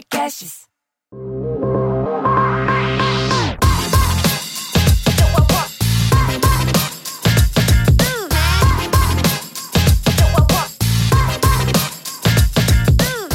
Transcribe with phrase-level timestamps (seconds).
[0.00, 0.60] Podcasts.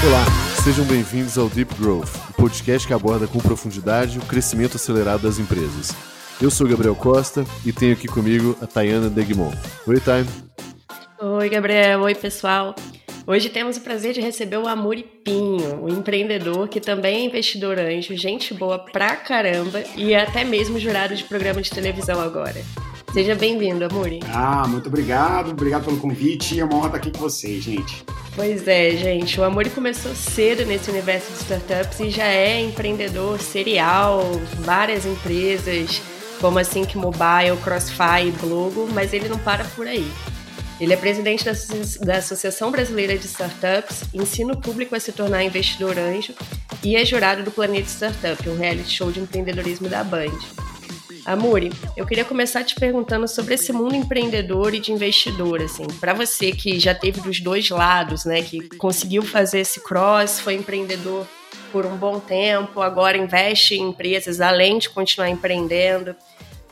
[0.03, 0.25] Olá,
[0.63, 5.37] sejam bem-vindos ao Deep Growth, o podcast que aborda com profundidade o crescimento acelerado das
[5.37, 5.93] empresas.
[6.41, 9.53] Eu sou Gabriel Costa e tenho aqui comigo a Tayana Degmon.
[9.85, 10.25] Oi, Tay.
[11.21, 12.01] Oi, Gabriel.
[12.01, 12.73] Oi, pessoal.
[13.27, 17.79] Hoje temos o prazer de receber o Amuri Pinho, o empreendedor que também é investidor
[17.79, 22.61] anjo, gente boa pra caramba e até mesmo jurado de programa de televisão agora.
[23.11, 24.19] Seja bem-vindo, Amuri.
[24.31, 26.59] Ah, muito obrigado, obrigado pelo convite.
[26.59, 28.05] É uma honra estar aqui com vocês, gente.
[28.35, 29.39] Pois é, gente.
[29.39, 34.21] O Amuri começou cedo nesse universo de startups e já é empreendedor serial,
[34.59, 35.99] várias empresas,
[36.39, 40.05] como a Sync Mobile, Crossfire Blogo, mas ele não para por aí.
[40.79, 45.97] Ele é presidente da, Associação Brasileira de Startups, ensina o público a se tornar investidor
[45.97, 46.33] anjo
[46.83, 50.37] e é jurado do Planeta Startup, um reality show de empreendedorismo da Band.
[51.25, 56.13] Amuri, eu queria começar te perguntando sobre esse mundo empreendedor e de investidor, assim, para
[56.13, 61.25] você que já teve dos dois lados, né, que conseguiu fazer esse cross, foi empreendedor
[61.71, 66.15] por um bom tempo, agora investe em empresas além de continuar empreendendo.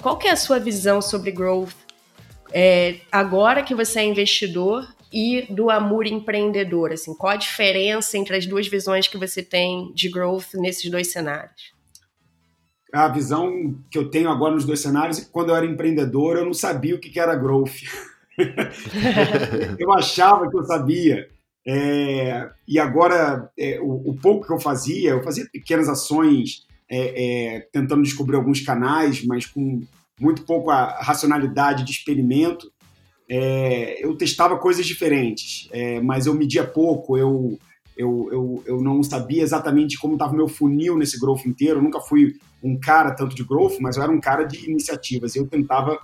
[0.01, 1.82] Qual que é a sua visão sobre growth
[2.53, 6.91] é, agora que você é investidor e do Amor empreendedor?
[6.91, 11.11] Assim, qual a diferença entre as duas visões que você tem de growth nesses dois
[11.11, 11.73] cenários?
[12.93, 16.37] A visão que eu tenho agora nos dois cenários é que quando eu era empreendedor
[16.37, 17.81] eu não sabia o que era growth.
[19.79, 21.27] eu achava que eu sabia.
[21.65, 27.55] É, e agora, é, o, o, pouco que eu fazia, eu fazia pequenas ações, é,
[27.55, 29.81] é tentando descobrir alguns canais, mas com
[30.23, 32.71] muito pouco a racionalidade de experimento.
[33.29, 37.57] É, eu testava coisas diferentes, é, mas eu media pouco, eu,
[37.97, 41.79] eu, eu, eu não sabia exatamente como estava o meu funil nesse growth inteiro.
[41.79, 45.35] Eu nunca fui um cara tanto de growth, mas eu era um cara de iniciativas.
[45.35, 45.99] Eu tentava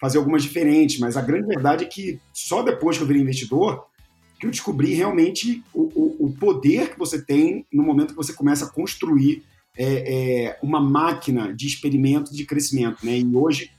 [0.00, 3.86] fazer algumas diferentes, mas a grande verdade é que só depois que eu virei investidor
[4.38, 8.32] que eu descobri realmente o, o, o poder que você tem no momento que você
[8.32, 9.42] começa a construir
[9.76, 13.04] é, é uma máquina de experimento de crescimento.
[13.04, 13.18] Né?
[13.18, 13.70] E hoje,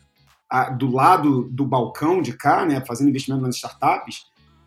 [0.50, 4.26] a, do lado do balcão de cá, né, fazendo investimento nas startups,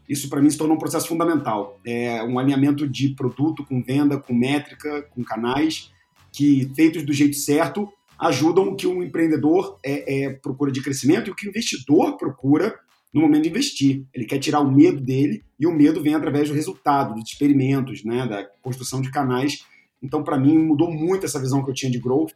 [0.08, 1.78] isso para mim se tornou um processo fundamental.
[1.84, 5.92] É um alinhamento de produto com venda, com métrica, com canais,
[6.32, 11.28] que feitos do jeito certo ajudam o que um empreendedor é, é, procura de crescimento
[11.28, 12.74] e o que o investidor procura
[13.12, 14.04] no momento de investir.
[14.12, 18.02] Ele quer tirar o medo dele e o medo vem através do resultado, dos experimentos,
[18.02, 19.64] né, da construção de canais
[20.02, 22.32] então, para mim, mudou muito essa visão que eu tinha de growth.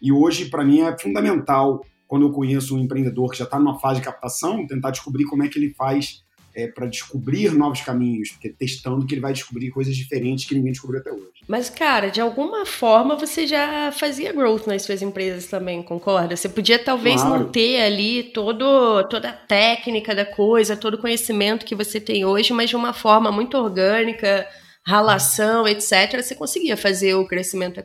[0.00, 3.78] E hoje, para mim, é fundamental, quando eu conheço um empreendedor que já está numa
[3.78, 6.24] fase de captação, tentar descobrir como é que ele faz
[6.56, 10.72] é, para descobrir novos caminhos, porque testando que ele vai descobrir coisas diferentes que ninguém
[10.72, 11.44] descobriu até hoje.
[11.46, 16.34] Mas, cara, de alguma forma você já fazia growth nas suas empresas também, concorda?
[16.34, 17.44] Você podia talvez claro.
[17.44, 22.24] não ter ali todo, toda a técnica da coisa, todo o conhecimento que você tem
[22.24, 24.48] hoje, mas de uma forma muito orgânica,
[24.86, 27.82] ralação, etc., você conseguia fazer o crescimento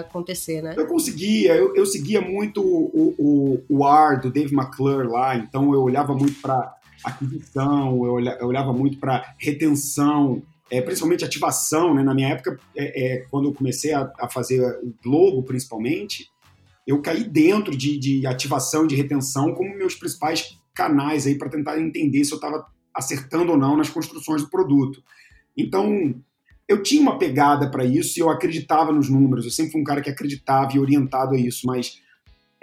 [0.00, 0.74] acontecer, né?
[0.76, 5.72] Eu conseguia, eu, eu seguia muito o, o, o R do Dave McClure lá, então
[5.72, 6.74] eu olhava muito para
[7.04, 12.02] aquisição, eu, eu olhava muito para retenção, é, principalmente ativação, né?
[12.02, 16.28] Na minha época, é, é, quando eu comecei a, a, fazer o Globo, principalmente,
[16.84, 21.78] eu caí dentro de, de ativação, de retenção, como meus principais canais aí para tentar
[21.78, 25.00] entender se eu estava acertando ou não nas construções do produto.
[25.56, 26.14] Então,
[26.70, 29.44] eu tinha uma pegada para isso e eu acreditava nos números.
[29.44, 32.00] Eu sempre fui um cara que acreditava e orientado a isso, mas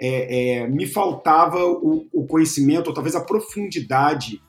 [0.00, 4.40] é, é, me faltava o, o, conhecimento, ou talvez a profundidade,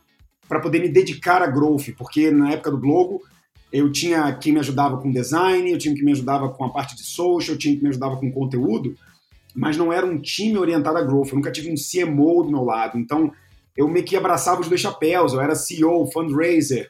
[0.47, 3.19] para poder me dedicar a growth, porque na época do blog
[3.69, 6.95] eu tinha quem me ajudava com design, eu tinha quem me ajudava com a parte
[6.95, 8.95] de social, eu tinha quem me ajudava com conteúdo,
[9.53, 11.29] mas não era um time orientado a growth.
[11.29, 13.29] Eu nunca tive um CMO do meu lado, então
[13.75, 15.33] eu meio que abraçava os dois chapéus.
[15.33, 16.89] Eu era CEO, fundraiser,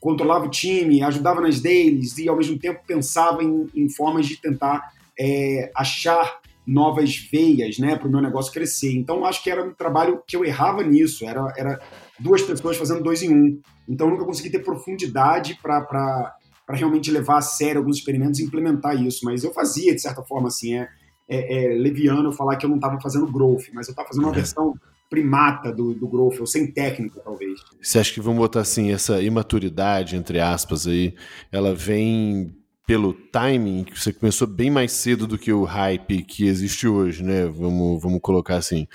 [0.00, 4.36] controlava o time, ajudava nas dailies e ao mesmo tempo pensava em, em formas de
[4.36, 8.92] tentar é, achar novas veias né, para o meu negócio crescer.
[8.92, 11.80] Então acho que era um trabalho que eu errava nisso, era, era
[12.20, 13.60] duas pessoas fazendo dois em um.
[13.88, 16.36] Então eu nunca consegui ter profundidade para
[16.68, 19.24] realmente levar a sério alguns experimentos e implementar isso.
[19.24, 20.88] Mas eu fazia, de certa forma, assim, é,
[21.26, 24.32] é, é leviano falar que eu não estava fazendo growth, mas eu estava fazendo uma
[24.32, 24.36] é.
[24.36, 24.74] versão
[25.08, 27.60] primata do, do growth, ou sem técnica, talvez.
[27.80, 31.14] Você acha que vamos botar assim, essa imaturidade, entre aspas, aí,
[31.50, 32.54] ela vem
[32.86, 37.22] pelo timing, que você começou bem mais cedo do que o hype que existe hoje,
[37.22, 37.46] né?
[37.46, 38.88] Vamos, vamos colocar assim.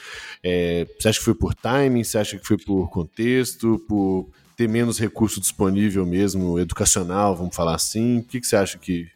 [0.44, 2.04] É, você acha que foi por timing?
[2.04, 3.80] Você acha que foi por contexto?
[3.88, 8.19] Por ter menos recurso disponível mesmo, educacional, vamos falar assim?
[8.19, 9.07] O que, que você acha que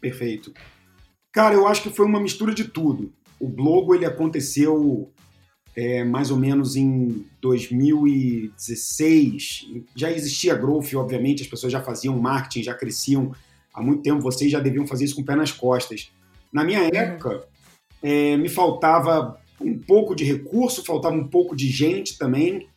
[0.00, 0.52] Perfeito.
[1.30, 3.12] Cara, eu acho que foi uma mistura de tudo.
[3.38, 5.12] O Blogo ele aconteceu
[5.80, 9.66] é, mais ou menos em 2016.
[9.96, 13.32] Já existia growth, obviamente, as pessoas já faziam marketing, já cresciam
[13.72, 14.20] há muito tempo.
[14.20, 16.12] Vocês já deviam fazer isso com o pé nas costas.
[16.52, 16.90] Na minha uhum.
[16.92, 17.48] época,
[18.02, 22.68] é, me faltava um pouco de recurso, faltava um pouco de gente também.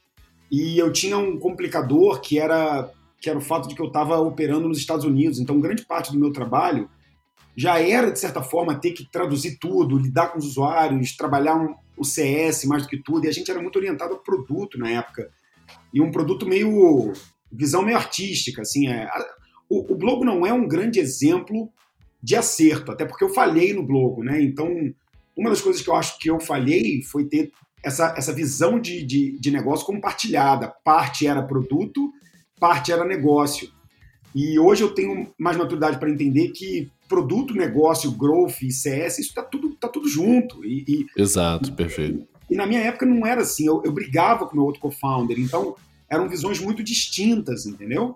[0.49, 2.89] E eu tinha um complicador que era,
[3.19, 5.39] que era o fato de que eu estava operando nos Estados Unidos.
[5.39, 6.89] Então, grande parte do meu trabalho
[7.53, 11.75] já era, de certa forma, ter que traduzir tudo, lidar com os usuários, trabalhar um,
[11.97, 13.25] o CS mais do que tudo.
[13.25, 15.29] E a gente era muito orientado ao produto na época.
[15.93, 17.13] E um produto meio.
[17.51, 18.61] visão meio artística.
[18.61, 19.09] Assim, é,
[19.69, 21.69] o, o Blogo não é um grande exemplo
[22.21, 24.41] de acerto, até porque eu falhei no Blogo, né?
[24.41, 24.69] Então,
[25.35, 27.51] uma das coisas que eu acho que eu falhei foi ter
[27.83, 30.73] essa, essa visão de, de, de negócio compartilhada.
[30.83, 32.13] Parte era produto,
[32.59, 33.69] parte era negócio.
[34.33, 39.29] E hoje eu tenho mais maturidade para entender que produto, negócio, growth e CS, isso
[39.29, 40.65] está tudo, tá tudo junto.
[40.65, 42.27] E, e Exato, perfeito.
[42.49, 45.39] E, e, na minha época não era assim, eu, eu brigava com meu outro co-founder,
[45.39, 45.75] então
[46.09, 48.15] eram visões muito distintas, entendeu?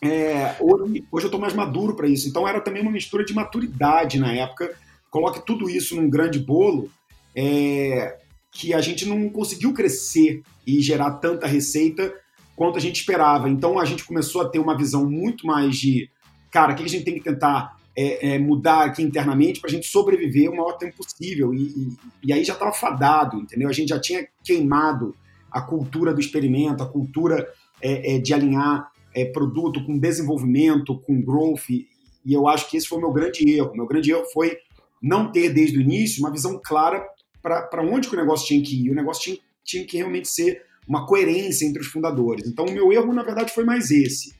[0.00, 3.34] É, hoje, hoje eu estou mais maduro para isso, então era também uma mistura de
[3.34, 4.72] maturidade na época.
[5.10, 6.88] Coloque tudo isso num grande bolo,
[7.34, 8.18] é,
[8.52, 12.14] que a gente não conseguiu crescer e gerar tanta receita
[12.54, 13.48] quanto a gente esperava.
[13.48, 16.08] Então a gente começou a ter uma visão muito mais de,
[16.52, 19.72] cara, o que a gente tem que tentar é, é, mudar aqui internamente para a
[19.72, 21.52] gente sobreviver o maior tempo possível.
[21.52, 21.96] E, e,
[22.26, 23.68] e aí já estava fadado, entendeu?
[23.68, 25.16] A gente já tinha queimado
[25.50, 27.52] a cultura do experimento, a cultura
[27.82, 31.70] é, é de alinhar é, produto com desenvolvimento, com growth.
[31.70, 33.72] E eu acho que esse foi o meu grande erro.
[33.74, 34.56] Meu grande erro foi
[35.02, 37.04] não ter desde o início uma visão clara
[37.42, 38.90] para onde que o negócio tinha que ir.
[38.92, 42.46] O negócio tinha, tinha que realmente ser uma coerência entre os fundadores.
[42.46, 44.34] Então, o meu erro, na verdade, foi mais esse.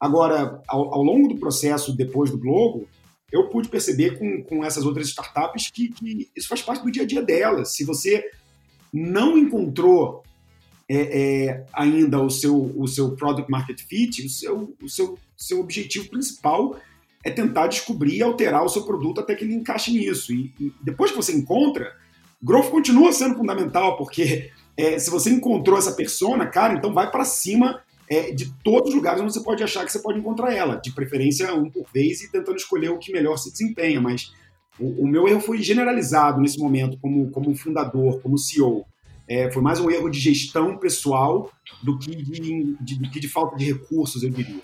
[0.00, 2.88] Agora, ao, ao longo do processo, depois do Globo,
[3.32, 7.02] eu pude perceber com, com essas outras startups que, que isso faz parte do dia
[7.02, 7.74] a dia delas.
[7.74, 8.30] Se você
[8.92, 10.22] não encontrou
[10.88, 15.60] é, é, ainda o seu, o seu product market fit, o seu, o seu, seu
[15.60, 16.78] objetivo principal
[17.24, 20.32] é tentar descobrir e alterar o seu produto até que ele encaixe nisso.
[20.32, 21.96] E, e depois que você encontra,
[22.42, 27.24] growth continua sendo fundamental, porque é, se você encontrou essa persona, cara, então vai para
[27.24, 30.76] cima é, de todos os lugares onde você pode achar que você pode encontrar ela,
[30.76, 34.00] de preferência um por vez e tentando escolher o que melhor se desempenha.
[34.00, 34.32] Mas
[34.78, 38.84] o, o meu erro foi generalizado nesse momento, como, como fundador, como CEO.
[39.28, 41.50] É, foi mais um erro de gestão pessoal
[41.82, 44.62] do que de, de, de, de falta de recursos, eu diria.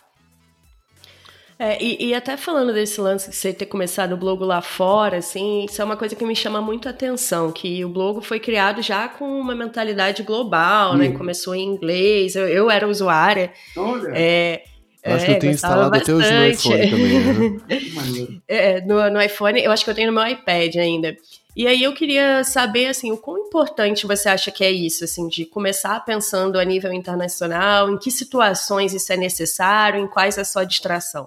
[1.58, 5.16] É, e, e, até falando desse lance de você ter começado o blog lá fora,
[5.16, 8.38] assim, isso é uma coisa que me chama muito a atenção, que o blog foi
[8.38, 11.10] criado já com uma mentalidade global, né?
[11.10, 13.52] Começou em inglês, eu, eu era usuária.
[13.76, 14.12] Olha!
[14.14, 14.62] É,
[15.04, 16.24] acho é, que eu tenho instalado bastante.
[16.24, 17.50] até hoje no iPhone também.
[17.50, 18.40] Né?
[18.46, 21.16] é, no, no iPhone, eu acho que eu tenho no meu iPad ainda.
[21.56, 25.26] E aí eu queria saber, assim, o quão importante você acha que é isso, assim,
[25.26, 30.44] de começar pensando a nível internacional, em que situações isso é necessário, em quais é
[30.44, 31.26] só distração?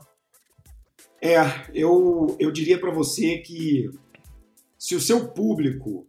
[1.22, 1.36] É,
[1.74, 3.90] eu, eu diria para você que
[4.78, 6.08] se o seu público,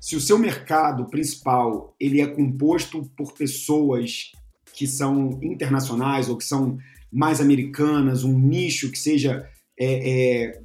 [0.00, 4.30] se o seu mercado principal ele é composto por pessoas
[4.72, 6.78] que são internacionais ou que são
[7.10, 9.48] mais americanas, um nicho que seja
[9.78, 10.60] é, é,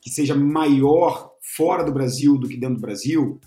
[0.00, 3.38] que seja maior fora do Brasil do que dentro do Brasil,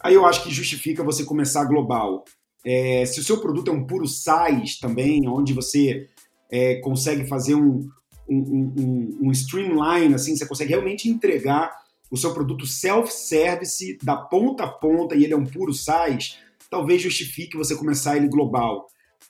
[0.00, 2.24] aí eu acho que justifica você começar global.
[2.64, 6.08] É, se o seu produto é um puro size também, onde você
[6.50, 7.88] é, consegue fazer um,
[8.28, 11.72] um, um, um streamline, assim, você consegue realmente entregar
[12.10, 16.38] o seu produto self-service da ponta a ponta e ele é um puro SaaS,
[16.70, 18.86] talvez justifique você começar ele global.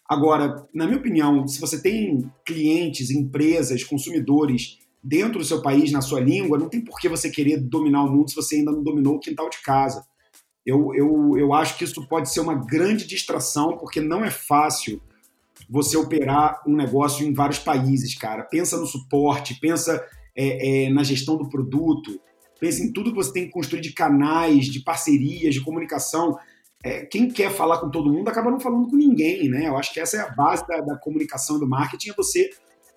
[0.09, 6.01] Agora, na minha opinião, se você tem clientes, empresas, consumidores dentro do seu país, na
[6.01, 8.83] sua língua, não tem por que você querer dominar o mundo se você ainda não
[8.83, 10.05] dominou o quintal de casa.
[10.65, 15.01] Eu, eu, eu acho que isso pode ser uma grande distração, porque não é fácil
[15.73, 18.43] você operar um negócio em vários países, cara.
[18.43, 20.05] Pensa no suporte, pensa
[20.37, 22.21] é, é, na gestão do produto,
[22.61, 26.39] pensa em tudo que você tem que construir de canais, de parcerias, de comunicação.
[26.85, 29.67] É, quem quer falar com todo mundo acaba não falando com ninguém, né?
[29.67, 32.51] Eu acho que essa é a base da, da comunicação e do marketing, é você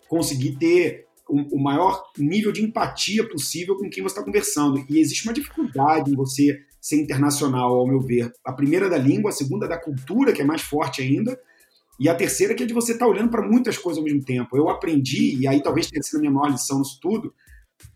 [0.10, 4.86] conseguir ter o, o maior nível de empatia possível com quem você está conversando.
[4.90, 8.34] E existe uma dificuldade em você ser internacional, ao meu ver.
[8.44, 11.40] A primeira da língua, a segunda da cultura, que é mais forte ainda,
[12.00, 14.24] e a terceira que é de você estar tá olhando para muitas coisas ao mesmo
[14.24, 14.58] tempo.
[14.58, 17.34] Eu aprendi, e aí talvez tenha sido a minha maior lição nisso tudo,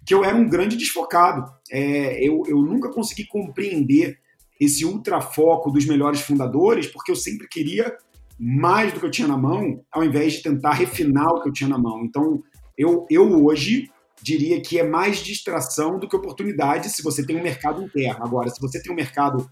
[0.06, 1.52] que eu era um grande desfocado.
[1.72, 4.18] É, eu, eu nunca consegui compreender
[4.60, 7.96] esse ultrafoco dos melhores fundadores, porque eu sempre queria
[8.38, 11.54] mais do que eu tinha na mão, ao invés de tentar refinar o que eu
[11.54, 12.04] tinha na mão.
[12.06, 12.42] Então,
[12.78, 13.90] eu, eu hoje
[14.22, 18.24] diria que é mais distração do que oportunidade se você tem um mercado interno.
[18.24, 19.50] Agora, se você tem um mercado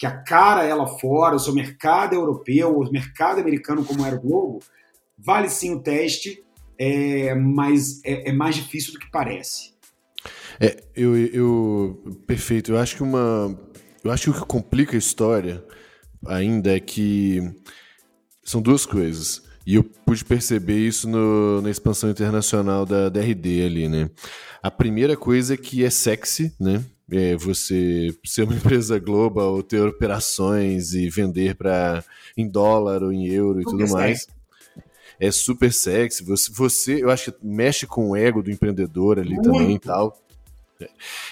[0.00, 4.06] que a cara é lá fora, o seu mercado é europeu, o mercado americano, como
[4.06, 4.60] era o Globo,
[5.18, 6.42] vale sim o teste,
[6.78, 9.74] é, mas é, é mais difícil do que parece.
[10.58, 12.72] É, eu, eu, perfeito.
[12.72, 13.54] Eu acho que uma,
[14.02, 15.62] eu acho que o que complica a história
[16.26, 17.42] ainda é que
[18.42, 19.42] são duas coisas.
[19.66, 24.08] E eu pude perceber isso no, na expansão internacional da DRD ali, né?
[24.62, 26.82] A primeira coisa é que é sexy, né?
[27.10, 32.04] É você ser uma empresa global, ter operações e vender para
[32.36, 34.26] em dólar ou em euro e tudo mais.
[35.18, 36.24] É super sexy.
[36.24, 39.50] Você, você, eu acho que mexe com o ego do empreendedor ali Muito.
[39.50, 40.16] também e tal.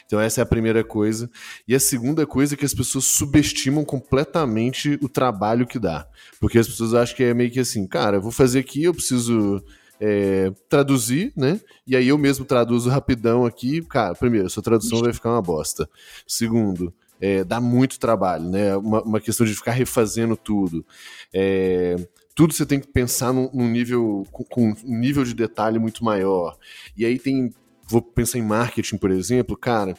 [0.06, 1.30] Então essa é a primeira coisa.
[1.66, 6.06] E a segunda coisa é que as pessoas subestimam completamente o trabalho que dá.
[6.40, 8.94] Porque as pessoas acham que é meio que assim, cara, eu vou fazer aqui, eu
[8.94, 9.62] preciso
[10.00, 11.60] é, traduzir, né?
[11.86, 13.82] E aí eu mesmo traduzo rapidão aqui.
[13.82, 15.88] Cara, primeiro, sua tradução vai ficar uma bosta.
[16.26, 18.76] Segundo, é, dá muito trabalho, né?
[18.76, 20.84] Uma, uma, questão de ficar refazendo tudo.
[21.32, 21.96] É,
[22.34, 26.04] tudo você tem que pensar num, num nível com, com, um nível de detalhe muito
[26.04, 26.56] maior.
[26.96, 27.52] E aí tem
[27.88, 29.96] vou pensar em marketing, por exemplo, cara,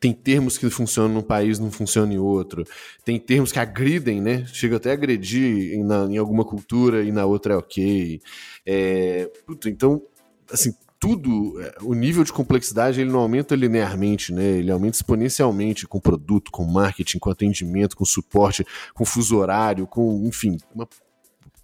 [0.00, 2.64] tem termos que funcionam num país, não funcionam em outro.
[3.04, 4.44] Tem termos que agridem, né?
[4.46, 8.20] Chega até a agredir em, na, em alguma cultura e na outra é ok.
[8.66, 10.02] É, puto, então,
[10.50, 14.58] assim, tudo, é, o nível de complexidade ele não aumenta linearmente, né?
[14.58, 20.24] Ele aumenta exponencialmente com produto, com marketing, com atendimento, com suporte, com fuso horário, com,
[20.26, 20.88] enfim, uma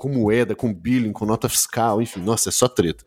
[0.00, 3.04] com moeda, com billing, com nota fiscal, enfim, nossa, é só treta.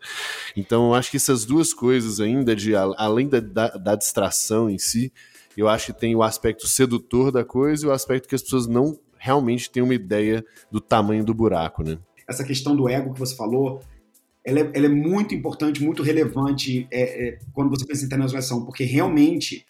[0.56, 4.78] Então, eu acho que essas duas coisas ainda, de além da, da, da distração em
[4.78, 5.12] si,
[5.56, 8.68] eu acho que tem o aspecto sedutor da coisa e o aspecto que as pessoas
[8.68, 11.98] não realmente têm uma ideia do tamanho do buraco, né?
[12.28, 13.80] Essa questão do ego que você falou,
[14.44, 18.64] ela é, ela é muito importante, muito relevante é, é, quando você pensa em internacionalização,
[18.64, 19.66] porque realmente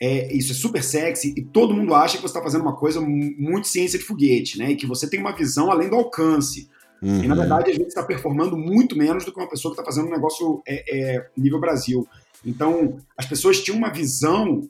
[0.00, 3.00] é, isso é super sexy e todo mundo acha que você está fazendo uma coisa
[3.00, 4.72] muito ciência de foguete, né?
[4.72, 6.68] E que você tem uma visão além do alcance.
[7.02, 7.24] Uhum.
[7.24, 9.90] E na verdade a gente está performando muito menos do que uma pessoa que está
[9.90, 12.06] fazendo um negócio é, é, nível Brasil.
[12.44, 14.68] Então as pessoas tinham uma visão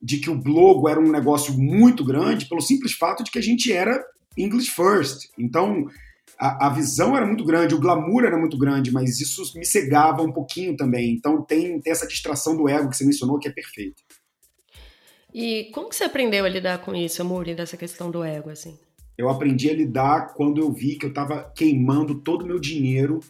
[0.00, 3.42] de que o blog era um negócio muito grande pelo simples fato de que a
[3.42, 4.04] gente era
[4.36, 5.30] English first.
[5.38, 5.86] Então
[6.38, 10.22] a, a, visão era muito grande, o glamour era muito grande, mas isso me cegava
[10.22, 11.14] um pouquinho também.
[11.14, 14.02] Então tem, tem essa distração do ego que você mencionou que é perfeita.
[15.38, 18.74] E como que você aprendeu a lidar com isso, Muri, dessa questão do ego, assim?
[19.18, 23.20] Eu aprendi a lidar quando eu vi que eu estava queimando todo o meu dinheiro,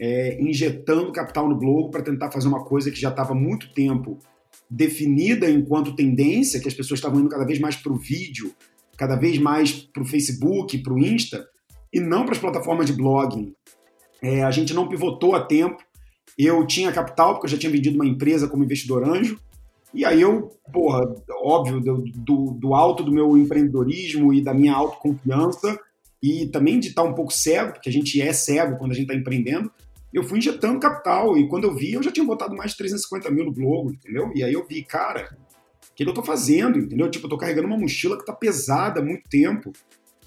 [0.00, 4.18] é, injetando capital no Globo para tentar fazer uma coisa que já estava muito tempo
[4.68, 8.52] definida enquanto tendência, que as pessoas estavam indo cada vez mais para o vídeo,
[8.96, 11.46] cada vez mais para o Facebook, para o Insta,
[11.92, 13.54] e não para as plataformas de blogging.
[14.20, 15.80] É, a gente não pivotou a tempo.
[16.36, 19.38] Eu tinha capital, porque eu já tinha vendido uma empresa como investidor anjo,
[19.94, 25.78] e aí eu, porra, óbvio, do, do alto do meu empreendedorismo e da minha autoconfiança,
[26.22, 29.04] e também de estar um pouco cego, porque a gente é cego quando a gente
[29.04, 29.70] está empreendendo,
[30.12, 31.36] eu fui injetando capital.
[31.36, 34.32] E quando eu vi, eu já tinha botado mais de 350 mil no blog, entendeu?
[34.34, 35.36] E aí eu vi, cara,
[35.90, 37.10] o que, eu estou fazendo, entendeu?
[37.10, 39.72] Tipo, eu tô carregando uma mochila que está pesada há muito tempo.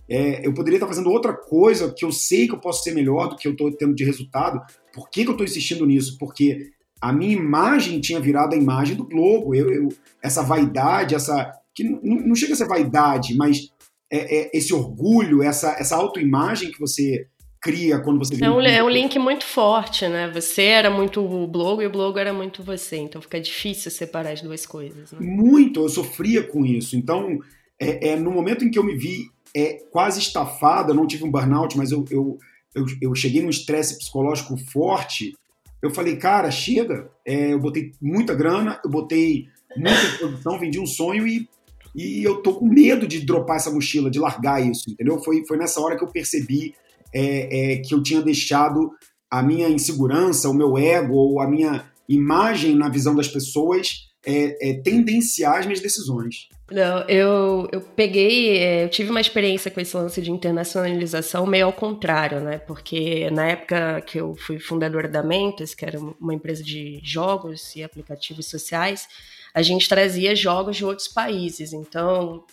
[0.07, 3.29] É, eu poderia estar fazendo outra coisa que eu sei que eu posso ser melhor
[3.29, 4.61] do que eu estou tendo de resultado.
[4.93, 6.17] Por que, que eu estou insistindo nisso?
[6.19, 9.55] Porque a minha imagem tinha virado a imagem do Globo.
[9.55, 9.89] Eu, eu
[10.21, 11.51] essa vaidade, essa.
[11.73, 13.71] que não, não, chega a ser vaidade, mas
[14.11, 17.27] é, é esse orgulho, essa, essa autoimagem que você
[17.61, 18.43] cria quando você.
[18.43, 20.29] É um, é um link muito forte, né?
[20.33, 22.97] Você era muito o blog e o blog era muito você.
[22.97, 25.11] Então fica difícil separar as duas coisas.
[25.11, 25.19] Né?
[25.21, 26.95] Muito, eu sofria com isso.
[26.95, 27.39] Então,
[27.79, 31.23] é, é, no momento em que eu me vi é, quase estafado, eu não tive
[31.23, 32.37] um burnout, mas eu, eu,
[32.75, 35.33] eu, eu cheguei num estresse psicológico forte
[35.81, 37.09] eu falei, cara, chega.
[37.25, 41.47] É, eu botei muita grana, eu botei muita produção, vendi um sonho e,
[41.95, 45.19] e eu tô com medo de dropar essa mochila, de largar isso, entendeu?
[45.23, 46.73] Foi, foi nessa hora que eu percebi
[47.13, 48.91] é, é, que eu tinha deixado
[49.29, 54.69] a minha insegurança, o meu ego ou a minha imagem na visão das pessoas é,
[54.69, 56.49] é, tendenciar as minhas decisões.
[56.71, 61.65] Não, eu, eu peguei, é, eu tive uma experiência com esse lance de internacionalização meio
[61.65, 62.59] ao contrário, né?
[62.59, 67.75] Porque na época que eu fui fundadora da Mentos, que era uma empresa de jogos
[67.75, 69.07] e aplicativos sociais,
[69.53, 71.73] a gente trazia jogos de outros países.
[71.73, 72.45] Então,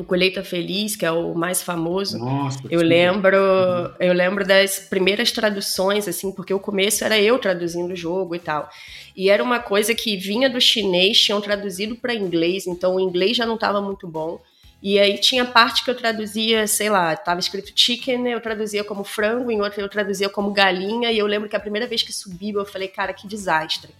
[0.00, 2.18] o Colheita Feliz, que é o mais famoso.
[2.18, 3.90] Nossa, eu lembro, uhum.
[4.00, 8.38] eu lembro das primeiras traduções assim, porque o começo era eu traduzindo o jogo e
[8.38, 8.68] tal.
[9.16, 13.36] E era uma coisa que vinha do chinês, tinham traduzido para inglês, então o inglês
[13.36, 14.40] já não estava muito bom.
[14.82, 19.02] E aí tinha parte que eu traduzia, sei lá, estava escrito chicken, eu traduzia como
[19.04, 22.12] frango, em outra eu traduzia como galinha, e eu lembro que a primeira vez que
[22.12, 23.90] subiu eu falei, cara, que desastre.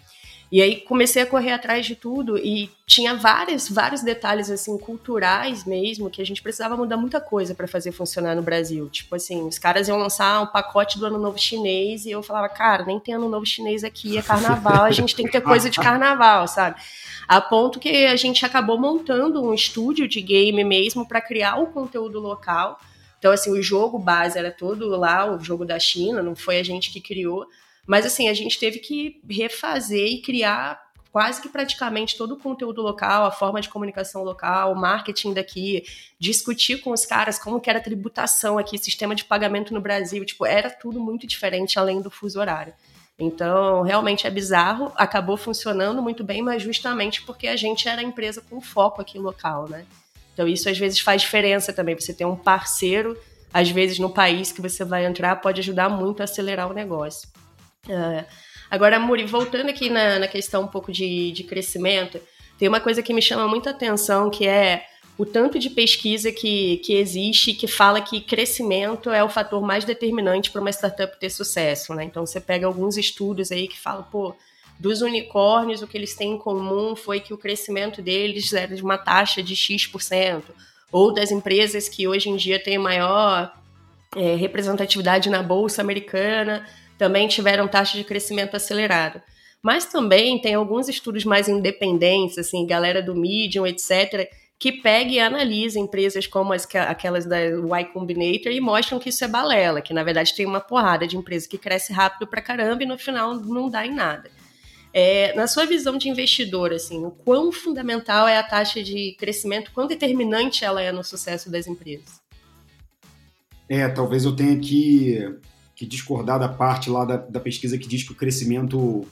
[0.51, 5.65] E aí comecei a correr atrás de tudo e tinha vários, vários detalhes assim culturais
[5.65, 8.89] mesmo que a gente precisava mudar muita coisa para fazer funcionar no Brasil.
[8.89, 12.49] Tipo assim, os caras iam lançar um pacote do Ano Novo Chinês e eu falava,
[12.49, 15.69] cara, nem tem Ano Novo Chinês aqui, é Carnaval, a gente tem que ter coisa
[15.69, 16.81] de Carnaval, sabe?
[17.27, 21.67] A ponto que a gente acabou montando um estúdio de game mesmo para criar o
[21.67, 22.79] conteúdo local.
[23.19, 26.63] Então assim, o jogo base era todo lá, o jogo da China, não foi a
[26.63, 27.47] gente que criou
[27.87, 30.85] mas assim, a gente teve que refazer e criar
[31.17, 35.83] quase que praticamente todo o conteúdo local, a forma de comunicação local, o marketing daqui,
[36.19, 40.27] discutir com os caras como que era a tributação aqui, sistema de pagamento no Brasil,
[40.27, 42.75] tipo, era tudo muito diferente além do fuso horário.
[43.19, 48.43] Então, realmente é bizarro, acabou funcionando muito bem, mas justamente porque a gente era empresa
[48.43, 49.87] com foco aqui local, né?
[50.35, 53.19] Então, isso às vezes faz diferença também, você ter um parceiro,
[53.55, 57.27] às vezes no país que você vai entrar, pode ajudar muito a acelerar o negócio.
[57.89, 58.25] Uh,
[58.71, 62.21] agora, Muri, voltando aqui na, na questão um pouco de, de crescimento,
[62.59, 64.87] tem uma coisa que me chama muita atenção, que é
[65.19, 69.85] o tanto de pesquisa que, que existe que fala que crescimento é o fator mais
[69.85, 72.05] determinante para uma startup ter sucesso, né?
[72.05, 74.35] Então você pega alguns estudos aí que falam, pô,
[74.79, 78.83] dos unicórnios, o que eles têm em comum foi que o crescimento deles era de
[78.83, 80.43] uma taxa de X%,
[80.93, 83.53] ou das empresas que hoje em dia têm maior
[84.15, 86.67] é, representatividade na bolsa americana,
[86.99, 89.21] também tiveram taxa de crescimento acelerado.
[89.63, 95.21] Mas também tem alguns estudos mais independentes, assim, galera do Medium, etc., que pega e
[95.21, 99.93] analisa empresas como as, aquelas da Y Combinator e mostram que isso é balela, que
[99.93, 103.35] na verdade tem uma porrada de empresa que cresce rápido pra caramba e no final
[103.35, 104.31] não dá em nada.
[104.95, 109.71] É, na sua visão de investidor, assim, o quão fundamental é a taxa de crescimento,
[109.73, 112.19] quão determinante ela é no sucesso das empresas?
[113.69, 115.39] É, talvez eu tenha que
[115.77, 119.07] que discordar da parte lá da, da pesquisa que diz que o crescimento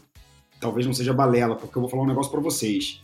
[0.59, 3.03] talvez não seja balela, porque eu vou falar um negócio para vocês.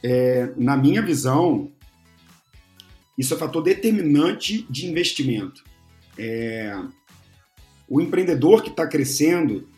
[0.00, 1.72] É, na minha visão,
[3.18, 5.64] isso é fator determinante de investimento.
[6.16, 6.80] É,
[7.88, 9.68] o empreendedor que está crescendo,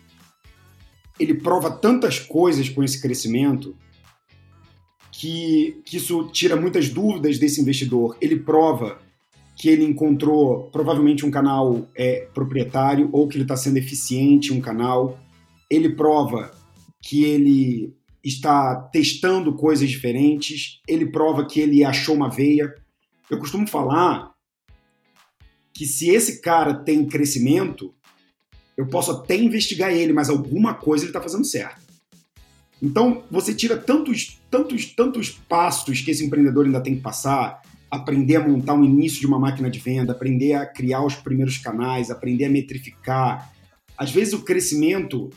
[1.19, 3.75] ele prova tantas coisas com esse crescimento
[5.11, 8.15] que, que isso tira muitas dúvidas desse investidor.
[8.21, 9.01] Ele prova
[9.57, 14.61] que ele encontrou provavelmente um canal é, proprietário ou que ele está sendo eficiente um
[14.61, 15.19] canal.
[15.69, 16.51] Ele prova
[17.01, 20.79] que ele está testando coisas diferentes.
[20.87, 22.71] Ele prova que ele achou uma veia.
[23.29, 24.31] Eu costumo falar
[25.73, 27.93] que se esse cara tem crescimento,
[28.77, 31.81] eu posso até investigar ele, mas alguma coisa ele está fazendo certo.
[32.81, 38.35] Então, você tira tantos, tantos, tantos passos que esse empreendedor ainda tem que passar, aprender
[38.35, 42.11] a montar o início de uma máquina de venda, aprender a criar os primeiros canais,
[42.11, 43.51] aprender a metrificar.
[43.97, 45.29] Às vezes o crescimento,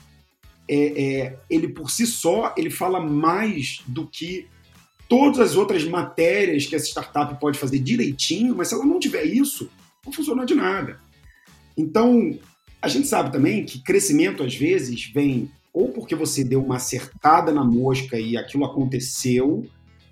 [0.69, 4.47] é, é, ele por si só, ele fala mais do que
[5.09, 9.25] todas as outras matérias que essa startup pode fazer direitinho, mas se ela não tiver
[9.25, 9.71] isso,
[10.05, 11.01] não funciona de nada.
[11.77, 12.39] Então,
[12.83, 17.53] a gente sabe também que crescimento às vezes vem ou porque você deu uma acertada
[17.53, 19.67] na mosca e aquilo aconteceu,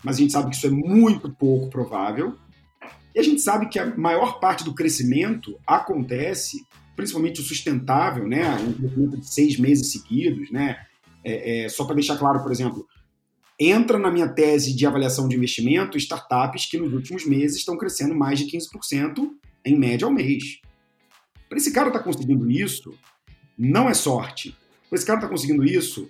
[0.09, 2.35] mas a gente sabe que isso é muito pouco provável.
[3.15, 6.65] E a gente sabe que a maior parte do crescimento acontece,
[6.97, 8.55] principalmente o sustentável, né?
[8.55, 10.79] Um crescimento de seis meses seguidos, né?
[11.23, 12.87] É, é, só para deixar claro, por exemplo,
[13.61, 18.15] entra na minha tese de avaliação de investimento startups que nos últimos meses estão crescendo
[18.15, 19.29] mais de 15%
[19.63, 20.59] em média ao mês.
[21.51, 22.95] Para esse cara estar tá conseguindo isso,
[23.59, 24.57] não é sorte.
[24.89, 26.09] Para esse cara estar tá conseguindo isso,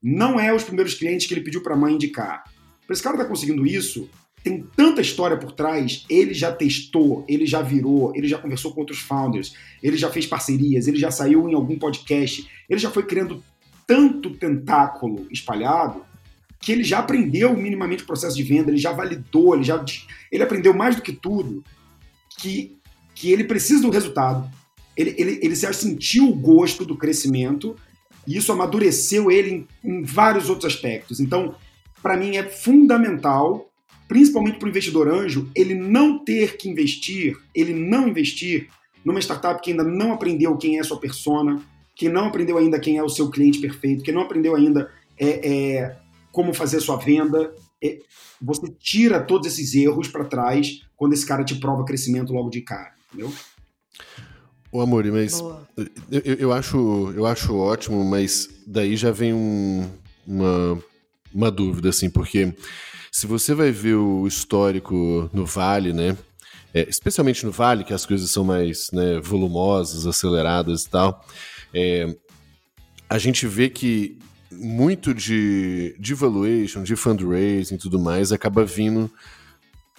[0.00, 2.44] não é os primeiros clientes que ele pediu para a mãe indicar.
[2.90, 4.10] Para esse cara estar tá conseguindo isso,
[4.42, 6.04] tem tanta história por trás.
[6.10, 10.26] Ele já testou, ele já virou, ele já conversou com outros founders, ele já fez
[10.26, 13.44] parcerias, ele já saiu em algum podcast, ele já foi criando
[13.86, 16.04] tanto tentáculo espalhado
[16.58, 19.84] que ele já aprendeu minimamente o processo de venda, ele já validou, ele já
[20.32, 21.62] ele aprendeu mais do que tudo
[22.40, 22.76] que,
[23.14, 24.50] que ele precisa do resultado.
[24.96, 27.76] Ele, ele, ele já sentiu o gosto do crescimento
[28.26, 31.20] e isso amadureceu ele em, em vários outros aspectos.
[31.20, 31.54] Então,
[32.02, 33.70] para mim é fundamental,
[34.08, 38.68] principalmente para o investidor anjo, ele não ter que investir, ele não investir
[39.04, 41.62] numa startup que ainda não aprendeu quem é a sua persona,
[41.94, 45.48] que não aprendeu ainda quem é o seu cliente perfeito, que não aprendeu ainda é,
[45.48, 45.96] é,
[46.32, 47.54] como fazer a sua venda.
[47.82, 47.98] É,
[48.40, 52.62] você tira todos esses erros para trás quando esse cara te prova crescimento logo de
[52.62, 53.32] cara, entendeu?
[54.72, 55.40] O Amor, mas
[56.10, 59.84] eu, eu, acho, eu acho ótimo, mas daí já vem um,
[60.26, 60.80] uma
[61.32, 62.54] uma dúvida, assim, porque
[63.10, 66.16] se você vai ver o histórico no Vale, né?
[66.72, 71.26] É, especialmente no Vale, que as coisas são mais né, volumosas, aceleradas e tal,
[71.74, 72.16] é,
[73.08, 74.18] a gente vê que
[74.52, 79.10] muito de, de valuation, de fundraising e tudo mais acaba vindo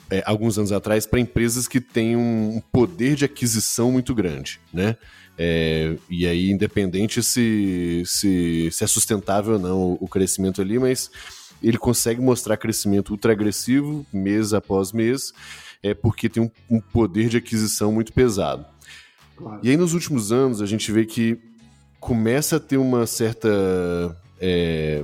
[0.10, 4.98] é, alguns anos atrás para empresas que têm um poder de aquisição muito grande, né?
[5.44, 11.10] É, e aí, independente se, se, se, é sustentável ou não o crescimento ali, mas
[11.64, 15.34] ele consegue mostrar crescimento ultra agressivo mês após mês,
[15.82, 18.64] é porque tem um, um poder de aquisição muito pesado.
[19.36, 19.60] Claro.
[19.64, 21.40] E aí, nos últimos anos, a gente vê que
[22.00, 23.50] começa a ter uma certa
[24.40, 25.04] é,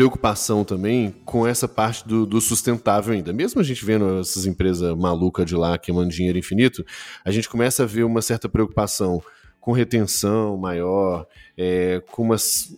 [0.00, 3.34] preocupação também com essa parte do, do, sustentável ainda.
[3.34, 6.82] Mesmo a gente vendo essas empresas malucas de lá queimando dinheiro infinito,
[7.22, 9.22] a gente começa a ver uma certa preocupação
[9.60, 12.36] com retenção maior, é, com uma,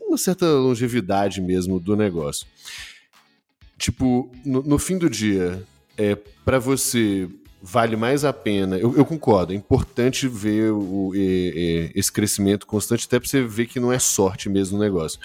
[0.09, 2.45] uma, certa longevidade mesmo do negócio.
[3.79, 5.63] Tipo, no, no fim do dia,
[5.97, 7.29] é, para você
[7.63, 8.77] vale mais a pena.
[8.77, 11.13] Eu, eu, concordo, é importante ver o,
[11.95, 15.21] esse crescimento constante, até para você ver que não é sorte mesmo o negócio.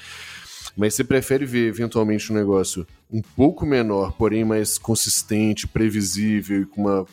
[0.77, 6.65] Mas você prefere ver eventualmente um negócio um pouco menor, porém mais consistente, previsível e
[6.65, 7.05] com uma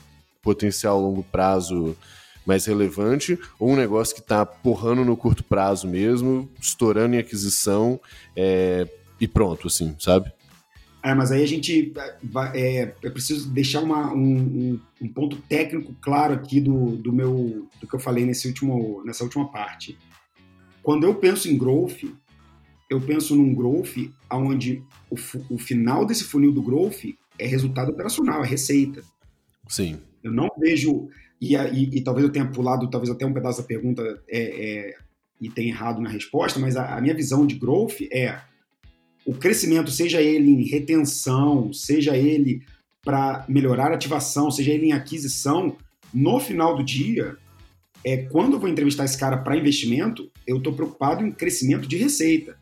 [0.42, 1.96] potencial longo prazo
[2.44, 7.98] mais relevante, ou um negócio que está porrando no curto prazo mesmo, estourando em aquisição
[8.36, 8.86] é,
[9.18, 10.30] e pronto, assim, sabe?
[11.02, 15.94] É, mas aí a gente vai, é, eu preciso deixar uma, um, um, ponto técnico
[16.00, 19.98] claro aqui do, do meu do que eu falei nesse último, nessa última parte.
[20.82, 22.04] Quando eu penso em growth,
[22.94, 23.96] eu penso num growth
[24.30, 25.16] onde o,
[25.50, 27.04] o final desse funil do growth
[27.38, 29.02] é resultado operacional, é receita.
[29.68, 29.98] Sim.
[30.22, 31.08] Eu não vejo
[31.40, 34.96] e, e, e talvez eu tenha pulado talvez até um pedaço da pergunta é, é,
[35.40, 38.40] e tenha errado na resposta, mas a, a minha visão de growth é
[39.26, 42.62] o crescimento, seja ele em retenção, seja ele
[43.02, 45.76] para melhorar a ativação, seja ele em aquisição,
[46.12, 47.36] no final do dia,
[48.04, 51.96] é quando eu vou entrevistar esse cara para investimento, eu estou preocupado em crescimento de
[51.96, 52.56] receita.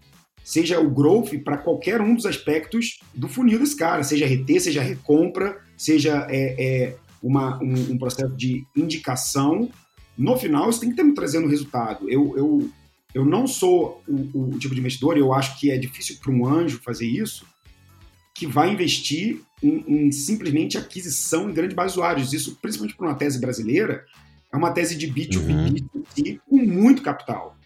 [0.44, 4.82] Seja o growth para qualquer um dos aspectos do funil desse cara, seja RT, seja
[4.82, 9.70] recompra, seja é, é uma, um, um, processo de indicação.
[10.18, 12.10] No final, isso tem que ter me trazendo resultado.
[12.10, 12.70] Eu, eu
[13.14, 16.46] eu não sou o, o tipo de investidor, eu acho que é difícil para um
[16.46, 17.44] anjo fazer isso,
[18.34, 22.32] que vai investir em, em simplesmente aquisição em grande base de usuários.
[22.32, 24.04] Isso, principalmente para uma tese brasileira,
[24.52, 26.38] é uma tese de B2B uhum.
[26.48, 27.56] com muito capital.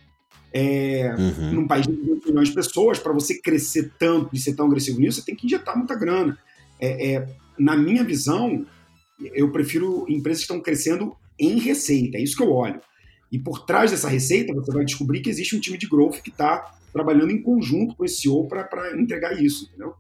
[0.59, 1.53] É, uhum.
[1.53, 4.99] Num país de 20 milhões de pessoas, para você crescer tanto e ser tão agressivo
[4.99, 6.39] nisso, você tem que injetar muita grana.
[6.81, 8.65] É, é, na minha visão,
[9.35, 12.81] eu prefiro empresas que estão crescendo em receita, é isso que eu olho.
[13.31, 16.31] E por trás dessa receita, você vai descobrir que existe um time de growth que
[16.31, 19.95] está trabalhando em conjunto com esse CEO para entregar isso, entendeu?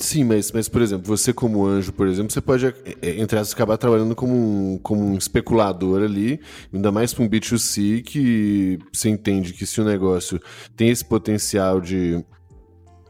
[0.00, 3.38] Sim, mas, mas, por exemplo, você como anjo, por exemplo, você pode, é, é, entre
[3.38, 6.38] aspas, acabar trabalhando como um, como um especulador ali,
[6.72, 10.38] ainda mais para um B2C que você entende que se o negócio
[10.76, 12.22] tem esse potencial de,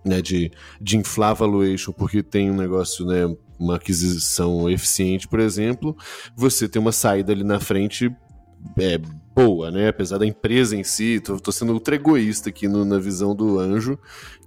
[0.04, 3.26] né, de, de inflar valuation porque tem um negócio, né,
[3.58, 5.96] uma aquisição eficiente, por exemplo,
[6.36, 8.08] você tem uma saída ali na frente
[8.78, 9.00] é,
[9.36, 9.88] boa, né?
[9.88, 13.58] Apesar da empresa em si, tô, tô sendo ultra egoísta aqui no, na visão do
[13.58, 13.98] anjo,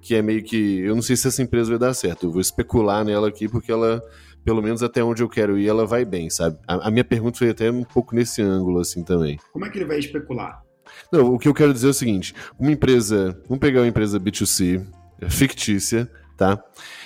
[0.02, 0.80] que é meio que.
[0.80, 2.26] Eu não sei se essa empresa vai dar certo.
[2.26, 4.02] Eu vou especular nela aqui porque ela,
[4.44, 6.58] pelo menos até onde eu quero ir, ela vai bem, sabe?
[6.68, 9.38] A, a minha pergunta foi até um pouco nesse ângulo, assim também.
[9.54, 10.64] Como é que ele vai especular?
[11.12, 13.40] Não, o que eu quero dizer é o seguinte: uma empresa.
[13.48, 14.84] Vamos pegar uma empresa B2C,
[15.30, 16.60] fictícia, tá?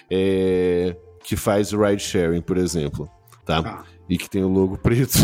[0.10, 3.10] É, que faz ride sharing, por exemplo.
[3.46, 3.60] Tá?
[3.66, 5.18] Ah e que tem o logo preto.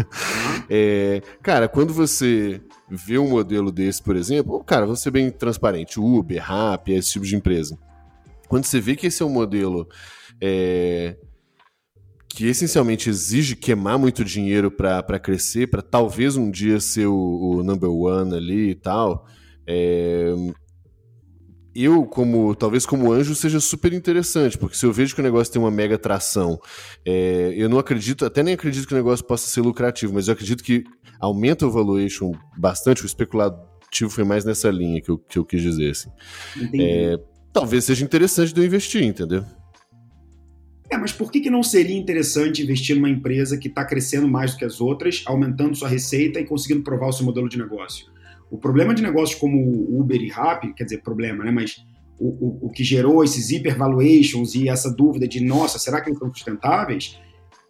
[0.68, 5.98] é, cara, quando você vê um modelo desse, por exemplo, cara, vou ser bem transparente,
[5.98, 7.78] Uber, Rappi, esse tipo de empresa.
[8.48, 9.88] Quando você vê que esse é um modelo
[10.40, 11.16] é,
[12.28, 17.62] que essencialmente exige queimar muito dinheiro para crescer, para talvez um dia ser o, o,
[17.62, 19.26] number one ali e tal,
[19.66, 20.34] é,
[21.74, 25.52] eu, como talvez como anjo, seja super interessante, porque se eu vejo que o negócio
[25.52, 26.60] tem uma mega tração,
[27.04, 30.34] é, eu não acredito, até nem acredito que o negócio possa ser lucrativo, mas eu
[30.34, 30.84] acredito que
[31.18, 35.62] aumenta o valuation bastante, o especulativo foi mais nessa linha que eu, que eu quis
[35.62, 35.90] dizer.
[35.90, 36.10] Assim.
[36.78, 37.18] É,
[37.52, 39.44] talvez seja interessante de eu investir, entendeu?
[40.90, 44.52] É, mas por que, que não seria interessante investir numa empresa que está crescendo mais
[44.52, 48.12] do que as outras, aumentando sua receita e conseguindo provar o seu modelo de negócio?
[48.52, 49.58] O problema de negócios como
[49.98, 51.50] Uber e Rappi, quer dizer, problema, né?
[51.50, 51.82] Mas
[52.20, 56.18] o, o, o que gerou esses hypervaluations e essa dúvida de, nossa, será que eles
[56.18, 57.18] são sustentáveis?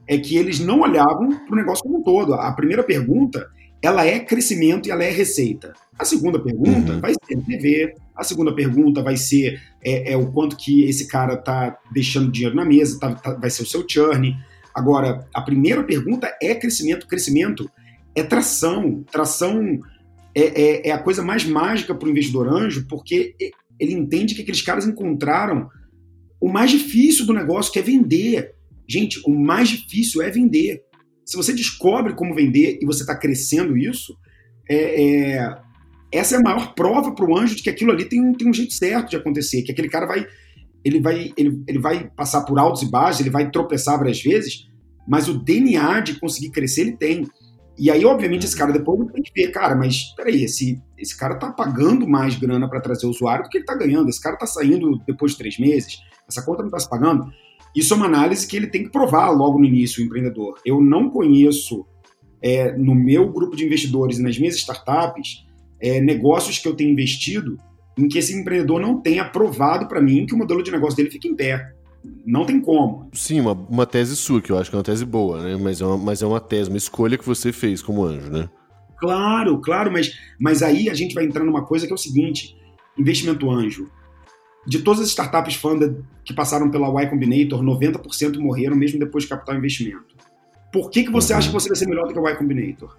[0.08, 2.34] É que eles não olhavam para o negócio como um todo.
[2.34, 3.48] A primeira pergunta,
[3.80, 5.72] ela é crescimento e ela é receita.
[5.96, 7.00] A segunda pergunta uhum.
[7.00, 7.94] vai ser TV.
[8.16, 12.56] A segunda pergunta vai ser é, é o quanto que esse cara está deixando dinheiro
[12.56, 14.36] na mesa, tá, tá, vai ser o seu churn.
[14.74, 17.06] Agora, a primeira pergunta é crescimento.
[17.06, 17.70] Crescimento
[18.16, 19.04] é tração.
[19.12, 19.78] Tração
[20.34, 23.34] é, é, é a coisa mais mágica para o investidor anjo, porque
[23.78, 25.68] ele entende que aqueles caras encontraram
[26.40, 28.54] o mais difícil do negócio, que é vender.
[28.88, 30.82] Gente, o mais difícil é vender.
[31.24, 34.16] Se você descobre como vender e você está crescendo isso,
[34.68, 35.54] é, é,
[36.12, 38.48] essa é a maior prova para o anjo de que aquilo ali tem um, tem
[38.48, 40.26] um jeito certo de acontecer, que aquele cara vai
[40.84, 44.68] ele vai, ele, ele vai passar por altos e baixos, ele vai tropeçar várias vezes,
[45.06, 47.26] mas o DNA de conseguir crescer ele tem.
[47.78, 51.36] E aí, obviamente, esse cara depois tem que ver, cara, mas peraí, esse, esse cara
[51.36, 54.08] tá pagando mais grana para trazer o usuário do que ele tá ganhando.
[54.08, 57.32] Esse cara tá saindo depois de três meses, essa conta não tá se pagando.
[57.74, 60.60] Isso é uma análise que ele tem que provar logo no início, o empreendedor.
[60.64, 61.86] Eu não conheço
[62.42, 65.46] é, no meu grupo de investidores e nas minhas startups
[65.80, 67.56] é, negócios que eu tenho investido
[67.96, 71.10] em que esse empreendedor não tenha provado para mim que o modelo de negócio dele
[71.10, 71.72] fica em pé.
[72.26, 73.08] Não tem como.
[73.12, 75.56] Sim, uma, uma tese sua, que eu acho que é uma tese boa, né?
[75.56, 78.48] Mas é uma, mas é uma tese, uma escolha que você fez como anjo, né?
[78.98, 82.56] Claro, claro, mas, mas aí a gente vai entrar numa coisa que é o seguinte:
[82.96, 83.90] investimento anjo.
[84.64, 89.30] De todas as startups funded que passaram pela Y Combinator, 90% morreram mesmo depois de
[89.30, 90.14] captar o investimento.
[90.72, 91.38] Por que, que você uhum.
[91.40, 92.96] acha que você vai ser melhor do que o Y Combinator?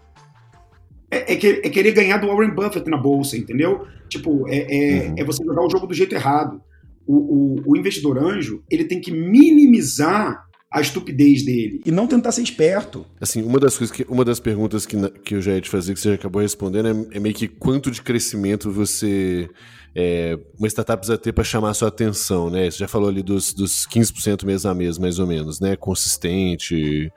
[1.10, 3.88] É, é, que, é, querer ganhar do Warren Buffett na bolsa, entendeu?
[4.10, 5.16] Tipo, é, é, uhum.
[5.18, 6.62] é você jogar o jogo do jeito errado.
[7.06, 12.32] O, o, o, investidor anjo, ele tem que minimizar a estupidez dele e não tentar
[12.32, 13.06] ser esperto.
[13.22, 15.94] Assim, uma das coisas que, uma das perguntas que, que eu já ia te fazer,
[15.94, 19.50] que você já acabou respondendo, é, é meio que quanto de crescimento você
[19.96, 22.70] é, uma startup precisa ter para chamar a sua atenção, né?
[22.70, 25.76] Você já falou ali dos, dos 15% mês a mês, mais ou menos, né?
[25.76, 27.12] Consistente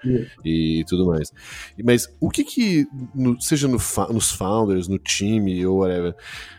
[0.44, 1.32] e tudo mais.
[1.82, 3.78] Mas o que que, no, seja no,
[4.12, 6.14] nos founders, no time ou whatever,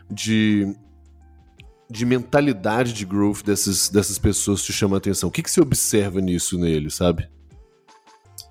[0.10, 0.76] de,
[1.90, 5.30] de mentalidade de growth dessas, dessas pessoas te chama a atenção?
[5.30, 7.30] O que que você observa nisso nele, sabe?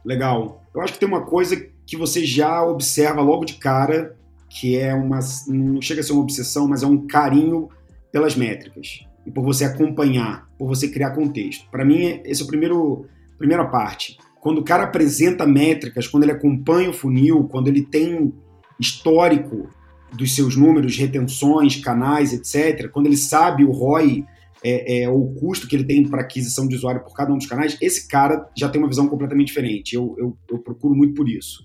[0.05, 0.62] Legal.
[0.75, 4.16] Eu acho que tem uma coisa que você já observa logo de cara
[4.49, 5.20] que é uma.
[5.49, 7.68] não chega a ser uma obsessão, mas é um carinho
[8.11, 11.68] pelas métricas e por você acompanhar, por você criar contexto.
[11.70, 14.16] Para mim, esse é o primeiro primeira parte.
[14.40, 18.33] Quando o cara apresenta métricas, quando ele acompanha o funil, quando ele tem
[18.79, 19.68] histórico
[20.16, 24.24] dos seus números, retenções, canais, etc., quando ele sabe o ROI,
[24.64, 27.46] é, é, o custo que ele tem para aquisição de usuário por cada um dos
[27.46, 29.94] canais, esse cara já tem uma visão completamente diferente.
[29.94, 31.64] Eu, eu, eu procuro muito por isso.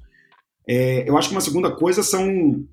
[0.68, 2.64] É, eu acho que uma segunda coisa são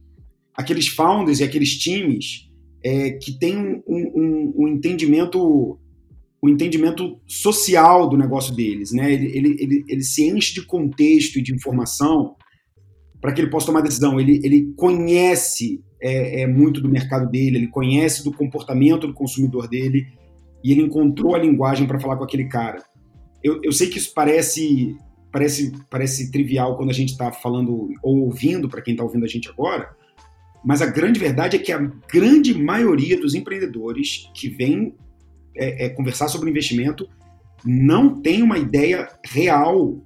[0.55, 2.51] aqueles founders e aqueles times
[2.85, 5.79] é, que têm um, um, um, entendimento
[6.43, 9.13] um entendimento social do negócio deles, né?
[9.13, 12.37] Ele, ele, ele, ele se enche de contexto e de informação
[13.21, 14.21] para que ele possa tomar decisão.
[14.21, 19.69] Ele, ele conhece é, é, muito do mercado dele, ele conhece do comportamento do consumidor
[19.69, 20.07] dele
[20.63, 22.83] e ele encontrou a linguagem para falar com aquele cara.
[23.43, 24.97] Eu, eu sei que isso parece
[25.31, 29.29] parece, parece trivial quando a gente está falando ou ouvindo, para quem está ouvindo a
[29.29, 29.91] gente agora,
[30.65, 31.79] mas a grande verdade é que a
[32.13, 34.95] grande maioria dos empreendedores que vem
[35.57, 37.09] é, é, conversar sobre investimento
[37.65, 40.01] não tem uma ideia real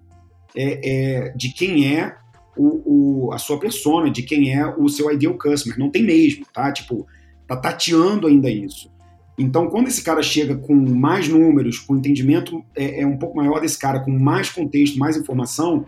[0.55, 2.17] é, é, de quem é
[2.57, 5.79] o, o, a sua persona, de quem é o seu ideal customer.
[5.79, 6.73] Não tem mesmo, tá?
[6.73, 7.07] Tipo,
[7.47, 8.91] tá tateando ainda isso.
[9.39, 13.61] Então, quando esse cara chega com mais números, com entendimento é, é um pouco maior
[13.61, 15.87] desse cara, com mais contexto, mais informação,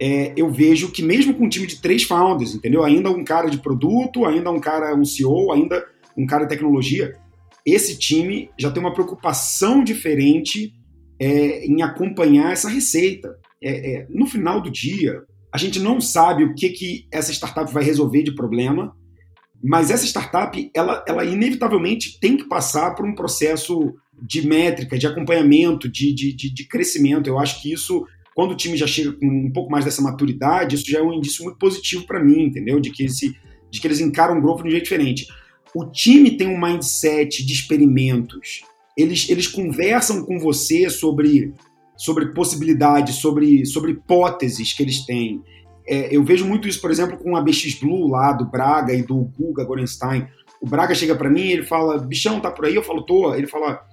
[0.00, 2.82] é, eu vejo que mesmo com um time de três founders, entendeu?
[2.82, 7.14] Ainda um cara de produto, ainda um cara, um CEO, ainda um cara de tecnologia,
[7.64, 10.74] esse time já tem uma preocupação diferente
[11.18, 13.36] é, em acompanhar essa receita.
[13.62, 15.22] É, é no final do dia,
[15.54, 18.92] a gente não sabe o que, que essa startup vai resolver de problema,
[19.62, 25.06] mas essa startup, ela, ela inevitavelmente tem que passar por um processo de métrica, de
[25.06, 27.28] acompanhamento, de, de, de, de crescimento.
[27.28, 30.74] Eu acho que isso quando o time já chega com um pouco mais dessa maturidade,
[30.74, 32.80] isso já é um indício muito positivo para mim, entendeu?
[32.80, 33.36] De que, esse,
[33.70, 35.28] de que eles encaram o growth de um jeito diferente.
[35.72, 38.62] O time tem um mindset de experimentos.
[38.98, 41.52] Eles, eles conversam com você sobre,
[41.96, 45.42] sobre possibilidades, sobre, sobre hipóteses que eles têm.
[45.86, 49.02] É, eu vejo muito isso, por exemplo, com a BX Blue lá do Braga e
[49.02, 50.26] do Guga Gorenstein.
[50.60, 52.74] O Braga chega para mim ele fala: Bichão, tá por aí?
[52.74, 53.34] Eu falo: tô.
[53.34, 53.84] Ele fala: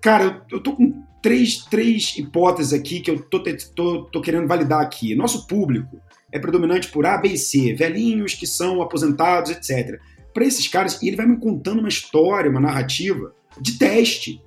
[0.00, 3.42] Cara, eu, eu tô com três, três hipóteses aqui que eu tô,
[3.74, 5.14] tô, tô querendo validar aqui.
[5.14, 6.00] Nosso público
[6.32, 10.00] é predominante por A, B e C, velhinhos que são aposentados, etc.
[10.32, 14.40] Para esses caras, e ele vai me contando uma história, uma narrativa de teste.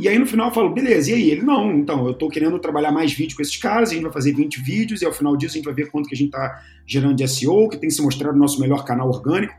[0.00, 1.30] E aí no final eu falo, beleza, e aí?
[1.30, 4.12] Ele, não, então, eu estou querendo trabalhar mais vídeo com esses caras, a gente vai
[4.12, 6.28] fazer 20 vídeos, e ao final disso a gente vai ver quanto que a gente
[6.28, 9.52] está gerando de SEO, que tem se mostrado o nosso melhor canal orgânico.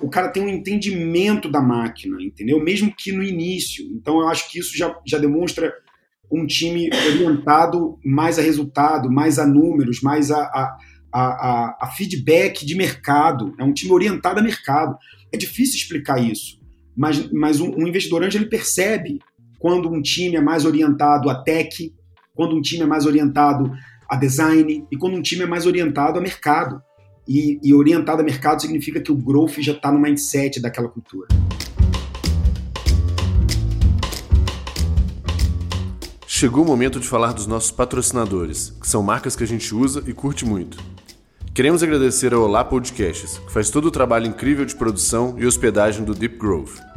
[0.00, 2.58] O cara tem um entendimento da máquina, entendeu?
[2.58, 3.84] Mesmo que no início.
[3.92, 5.74] Então eu acho que isso já, já demonstra
[6.32, 10.78] um time orientado mais a resultado, mais a números, mais a, a,
[11.12, 14.96] a, a, a feedback de mercado, é um time orientado a mercado.
[15.30, 16.58] É difícil explicar isso,
[16.96, 19.18] mas, mas um, um investidor anjo ele percebe
[19.58, 21.92] quando um time é mais orientado a tech,
[22.34, 23.72] quando um time é mais orientado
[24.08, 26.80] a design e quando um time é mais orientado a mercado.
[27.26, 31.28] E, e orientado a mercado significa que o growth já está no mindset daquela cultura.
[36.26, 40.02] Chegou o momento de falar dos nossos patrocinadores, que são marcas que a gente usa
[40.06, 40.78] e curte muito.
[41.52, 46.04] Queremos agradecer ao Olá Podcasts, que faz todo o trabalho incrível de produção e hospedagem
[46.04, 46.87] do Deep Growth.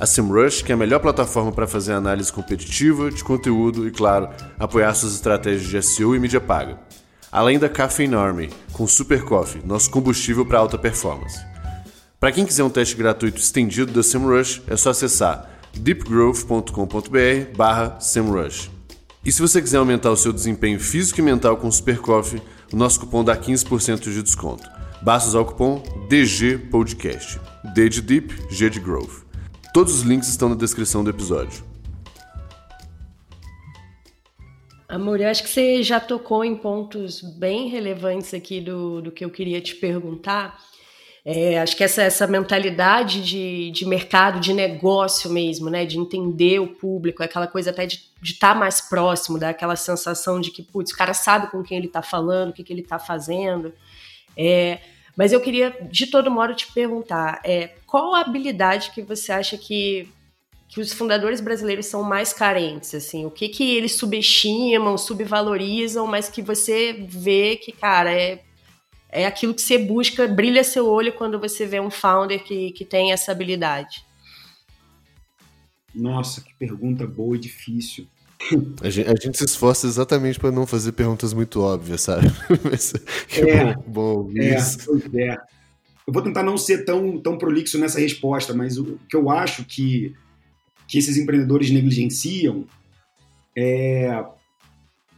[0.00, 4.28] A SEMrush, que é a melhor plataforma para fazer análise competitiva, de conteúdo e, claro,
[4.58, 6.78] apoiar suas estratégias de SEO e mídia paga.
[7.30, 11.40] Além da Caffeine Army, com Super Coffee, nosso combustível para alta performance.
[12.18, 18.70] Para quem quiser um teste gratuito estendido da SEMrush, é só acessar deepgrowth.com.br barra SEMrush.
[19.24, 22.76] E se você quiser aumentar o seu desempenho físico e mental com Super Coffee, o
[22.76, 24.68] nosso cupom dá 15% de desconto.
[25.00, 27.40] Basta usar o cupom DG Podcast.
[27.74, 29.23] D de Deep, G de Growth.
[29.74, 31.64] Todos os links estão na descrição do episódio.
[34.88, 39.24] Amor, eu acho que você já tocou em pontos bem relevantes aqui do, do que
[39.24, 40.60] eu queria te perguntar.
[41.24, 45.84] É, acho que essa, essa mentalidade de, de mercado, de negócio mesmo, né?
[45.84, 50.40] De entender o público, aquela coisa até de estar tá mais próximo, dar aquela sensação
[50.40, 52.82] de que, putz, o cara sabe com quem ele está falando, o que, que ele
[52.82, 53.72] está fazendo.
[54.36, 54.78] É,
[55.16, 59.56] mas eu queria, de todo modo, te perguntar, é, qual a habilidade que você acha
[59.56, 60.08] que,
[60.68, 62.92] que os fundadores brasileiros são mais carentes?
[62.92, 68.42] Assim, o que, que eles subestimam, subvalorizam, mas que você vê que, cara, é
[69.10, 72.84] é aquilo que você busca, brilha seu olho quando você vê um founder que, que
[72.84, 74.04] tem essa habilidade?
[75.94, 78.08] Nossa, que pergunta boa e difícil.
[78.82, 82.26] A gente, a gente se esforça exatamente para não fazer perguntas muito óbvias, sabe?
[83.28, 85.53] que é, bom, bom é, pois é.
[86.06, 89.64] Eu vou tentar não ser tão, tão prolixo nessa resposta, mas o que eu acho
[89.64, 90.14] que,
[90.86, 92.66] que esses empreendedores negligenciam
[93.56, 94.24] é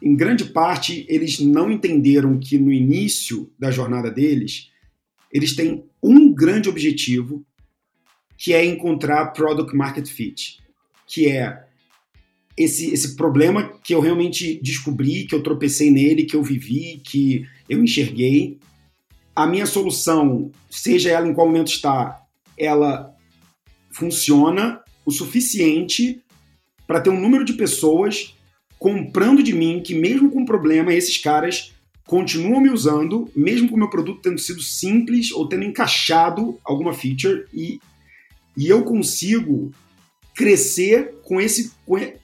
[0.02, 4.70] em grande parte, eles não entenderam que no início da jornada deles,
[5.32, 7.44] eles têm um grande objetivo,
[8.36, 10.58] que é encontrar product market fit,
[11.06, 11.64] que é
[12.56, 17.46] esse, esse problema que eu realmente descobri, que eu tropecei nele, que eu vivi, que
[17.68, 18.58] eu enxerguei.
[19.36, 22.22] A minha solução, seja ela em qual momento está,
[22.58, 23.14] ela
[23.92, 26.22] funciona o suficiente
[26.86, 28.34] para ter um número de pessoas
[28.78, 31.74] comprando de mim que, mesmo com problema, esses caras
[32.06, 36.94] continuam me usando, mesmo com o meu produto tendo sido simples ou tendo encaixado alguma
[36.94, 37.80] feature, e,
[38.56, 39.70] e eu consigo
[40.34, 41.72] crescer com esse,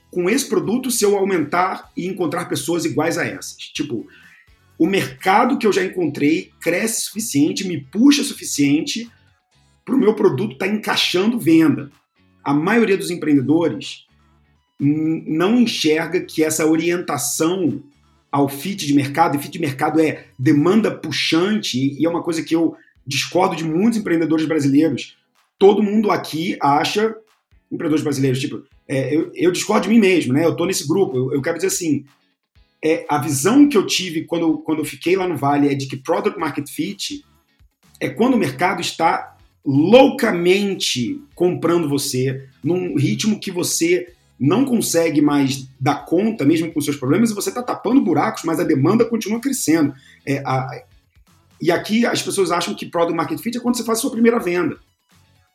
[0.09, 3.57] com esse produto se eu aumentar e encontrar pessoas iguais a essas.
[3.57, 4.07] Tipo,
[4.83, 9.09] o mercado que eu já encontrei cresce suficiente, me puxa suficiente
[9.85, 11.89] para o meu produto estar tá encaixando venda.
[12.43, 14.05] A maioria dos empreendedores
[14.77, 17.81] não enxerga que essa orientação
[18.29, 22.43] ao fit de mercado, e fit de mercado é demanda puxante, e é uma coisa
[22.43, 22.75] que eu
[23.07, 25.15] discordo de muitos empreendedores brasileiros.
[25.57, 27.15] Todo mundo aqui acha,
[27.71, 30.43] empreendedores brasileiros, tipo, é, eu, eu, discordo de mim mesmo, né?
[30.43, 31.15] Eu tô nesse grupo.
[31.15, 32.03] Eu, eu quero dizer assim,
[32.83, 35.87] é, a visão que eu tive quando, quando eu fiquei lá no Vale é de
[35.87, 37.23] que Product Market Fit
[37.99, 45.65] é quando o mercado está loucamente comprando você num ritmo que você não consegue mais
[45.79, 49.39] dar conta, mesmo com seus problemas, e você está tapando buracos, mas a demanda continua
[49.39, 49.93] crescendo.
[50.25, 50.83] É, a,
[51.61, 54.11] e aqui as pessoas acham que Product Market Fit é quando você faz a sua
[54.11, 54.77] primeira venda.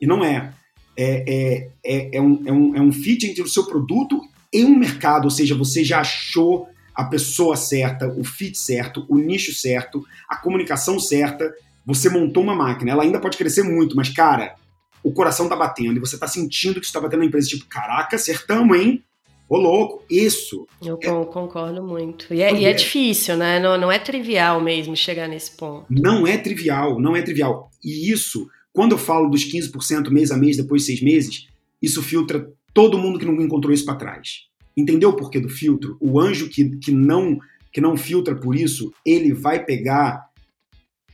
[0.00, 0.54] E não é.
[0.96, 4.20] É, é, é, é, um, é, um, é um fit entre o seu produto
[4.52, 9.18] e um mercado, ou seja, você já achou a pessoa certa, o fit certo, o
[9.18, 11.54] nicho certo, a comunicação certa,
[11.86, 12.90] você montou uma máquina.
[12.90, 14.56] Ela ainda pode crescer muito, mas, cara,
[15.00, 18.16] o coração tá batendo e você tá sentindo que está batendo na empresa, tipo, caraca,
[18.16, 19.04] acertamos, hein?
[19.48, 20.66] Ô, louco, isso.
[20.82, 21.06] Eu é...
[21.26, 22.34] concordo muito.
[22.34, 23.60] E é, e é, difícil, né?
[23.60, 25.86] Não, não é trivial mesmo chegar nesse ponto.
[25.88, 27.70] Não é trivial, não é trivial.
[27.82, 31.46] E isso, quando eu falo dos 15% mês a mês, depois de seis meses,
[31.80, 34.47] isso filtra todo mundo que não encontrou isso para trás.
[34.78, 35.96] Entendeu o porquê do filtro?
[36.00, 37.36] O anjo que, que, não,
[37.72, 40.28] que não filtra por isso, ele vai pegar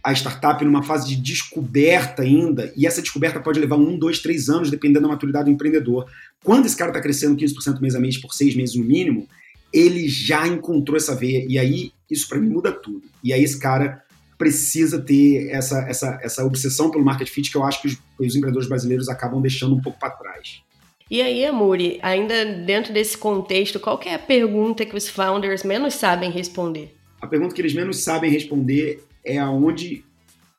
[0.05, 4.51] a startup numa fase de descoberta ainda, e essa descoberta pode levar um, dois, três
[4.51, 6.05] anos, dependendo da maturidade do empreendedor.
[6.45, 9.27] Quando esse cara está crescendo 15% mês a mês por seis meses no mínimo,
[9.73, 13.03] ele já encontrou essa veia, e aí isso para mim muda tudo.
[13.23, 14.05] E aí esse cara
[14.37, 18.37] precisa ter essa, essa, essa obsessão pelo market fit que eu acho que os, os
[18.37, 20.62] empreendedores brasileiros acabam deixando um pouco para trás.
[21.11, 25.95] E aí, Amuri, ainda dentro desse contexto, qual é a pergunta que os founders menos
[25.95, 26.95] sabem responder?
[27.25, 30.05] a pergunta que eles menos sabem responder é aonde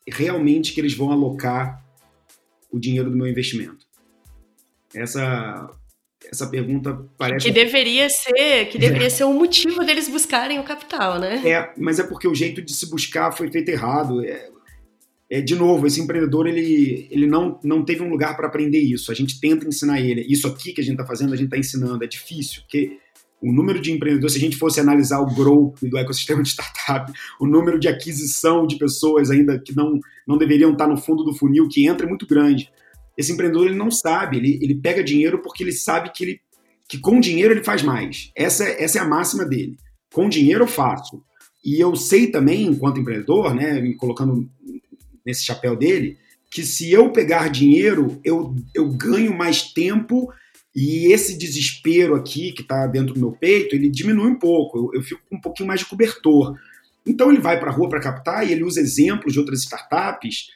[0.08, 1.84] realmente que eles vão alocar
[2.72, 3.86] o dinheiro do meu investimento.
[4.94, 5.70] Essa
[6.32, 9.10] essa pergunta parece que deveria ser que deveria é.
[9.12, 11.42] ser o motivo deles buscarem o capital, né?
[11.48, 14.26] É, mas é porque o jeito de se buscar foi feito errado.
[14.26, 14.50] É,
[15.30, 19.12] é de novo, esse empreendedor ele, ele não, não teve um lugar para aprender isso.
[19.12, 20.22] A gente tenta ensinar ele.
[20.30, 22.04] Isso aqui que a gente está fazendo, a gente está ensinando.
[22.04, 22.98] É difícil, porque
[23.42, 27.12] o número de empreendedores, se a gente fosse analisar o growth do ecossistema de startup,
[27.42, 31.34] o número de aquisição de pessoas ainda que não, não deveriam estar no fundo do
[31.34, 32.72] funil, que entra, é muito grande.
[33.18, 36.42] Esse empreendedor ele não sabe, ele, ele pega dinheiro porque ele sabe que, ele,
[36.88, 38.32] que com dinheiro ele faz mais.
[38.36, 39.78] Essa, essa é a máxima dele.
[40.14, 41.24] Com dinheiro eu faço.
[41.64, 44.48] E eu sei também, enquanto empreendedor, né, me colocando
[45.26, 46.18] nesse chapéu dele,
[46.52, 50.32] que se eu pegar dinheiro, eu, eu ganho mais tempo
[50.76, 55.00] e esse desespero aqui, que está dentro do meu peito, ele diminui um pouco, eu,
[55.00, 56.56] eu fico com um pouquinho mais de cobertor.
[57.06, 60.48] Então ele vai para a rua para captar e ele usa exemplos de outras startups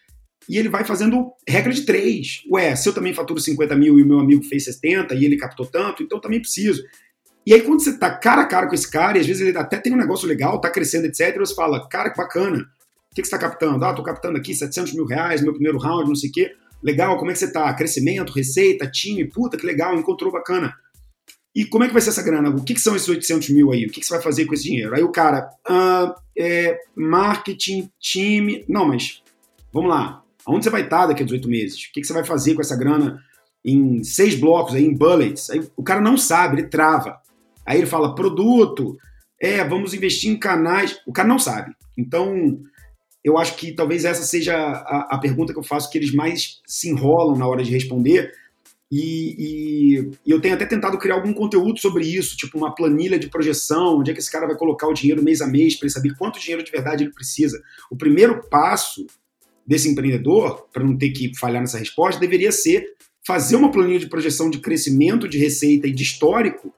[0.47, 2.41] e ele vai fazendo regra de três.
[2.51, 5.37] Ué, se eu também faturo 50 mil e o meu amigo fez 70 e ele
[5.37, 6.83] captou tanto, então eu também preciso.
[7.45, 9.57] E aí, quando você tá cara a cara com esse cara, e às vezes ele
[9.57, 12.67] até tem um negócio legal, tá crescendo, etc., você fala, cara, que bacana.
[13.11, 13.83] O que, você tá captando?
[13.83, 16.55] Ah, tô captando aqui 700 mil reais, meu primeiro round, não sei o quê.
[16.81, 17.73] Legal, como é que você tá?
[17.73, 20.73] Crescimento, receita, time, puta, que legal, encontrou bacana.
[21.55, 22.49] E como é que vai ser essa grana?
[22.49, 23.85] O que, que são esses 800 mil aí?
[23.85, 24.95] O que, que você vai fazer com esse dinheiro?
[24.95, 28.63] Aí o cara, ah, é, marketing, time.
[28.69, 29.23] Não, mas
[29.73, 30.23] vamos lá.
[30.45, 31.77] Aonde você vai estar daqui a 18 meses?
[31.85, 33.21] O que, que você vai fazer com essa grana
[33.65, 35.49] em seis blocos, aí, em bullets?
[35.49, 37.17] Aí o cara não sabe, ele trava.
[37.65, 38.95] Aí ele fala, produto,
[39.41, 40.99] é, vamos investir em canais.
[41.05, 41.73] O cara não sabe.
[41.97, 42.59] Então,
[43.23, 46.61] eu acho que talvez essa seja a, a pergunta que eu faço que eles mais
[46.65, 48.31] se enrolam na hora de responder.
[48.91, 53.19] E, e, e, eu tenho até tentado criar algum conteúdo sobre isso, tipo uma planilha
[53.19, 55.85] de projeção, onde é que esse cara vai colocar o dinheiro mês a mês para
[55.85, 57.61] ele saber quanto dinheiro de verdade ele precisa.
[57.91, 59.05] O primeiro passo
[59.65, 64.09] desse empreendedor, para não ter que falhar nessa resposta, deveria ser fazer uma planilha de
[64.09, 66.73] projeção de crescimento de receita e de histórico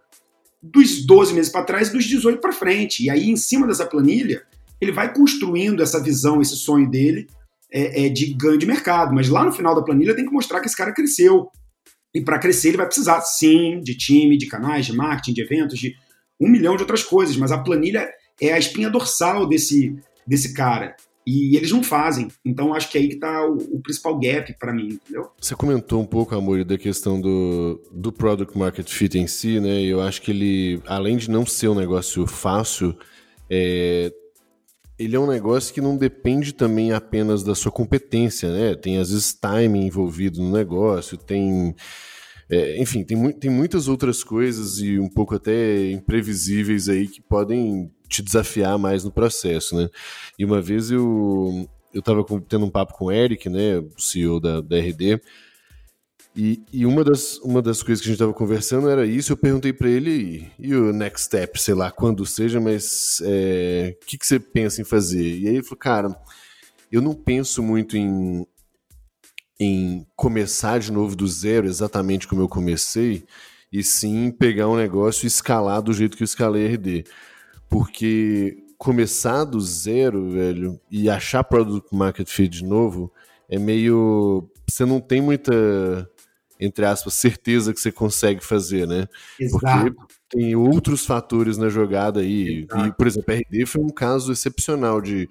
[0.61, 3.05] dos 12 meses para trás e dos 18 para frente.
[3.05, 4.43] E aí, em cima dessa planilha,
[4.81, 7.27] ele vai construindo essa visão, esse sonho dele
[7.71, 9.13] é, é, de ganho de mercado.
[9.13, 11.49] Mas lá no final da planilha tem que mostrar que esse cara cresceu.
[12.13, 15.79] E para crescer, ele vai precisar, sim, de time, de canais, de marketing, de eventos,
[15.79, 15.95] de
[16.39, 17.37] um milhão de outras coisas.
[17.37, 18.09] Mas a planilha
[18.41, 19.95] é a espinha dorsal desse,
[20.27, 20.95] desse cara.
[21.25, 22.29] E eles não fazem.
[22.43, 25.29] Então acho que é aí que está o, o, principal gap para mim, entendeu?
[25.39, 29.83] Você comentou um pouco, Amor, da questão do, do product market fit em si, né?
[29.83, 32.97] Eu acho que ele, além de não ser um negócio fácil,
[33.47, 34.11] é,
[35.01, 38.75] ele é um negócio que não depende também apenas da sua competência, né?
[38.75, 41.75] Tem às vezes timing envolvido no negócio, tem.
[42.49, 47.89] É, enfim, tem, tem muitas outras coisas e um pouco até imprevisíveis aí que podem
[48.09, 49.89] te desafiar mais no processo, né?
[50.37, 54.39] E uma vez eu, eu tava tendo um papo com o Eric, né, o CEO
[54.39, 55.21] da, da RD,
[56.35, 59.33] e, e, uma, das, uma das coisas que a gente estava conversando era isso.
[59.33, 63.97] Eu perguntei para ele, e o next step, sei lá quando seja, mas o é,
[64.05, 65.39] que, que você pensa em fazer?
[65.39, 66.15] E aí ele falou, cara,
[66.91, 68.45] eu não penso muito em,
[69.59, 73.25] em começar de novo do zero, exatamente como eu comecei,
[73.71, 77.05] e sim pegar um negócio e escalar do jeito que eu escalei RD.
[77.69, 83.11] Porque começar do zero, velho, e achar product market fit de novo
[83.47, 84.49] é meio.
[84.67, 86.09] Você não tem muita,
[86.61, 89.07] entre aspas, certeza que você consegue fazer, né?
[89.39, 89.59] Exato.
[89.59, 92.65] Porque tem outros fatores na jogada aí.
[92.69, 92.87] Exato.
[92.87, 95.27] E, por exemplo, a RD foi um caso excepcional de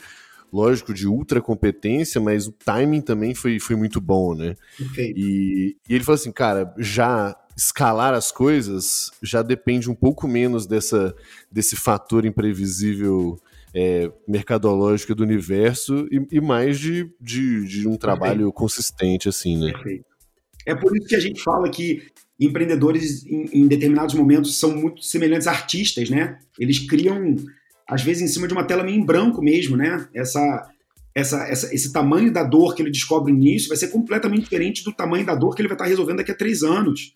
[0.53, 4.57] lógico, de ultra competência, mas o timing também foi, foi muito bom, né?
[4.99, 10.67] E, e, ele falou assim, cara, já escalar as coisas já depende um pouco menos
[10.67, 11.15] dessa,
[11.53, 13.39] desse fator imprevisível
[13.73, 18.53] é, mercadológico do universo e, e mais de, de, de, um trabalho Perfeito.
[18.53, 19.73] consistente, assim, né?
[19.73, 20.10] Perfeito.
[20.67, 22.03] É por isso que a gente fala que
[22.39, 26.39] empreendedores, em, em, determinados momentos, são muito semelhantes a artistas, né?
[26.59, 27.37] Eles criam,
[27.87, 30.09] às vezes, em cima de uma tela meio em branco mesmo, né?
[30.15, 30.71] Essa,
[31.15, 34.83] essa, essa, esse tamanho da dor que ele descobre no início vai ser completamente diferente
[34.83, 37.13] do tamanho da dor que ele vai estar resolvendo daqui a três anos.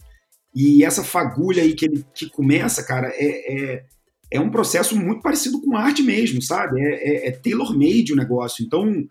[0.54, 3.84] E essa fagulha aí que ele que começa, cara, é, é,
[4.30, 6.80] é um processo muito parecido com arte mesmo, sabe?
[6.80, 8.64] É, é, é tailor-made o negócio.
[8.64, 9.04] Então,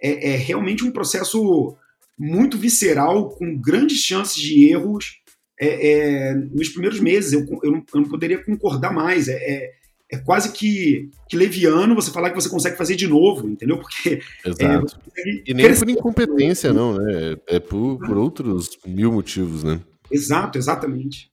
[0.00, 1.76] é, é, realmente um processo
[2.22, 5.20] muito visceral, com grandes chances de erros
[5.60, 7.32] é, é nos primeiros meses.
[7.32, 9.26] Eu, eu, não, eu não poderia concordar mais.
[9.26, 9.70] É, é,
[10.12, 13.78] é, quase que, que leviano você falar que você consegue fazer de novo, entendeu?
[13.78, 14.20] Porque.
[14.46, 15.00] Exato.
[15.44, 17.36] e nem por incompetência, não, né?
[17.48, 19.80] É por, por outros mil motivos, né?
[20.08, 21.32] Exato, exatamente.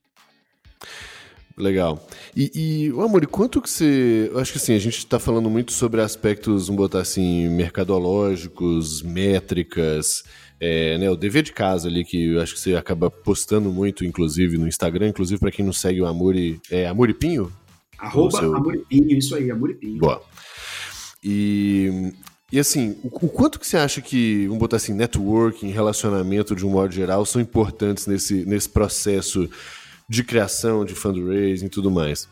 [1.56, 2.04] Legal.
[2.34, 4.30] E, e o Amor, quanto que você.
[4.34, 10.24] Acho que assim, a gente está falando muito sobre aspectos, vamos botar assim, mercadológicos, métricas,
[10.60, 14.04] é, né, o dever de casa ali, que eu acho que você acaba postando muito,
[14.04, 16.60] inclusive, no Instagram, inclusive para quem não segue o Amuri.
[16.70, 17.50] É Amuripinho?
[17.98, 18.54] Arroba seu...
[18.54, 19.98] Amuripinho, isso aí, Amuripinho.
[19.98, 20.22] Boa.
[21.24, 22.12] E,
[22.52, 26.66] e assim, o, o, quanto que você acha que, vamos botar assim, networking, relacionamento de
[26.66, 29.48] um modo geral, são importantes nesse, nesse processo
[30.08, 32.28] de criação, de fundraising e tudo mais?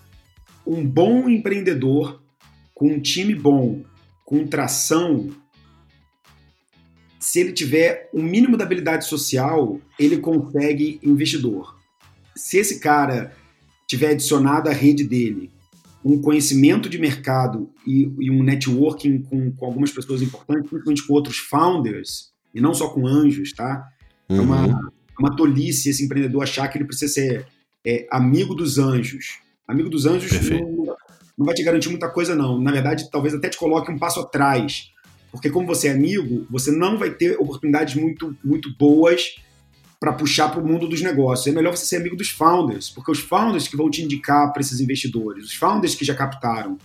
[0.66, 2.20] Um bom empreendedor
[2.74, 3.82] com um time bom,
[4.24, 5.30] com tração,
[7.18, 11.76] se ele tiver o um mínimo da habilidade social, ele consegue investidor.
[12.36, 13.32] Se esse cara
[13.86, 15.50] tiver adicionado à rede dele
[16.04, 21.12] um conhecimento de mercado e, e um networking com, com, algumas pessoas importantes, principalmente com
[21.12, 23.86] outros founders, e não só com anjos, tá?
[24.28, 24.36] Uhum.
[24.36, 27.46] É uma, uma tolice esse empreendedor achar que ele precisa ser
[27.84, 29.40] é, amigo dos anjos.
[29.66, 30.96] Amigo dos anjos não,
[31.36, 32.60] não, vai te garantir muita coisa, não.
[32.60, 34.90] Na verdade, talvez até te coloque um passo atrás.
[35.30, 39.36] Porque como você é amigo, você não vai ter oportunidades muito, muito boas
[40.00, 41.46] para puxar para o mundo dos negócios.
[41.46, 44.60] É melhor você ser amigo dos founders, porque os founders que vão te indicar para
[44.60, 46.78] esses investidores, os founders que já captaram.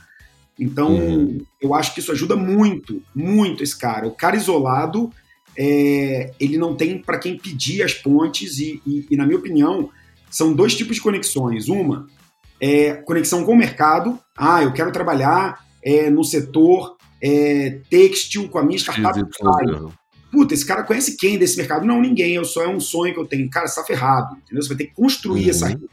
[0.59, 1.41] Então, uhum.
[1.61, 4.07] eu acho que isso ajuda muito, muito esse cara.
[4.07, 5.11] O cara isolado,
[5.57, 9.89] é, ele não tem para quem pedir as pontes e, e, e, na minha opinião,
[10.29, 11.69] são dois tipos de conexões.
[11.69, 12.07] Uma
[12.59, 14.19] é conexão com o mercado.
[14.37, 19.17] Ah, eu quero trabalhar é, no setor é, têxtil com a minha startup.
[20.29, 21.85] Puta, esse cara conhece quem desse mercado?
[21.85, 22.33] Não, ninguém.
[22.33, 23.49] Eu só é um sonho que eu tenho.
[23.49, 24.35] Cara, você tá ferrado.
[24.43, 24.61] Entendeu?
[24.61, 25.49] Você vai ter que construir uhum.
[25.49, 25.85] essa rede.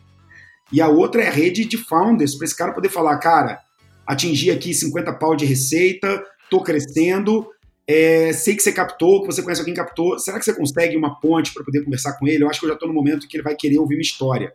[0.72, 3.60] E a outra é a rede de founders, para esse cara poder falar, cara,
[4.06, 7.44] atingi aqui 50 pau de receita, tô crescendo,
[7.86, 10.18] é, sei que você captou, que você conhece alguém que captou.
[10.18, 12.44] Será que você consegue uma ponte para poder conversar com ele?
[12.44, 14.52] Eu acho que eu já estou no momento que ele vai querer ouvir uma história.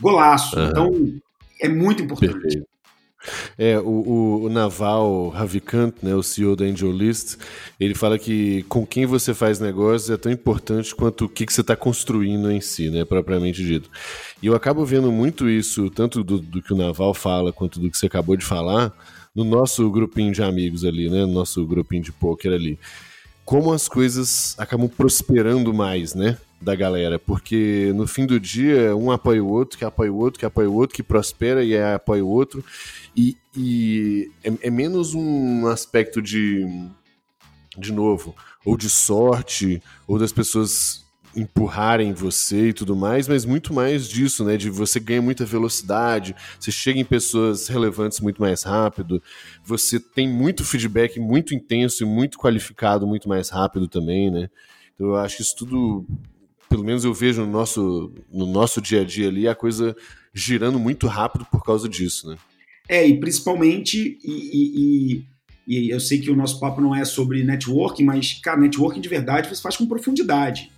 [0.00, 0.58] Golaço.
[0.58, 0.68] Uhum.
[0.68, 1.20] Então,
[1.60, 2.40] é muito importante.
[2.40, 2.69] Perfeito.
[3.58, 7.36] É, o, o, Naval Ravikant, né, o CEO da Angel List,
[7.78, 11.52] ele fala que com quem você faz negócios é tão importante quanto o que, que
[11.52, 13.90] você está construindo em si, né, propriamente dito.
[14.42, 17.90] E eu acabo vendo muito isso, tanto do, do que o Naval fala, quanto do
[17.90, 18.94] que você acabou de falar,
[19.34, 21.20] no nosso grupinho de amigos ali, né?
[21.20, 22.78] No nosso grupinho de poker ali.
[23.44, 26.36] Como as coisas acabam prosperando mais, né?
[26.60, 30.38] Da galera, porque no fim do dia, um apoia o outro, que apoia o outro,
[30.38, 32.62] que apoia o outro, que prospera e apoia o outro.
[33.16, 36.66] E, e é, é menos um aspecto de,
[37.76, 38.34] de novo,
[38.64, 41.04] ou de sorte, ou das pessoas
[41.34, 44.56] empurrarem você e tudo mais, mas muito mais disso, né?
[44.56, 49.22] De você ganha muita velocidade, você chega em pessoas relevantes muito mais rápido,
[49.64, 54.50] você tem muito feedback muito intenso e muito qualificado muito mais rápido também, né?
[54.94, 56.04] Então eu acho que isso tudo,
[56.68, 59.96] pelo menos eu vejo no nosso, no nosso dia a dia ali, a coisa
[60.34, 62.36] girando muito rápido por causa disso, né?
[62.90, 65.24] É, e principalmente, e, e,
[65.64, 69.08] e eu sei que o nosso papo não é sobre networking, mas, cara, networking de
[69.08, 70.72] verdade você faz com profundidade.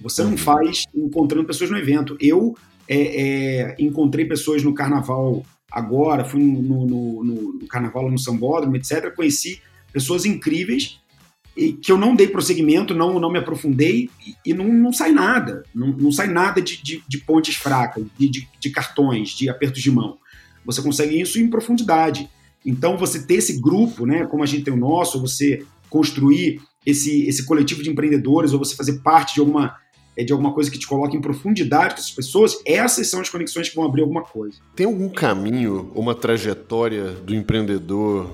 [0.00, 0.36] Você não uhum.
[0.38, 2.16] faz encontrando pessoas no evento.
[2.20, 2.56] Eu
[2.86, 8.76] é, é, encontrei pessoas no carnaval agora, fui no, no, no, no carnaval no Sambódromo,
[8.76, 9.12] etc.
[9.12, 9.60] Conheci
[9.92, 11.00] pessoas incríveis
[11.56, 15.10] e que eu não dei prosseguimento, não, não me aprofundei e, e não, não sai
[15.10, 15.64] nada.
[15.74, 19.82] Não, não sai nada de, de, de pontes fracas, de, de, de, cartões, de apertos
[19.82, 20.18] de mão.
[20.68, 22.28] Você consegue isso em profundidade.
[22.64, 27.26] Então, você ter esse grupo, né, como a gente tem o nosso, você construir esse,
[27.26, 29.74] esse coletivo de empreendedores, ou você fazer parte de alguma
[30.14, 33.30] é de alguma coisa que te coloque em profundidade com essas pessoas, essas são as
[33.30, 34.58] conexões que vão abrir alguma coisa.
[34.74, 38.24] Tem algum caminho, uma trajetória do empreendedor,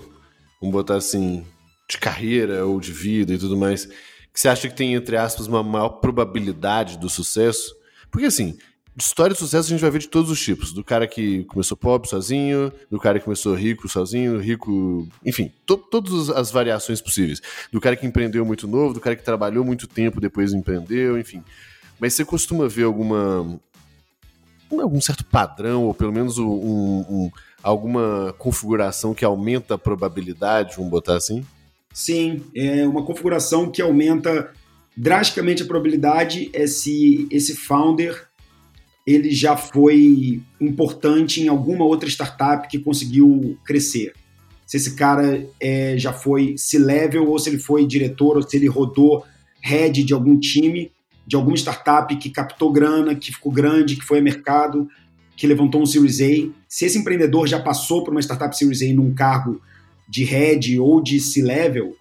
[0.58, 1.44] vamos botar assim,
[1.88, 5.46] de carreira ou de vida e tudo mais, que você acha que tem, entre aspas,
[5.46, 7.76] uma maior probabilidade do sucesso?
[8.10, 8.56] Porque assim,
[8.96, 10.72] história de sucesso a gente vai ver de todos os tipos.
[10.72, 15.08] Do cara que começou pobre sozinho, do cara que começou rico sozinho, rico.
[15.24, 17.40] Enfim, to todas as variações possíveis.
[17.72, 21.42] Do cara que empreendeu muito novo, do cara que trabalhou muito tempo depois empreendeu, enfim.
[21.98, 23.60] Mas você costuma ver alguma
[24.70, 27.30] algum certo padrão, ou pelo menos um, um,
[27.62, 31.44] alguma configuração que aumenta a probabilidade, vamos botar assim?
[31.92, 34.52] Sim, é uma configuração que aumenta
[34.96, 38.28] drasticamente a probabilidade é se esse founder
[39.06, 44.14] ele já foi importante em alguma outra startup que conseguiu crescer.
[44.66, 48.66] Se esse cara é, já foi C-level, ou se ele foi diretor, ou se ele
[48.66, 49.24] rodou
[49.60, 50.90] head de algum time
[51.26, 54.88] de alguma startup que captou grana, que ficou grande, que foi a mercado,
[55.36, 56.50] que levantou um Series A.
[56.68, 59.60] Se esse empreendedor já passou por uma startup Series A num cargo
[60.08, 61.96] de head ou de C-level,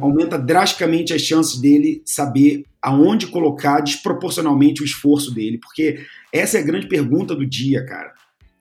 [0.00, 6.00] aumenta drasticamente as chances dele saber aonde colocar desproporcionalmente o esforço dele, porque
[6.32, 8.12] essa é a grande pergunta do dia, cara.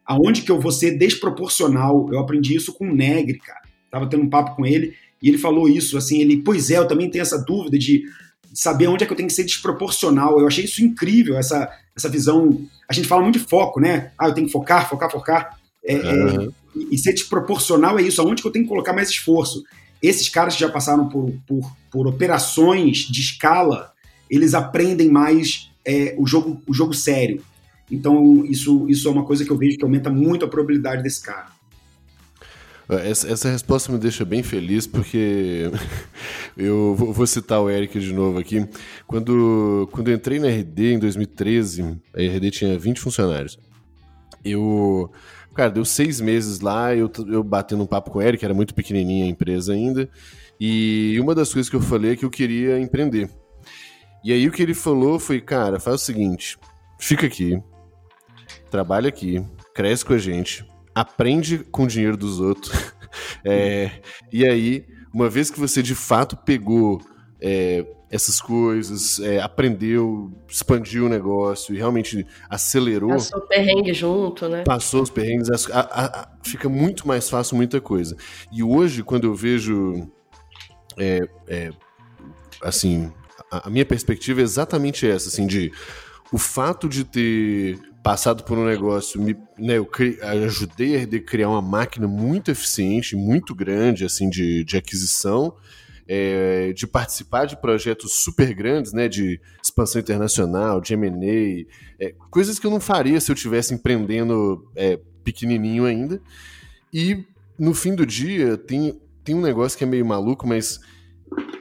[0.06, 2.08] aonde que eu vou ser desproporcional.
[2.12, 3.62] Eu aprendi isso com o Negri, cara.
[3.90, 6.88] Tava tendo um papo com ele e ele falou isso, assim, ele, pois é, eu
[6.88, 8.04] também tenho essa dúvida de
[8.54, 10.40] saber onde é que eu tenho que ser desproporcional.
[10.40, 12.62] Eu achei isso incrível, essa, essa visão.
[12.90, 14.12] A gente fala muito de foco, né?
[14.18, 15.58] Ah, eu tenho que focar, focar, focar.
[15.84, 16.46] É, uhum.
[16.46, 16.50] é,
[16.92, 19.64] e ser desproporcional é isso, aonde que eu tenho que colocar mais esforço.
[20.02, 23.92] Esses caras que já passaram por, por, por operações de escala,
[24.30, 27.44] eles aprendem mais é, o, jogo, o jogo sério.
[27.90, 31.22] Então, isso, isso é uma coisa que eu vejo que aumenta muito a probabilidade desse
[31.22, 31.48] cara.
[32.90, 35.72] Essa, essa, resposta me deixa bem feliz porque
[36.58, 38.68] eu vou citar o Eric de novo aqui.
[39.08, 43.58] Quando, quando eu entrei na RD em 2013, a RD tinha 20 funcionários.
[44.44, 45.12] Eu,
[45.54, 48.74] cara, deu seis meses lá, eu, eu batendo um papo com o Eric, era muito
[48.74, 50.10] pequenininha a empresa ainda,
[50.60, 53.30] e uma das coisas que eu falei é que eu queria empreender.
[54.24, 56.58] E aí o que ele falou foi, cara, faz o seguinte,
[57.00, 57.62] fica aqui,
[58.70, 59.44] trabalha aqui,
[59.74, 62.94] cresce com a gente, aprende com o dinheiro dos outros.
[63.44, 63.92] é,
[64.32, 67.02] e aí, uma vez que você de fato pegou
[67.42, 73.10] é, essas coisas, é, aprendeu, expandiu o negócio e realmente acelerou.
[73.12, 74.64] Passou o perrengue junto, né?
[74.64, 78.16] Passou os perrengues, a, a, a, fica muito mais fácil muita coisa.
[78.52, 80.08] E hoje, quando eu vejo.
[81.00, 81.72] É, é,
[82.62, 83.12] assim,
[83.50, 85.72] a, minha perspectiva é exatamente essa, assim, de
[86.32, 91.50] o fato de ter passado por um negócio, me, né, eu cri, ajudei a criar
[91.50, 95.56] uma máquina muito eficiente, muito grande, assim, de, de aquisição,
[96.08, 101.66] é, de participar de projetos super grandes, né, de expansão internacional, de M&A,
[102.04, 106.22] é, coisas que eu não faria se eu tivesse empreendendo é, pequenininho ainda.
[106.94, 107.26] E
[107.58, 110.80] no fim do dia tem, tem um negócio que é meio maluco, mas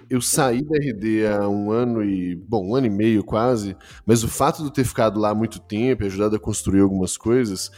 [0.09, 2.34] eu saí da RD há um ano e.
[2.34, 5.61] Bom, um ano e meio quase, mas o fato de eu ter ficado lá muito
[5.61, 7.70] tempo ajudado a construir algumas coisas,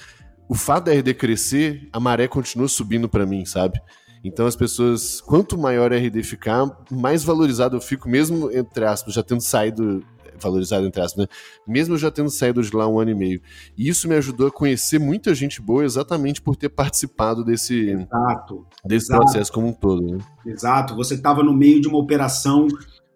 [0.48, 3.78] o fato da RD crescer, a maré continua subindo para mim, sabe?
[4.24, 9.14] Então as pessoas, quanto maior a RD ficar, mais valorizado eu fico, mesmo entre aspas,
[9.14, 10.04] já tendo saído
[10.40, 11.34] valorizado entre aspas, né?
[11.66, 13.40] Mesmo já tendo saído de lá um ano e meio.
[13.76, 18.66] E isso me ajudou a conhecer muita gente boa exatamente por ter participado desse, exato,
[18.84, 19.22] desse exato.
[19.22, 20.02] processo como um todo.
[20.02, 20.18] Né?
[20.46, 20.96] Exato.
[20.96, 22.66] Você estava no meio de uma operação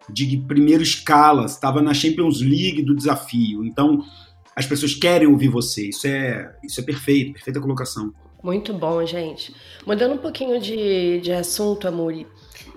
[0.09, 3.65] de primeira escala, estava na Champions League do desafio.
[3.65, 4.01] Então,
[4.55, 5.89] as pessoas querem ouvir você.
[5.89, 8.13] Isso é, isso é perfeito, perfeita colocação.
[8.47, 9.53] Muito bom, gente.
[9.85, 12.25] Mudando um pouquinho de, de assunto, Amuri.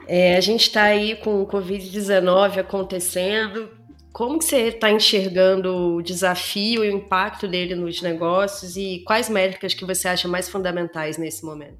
[0.09, 3.69] É, a gente está aí com o Covid-19 acontecendo,
[4.13, 9.29] como que você está enxergando o desafio e o impacto dele nos negócios e quais
[9.29, 11.79] métricas que você acha mais fundamentais nesse momento?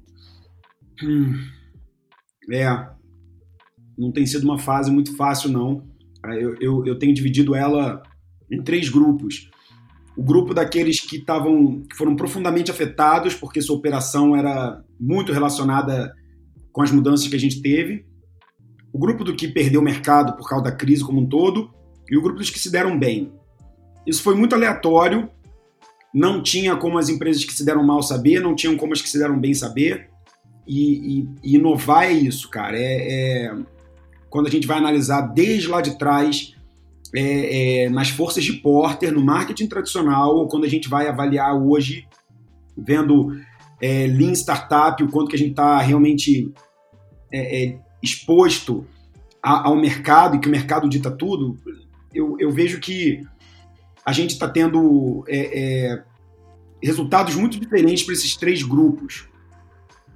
[1.03, 1.33] Hum,
[2.49, 2.65] é,
[3.97, 5.85] não tem sido uma fase muito fácil, não.
[6.39, 8.01] Eu, eu, eu tenho dividido ela
[8.49, 9.50] em três grupos.
[10.17, 16.13] O grupo daqueles que estavam, que foram profundamente afetados porque sua operação era muito relacionada
[16.71, 18.05] com as mudanças que a gente teve.
[18.93, 21.71] O grupo do que perdeu o mercado por causa da crise como um todo
[22.09, 23.31] e o grupo dos que se deram bem.
[24.05, 25.29] Isso foi muito aleatório,
[26.13, 29.09] não tinha como as empresas que se deram mal saber, não tinham como as que
[29.09, 30.09] se deram bem saber.
[30.67, 32.77] E, e, e inovar é isso, cara.
[32.77, 33.55] É, é,
[34.29, 36.55] quando a gente vai analisar desde lá de trás,
[37.13, 41.55] é, é, nas forças de Porter, no marketing tradicional, ou quando a gente vai avaliar
[41.55, 42.07] hoje,
[42.77, 43.37] vendo
[43.81, 46.51] é, Lean Startup, o quanto que a gente está realmente
[47.31, 48.85] é, é, exposto
[49.41, 51.57] a, ao mercado e que o mercado dita tudo,
[52.13, 53.21] eu, eu vejo que
[54.05, 56.01] a gente está tendo é,
[56.81, 59.27] resultados muito diferentes para esses três grupos.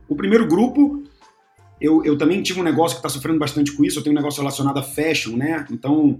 [0.08, 1.04] O primeiro grupo,
[1.80, 4.18] eu, eu também tive um negócio que está sofrendo bastante com isso, eu tenho um
[4.18, 5.66] negócio relacionado a fashion, né?
[5.72, 6.20] Então,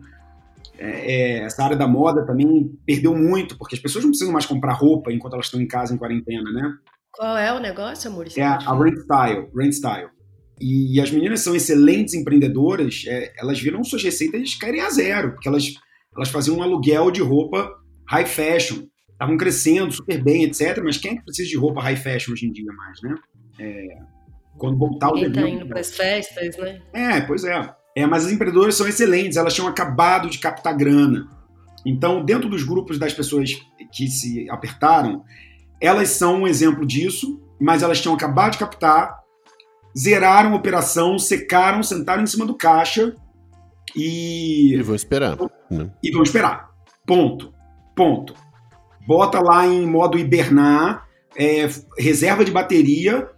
[0.78, 4.46] é, é, essa área da moda também perdeu muito, porque as pessoas não precisam mais
[4.46, 6.74] comprar roupa enquanto elas estão em casa em quarentena, né?
[7.12, 8.28] Qual é o negócio, amor?
[8.36, 9.50] É a, a Rent Style.
[9.56, 10.10] Rent Style.
[10.60, 15.32] E, e, as meninas são excelentes empreendedoras, é, elas viram suas receitas caírem a zero,
[15.32, 15.74] porque elas,
[16.16, 17.70] elas faziam um aluguel de roupa
[18.08, 20.82] high fashion, estavam crescendo super bem, etc.
[20.84, 23.16] Mas quem é que precisa de roupa high fashion hoje em dia mais, né?
[23.60, 23.98] É,
[24.58, 26.82] quando voltar o Quem tá indo para as festas, né?
[26.94, 27.74] É, pois é.
[27.96, 28.06] É.
[28.06, 31.28] Mas as empreendedoras são excelentes, elas tinham acabado de captar grana.
[31.86, 33.52] Então, dentro dos grupos das pessoas
[33.92, 35.24] que se apertaram,
[35.80, 39.26] elas são um exemplo disso, mas elas tinham acabado de captar
[39.98, 43.16] zeraram a operação, secaram, sentaram em cima do caixa
[43.96, 44.74] e.
[44.74, 45.38] E vão esperar.
[45.72, 45.90] Né?
[46.04, 46.70] E vão esperar.
[47.06, 47.54] Ponto.
[47.96, 48.36] Ponto.
[49.08, 53.30] Bota lá em modo hibernar, é, reserva de bateria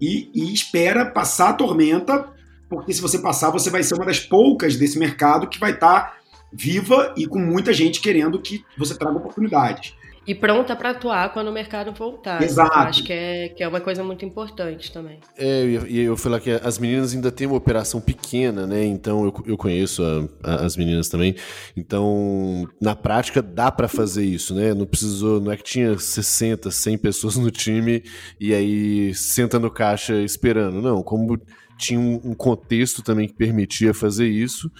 [0.00, 2.32] e, e espera passar a tormenta,
[2.68, 6.00] porque se você passar, você vai ser uma das poucas desse mercado que vai estar
[6.00, 6.18] tá
[6.52, 9.94] viva e com muita gente querendo que você traga oportunidades.
[10.28, 12.42] E pronta para atuar quando o mercado voltar.
[12.42, 12.70] Exato.
[12.70, 15.20] Eu acho que é, que é uma coisa muito importante também.
[15.38, 18.84] É, e eu, eu falar que as meninas ainda têm uma operação pequena, né?
[18.84, 21.34] Então eu, eu conheço a, a, as meninas também.
[21.74, 24.74] Então, na prática, dá para fazer isso, né?
[24.74, 28.02] Não precisou, não é que tinha 60, 100 pessoas no time
[28.38, 30.82] e aí senta no caixa esperando.
[30.82, 31.40] Não, como
[31.78, 34.70] tinha um contexto também que permitia fazer isso,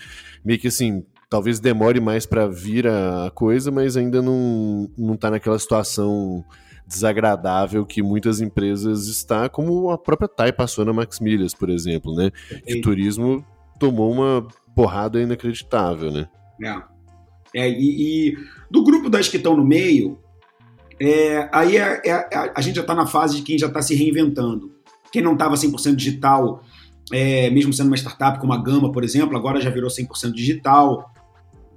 [0.45, 5.31] meio que assim, talvez demore mais para vir a coisa, mas ainda não, não tá
[5.31, 6.45] naquela situação
[6.87, 12.15] desagradável que muitas empresas está, como a própria TAI passou na Max Milhas, por exemplo,
[12.15, 12.31] né?
[12.67, 13.45] Que o turismo
[13.79, 16.29] tomou uma porrada inacreditável, né?
[16.63, 17.63] É.
[17.63, 18.39] é e, e,
[18.71, 20.19] do grupo das que estão no meio,
[20.99, 23.83] é, aí é, é, é a gente já está na fase de quem já está
[23.83, 24.73] se reinventando.
[25.13, 26.63] Quem não estava 100% digital,
[27.13, 31.13] é, mesmo sendo uma startup como a Gama, por exemplo, agora já virou 100% digital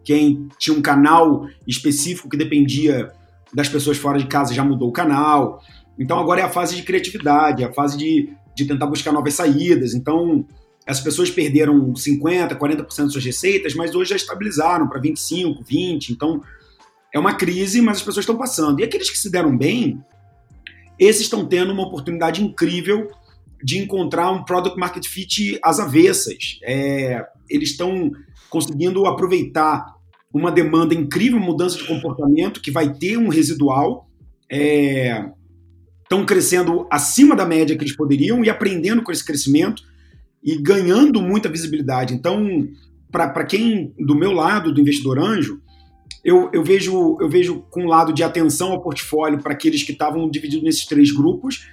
[0.04, 3.12] quem tinha um canal específico que dependia
[3.54, 5.62] das pessoas fora de casa já mudou o canal.
[6.00, 9.34] Então agora é a fase de criatividade, é a fase de, de tentar buscar novas
[9.34, 9.94] saídas.
[9.94, 10.46] Então
[10.88, 16.10] as pessoas perderam 50%, 40% das suas receitas, mas hoje já estabilizaram para 25%, 20%.
[16.10, 16.42] Então
[17.14, 18.80] é uma crise, mas as pessoas estão passando.
[18.80, 20.04] E aqueles que se deram bem,
[20.98, 23.10] esses estão tendo uma oportunidade incrível
[23.64, 26.60] de encontrar um product market fit às avessas.
[26.64, 28.12] É, eles estão
[28.50, 29.86] conseguindo aproveitar
[30.34, 34.10] uma demanda incrível, mudança de comportamento, que vai ter um residual.
[34.50, 39.84] Estão é, crescendo acima da média que eles poderiam e aprendendo com esse crescimento
[40.44, 42.14] e ganhando muita visibilidade.
[42.14, 42.68] Então,
[43.12, 45.62] para quem do meu lado, do investidor anjo,
[46.24, 49.92] eu, eu, vejo, eu vejo com um lado de atenção ao portfólio para aqueles que
[49.92, 51.68] estavam divididos nesses três grupos.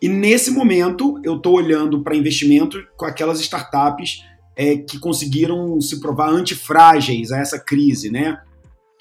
[0.00, 4.24] E nesse momento, eu estou olhando para investimento com aquelas startups
[4.56, 8.38] é, que conseguiram se provar antifrágeis a essa crise, né?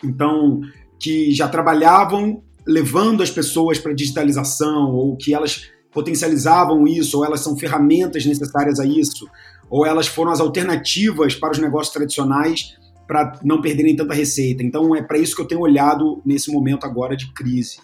[0.04, 0.62] Então,
[1.00, 7.40] que já trabalhavam levando as pessoas para digitalização, ou que elas potencializavam isso, ou elas
[7.40, 9.28] são ferramentas necessárias a isso,
[9.70, 12.76] ou elas foram as alternativas para os negócios tradicionais
[13.08, 14.62] para não perderem tanta receita.
[14.62, 17.78] Então, é para isso que eu tenho olhado nesse momento agora de crise.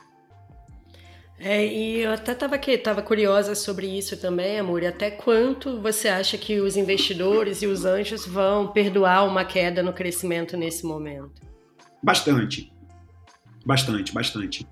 [1.45, 4.81] É, e eu até estava aqui, estava curiosa sobre isso também, amor.
[4.81, 9.83] E até quanto você acha que os investidores e os anjos vão perdoar uma queda
[9.83, 11.41] no crescimento nesse momento?
[12.01, 12.71] Bastante,
[13.65, 14.65] bastante, bastante.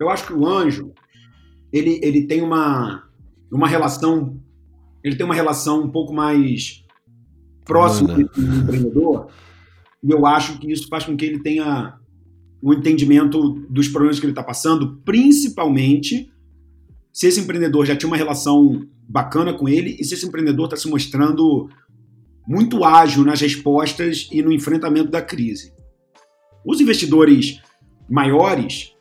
[0.00, 0.90] Eu acho que o anjo
[1.70, 3.06] ele, ele tem uma,
[3.52, 4.40] uma relação
[5.04, 6.82] ele tem uma relação um pouco mais
[7.64, 9.28] próxima do empreendedor
[10.02, 11.98] e eu acho que isso faz com que ele tenha
[12.62, 16.30] o entendimento dos problemas que ele está passando, principalmente
[17.12, 20.76] se esse empreendedor já tinha uma relação bacana com ele e se esse empreendedor está
[20.76, 21.68] se mostrando
[22.46, 25.72] muito ágil nas respostas e no enfrentamento da crise.
[26.64, 27.60] Os investidores
[28.08, 28.92] maiores,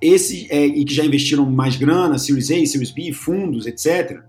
[0.00, 4.22] esses é, e que já investiram mais grana, Series A, Series B, fundos, etc.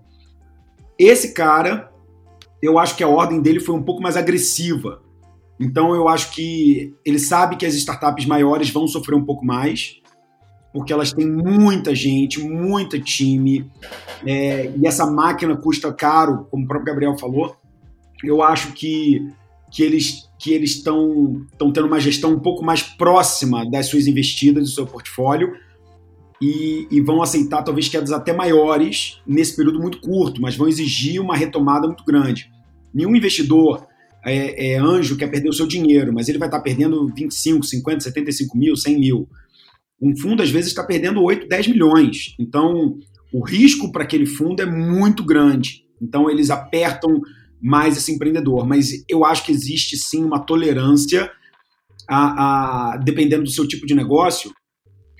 [0.98, 1.92] Esse cara,
[2.62, 5.02] eu acho que a ordem dele foi um pouco mais agressiva
[5.58, 9.96] então eu acho que ele sabe que as startups maiores vão sofrer um pouco mais,
[10.72, 13.70] porque elas têm muita gente, muita time,
[14.24, 17.56] é, e essa máquina custa caro, como o próprio Gabriel falou.
[18.22, 19.28] Eu acho que,
[19.70, 24.62] que eles que eles estão tendo uma gestão um pouco mais próxima das suas investidas,
[24.62, 25.52] do seu portfólio,
[26.40, 31.20] e, e, vão aceitar talvez quedas até maiores nesse período muito curto, mas vão exigir
[31.20, 32.48] uma retomada muito grande.
[32.94, 33.87] Nenhum investidor
[34.24, 38.00] é, é, anjo quer perder o seu dinheiro, mas ele vai estar perdendo 25, 50,
[38.00, 39.28] 75 mil, 100 mil.
[40.00, 42.34] Um fundo, às vezes, está perdendo 8, 10 milhões.
[42.38, 42.98] Então,
[43.32, 45.84] o risco para aquele fundo é muito grande.
[46.00, 47.20] Então, eles apertam
[47.60, 48.66] mais esse empreendedor.
[48.66, 51.30] Mas eu acho que existe sim uma tolerância,
[52.08, 54.52] a, a dependendo do seu tipo de negócio,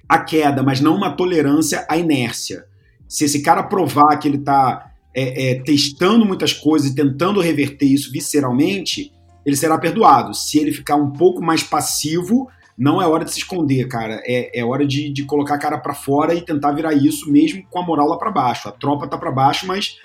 [0.08, 2.64] a queda, mas não uma tolerância à inércia.
[3.08, 7.86] Se esse cara provar que ele está é, é, testando muitas coisas e tentando reverter
[7.86, 9.12] isso visceralmente,
[9.44, 10.34] ele será perdoado.
[10.34, 14.22] Se ele ficar um pouco mais passivo, não é hora de se esconder, cara.
[14.24, 17.64] É, é hora de, de colocar a cara para fora e tentar virar isso mesmo
[17.68, 18.68] com a moral lá para baixo.
[18.68, 19.96] A tropa tá para baixo, mas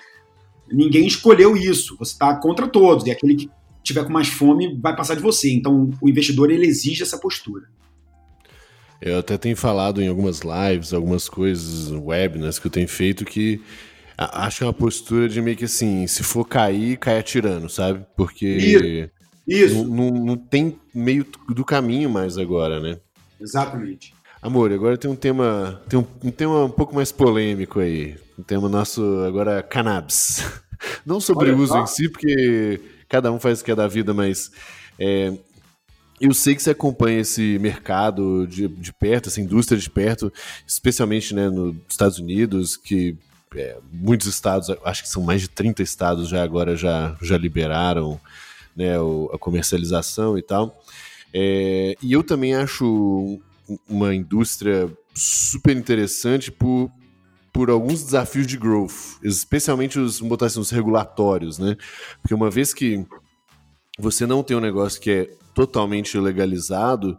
[0.70, 1.96] ninguém escolheu isso.
[1.98, 3.06] Você tá contra todos.
[3.06, 3.50] E aquele que
[3.82, 5.52] tiver com mais fome vai passar de você.
[5.52, 7.66] Então o investidor ele exige essa postura.
[9.00, 13.60] Eu até tenho falado em algumas lives, algumas coisas, webinars que eu tenho feito que
[14.16, 18.04] Acho que é uma postura de meio que assim, se for cair, cai atirando, sabe?
[18.16, 19.10] Porque Isso.
[19.46, 19.84] Isso.
[19.84, 22.98] Não, não, não tem meio do caminho mais agora, né?
[23.40, 24.14] Exatamente.
[24.40, 28.16] Amor, agora tem um tema, tem um, um tema um pouco mais polêmico aí.
[28.38, 30.44] Um tema nosso agora cannabis.
[31.04, 34.12] Não sobre o uso em si, porque cada um faz o que é da vida,
[34.12, 34.50] mas
[34.98, 35.32] é,
[36.20, 40.32] Eu sei que você acompanha esse mercado de, de perto, essa indústria de perto,
[40.66, 43.16] especialmente né, nos Estados Unidos, que
[43.54, 48.20] é, muitos estados, acho que são mais de 30 estados já agora já, já liberaram
[48.76, 48.96] né,
[49.32, 50.82] a comercialização e tal.
[51.32, 53.40] É, e eu também acho
[53.88, 56.90] uma indústria super interessante por,
[57.52, 61.76] por alguns desafios de growth, especialmente os, botar assim, os regulatórios, né?
[62.20, 63.04] Porque uma vez que
[63.98, 67.16] você não tem um negócio que é totalmente legalizado,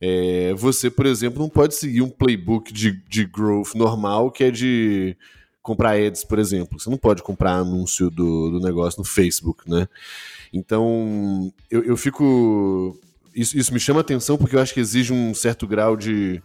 [0.00, 4.50] é, você, por exemplo, não pode seguir um playbook de, de growth normal que é
[4.50, 5.16] de
[5.62, 6.78] comprar ads, por exemplo.
[6.78, 9.88] Você não pode comprar anúncio do, do negócio no Facebook, né?
[10.52, 12.98] Então, eu, eu fico.
[13.34, 16.42] Isso, isso me chama atenção porque eu acho que exige um certo grau de.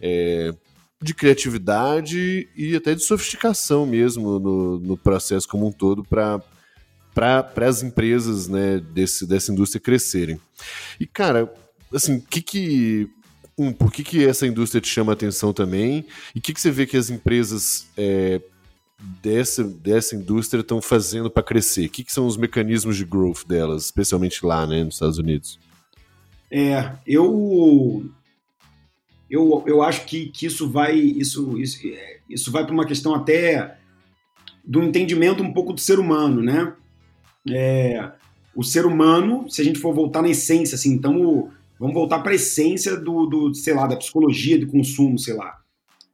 [0.00, 0.54] É,
[1.02, 6.42] de criatividade e até de sofisticação mesmo no, no processo como um todo para
[7.14, 10.40] para as empresas né, desse, dessa indústria crescerem.
[10.98, 11.52] E, cara,
[11.92, 13.08] assim, que que.
[13.56, 16.04] Um, por que, que essa indústria te chama atenção também?
[16.34, 18.40] E o que, que você vê que as empresas é,
[19.22, 21.86] dessa, dessa indústria estão fazendo para crescer?
[21.86, 25.58] O que, que são os mecanismos de growth delas, especialmente lá né, nos Estados Unidos?
[26.50, 28.04] É, eu
[29.30, 31.78] eu, eu acho que, que isso vai isso, isso,
[32.28, 33.78] isso vai para uma questão até
[34.64, 36.72] do entendimento um pouco do ser humano, né?
[37.50, 38.10] é,
[38.54, 41.50] o ser humano, se a gente for voltar na essência, assim, então
[41.84, 45.58] vamos voltar para a essência do, do, sei lá, da psicologia do consumo, sei lá.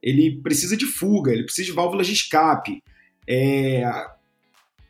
[0.03, 2.83] Ele precisa de fuga, ele precisa de válvulas de escape.
[3.25, 3.85] É,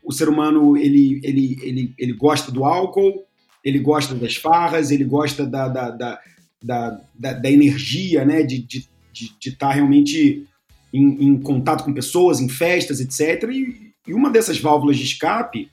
[0.03, 3.23] o ser humano ele, ele, ele, ele gosta do álcool,
[3.63, 6.19] ele gosta das farras, ele gosta da, da, da,
[6.63, 10.47] da, da, da energia, né, de estar de, de, tá realmente
[10.91, 13.47] em, em, contato com pessoas, em festas, etc.
[13.51, 15.69] E, e uma dessas válvulas de escape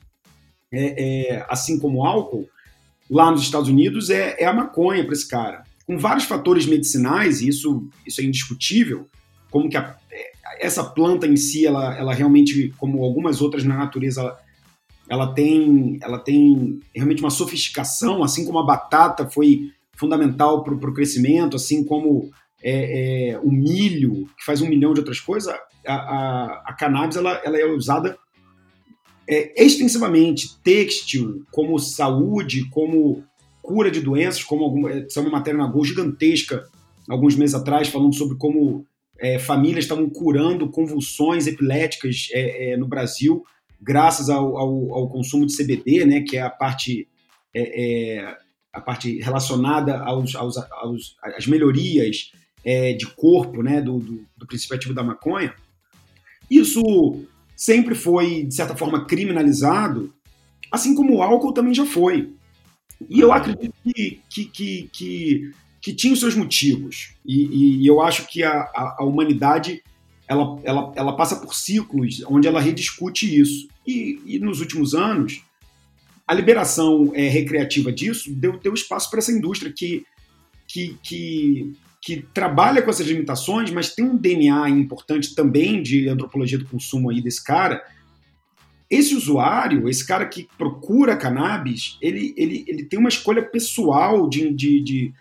[0.71, 2.47] é, é, assim como o álcool,
[3.09, 5.63] lá nos Estados Unidos é, é a maconha para esse cara.
[5.85, 9.07] Com vários fatores medicinais, e isso, isso é indiscutível,
[9.49, 13.77] como que a, é, essa planta em si, ela, ela realmente, como algumas outras na
[13.77, 14.37] natureza,
[15.09, 20.93] ela, tem, ela tem realmente uma sofisticação, assim como a batata foi fundamental para o
[20.93, 22.29] crescimento, assim como
[22.61, 25.53] é, é, o milho, que faz um milhão de outras coisas,
[25.85, 28.17] a, a, a cannabis ela, ela é usada
[29.29, 33.23] é, extensivamente têxtil, como saúde, como
[33.61, 36.67] cura de doenças, como alguma, é, uma matéria na Gol gigantesca
[37.07, 38.85] alguns meses atrás, falando sobre como
[39.19, 43.43] é, famílias estavam curando convulsões epiléticas é, é, no Brasil,
[43.79, 47.07] graças ao, ao, ao, consumo de CBD, né, que é a parte,
[47.55, 48.35] é,
[48.73, 52.31] a parte relacionada aos, aos, aos às melhorias
[52.97, 55.53] de corpo né, do, do, do princípio ativo da maconha.
[56.51, 57.25] Isso
[57.59, 60.13] sempre foi, de certa forma, criminalizado,
[60.71, 62.31] assim como o álcool também já foi.
[63.09, 65.51] E eu acredito que, que, que, que,
[65.81, 67.15] que tinha os seus motivos.
[67.25, 69.83] E, e eu acho que a, a, a, humanidade
[70.25, 73.67] ela, ela, ela passa por ciclos onde ela rediscute isso.
[73.85, 75.41] E, e nos últimos anos,
[76.25, 80.05] a liberação é, recreativa disso deu, deu espaço para essa indústria que,
[80.65, 86.57] que, que que trabalha com essas limitações, mas tem um DNA importante também de antropologia
[86.57, 87.83] do consumo aí desse cara.
[88.89, 94.51] Esse usuário, esse cara que procura cannabis, ele, ele, ele tem uma escolha pessoal de,
[94.53, 95.13] de, de,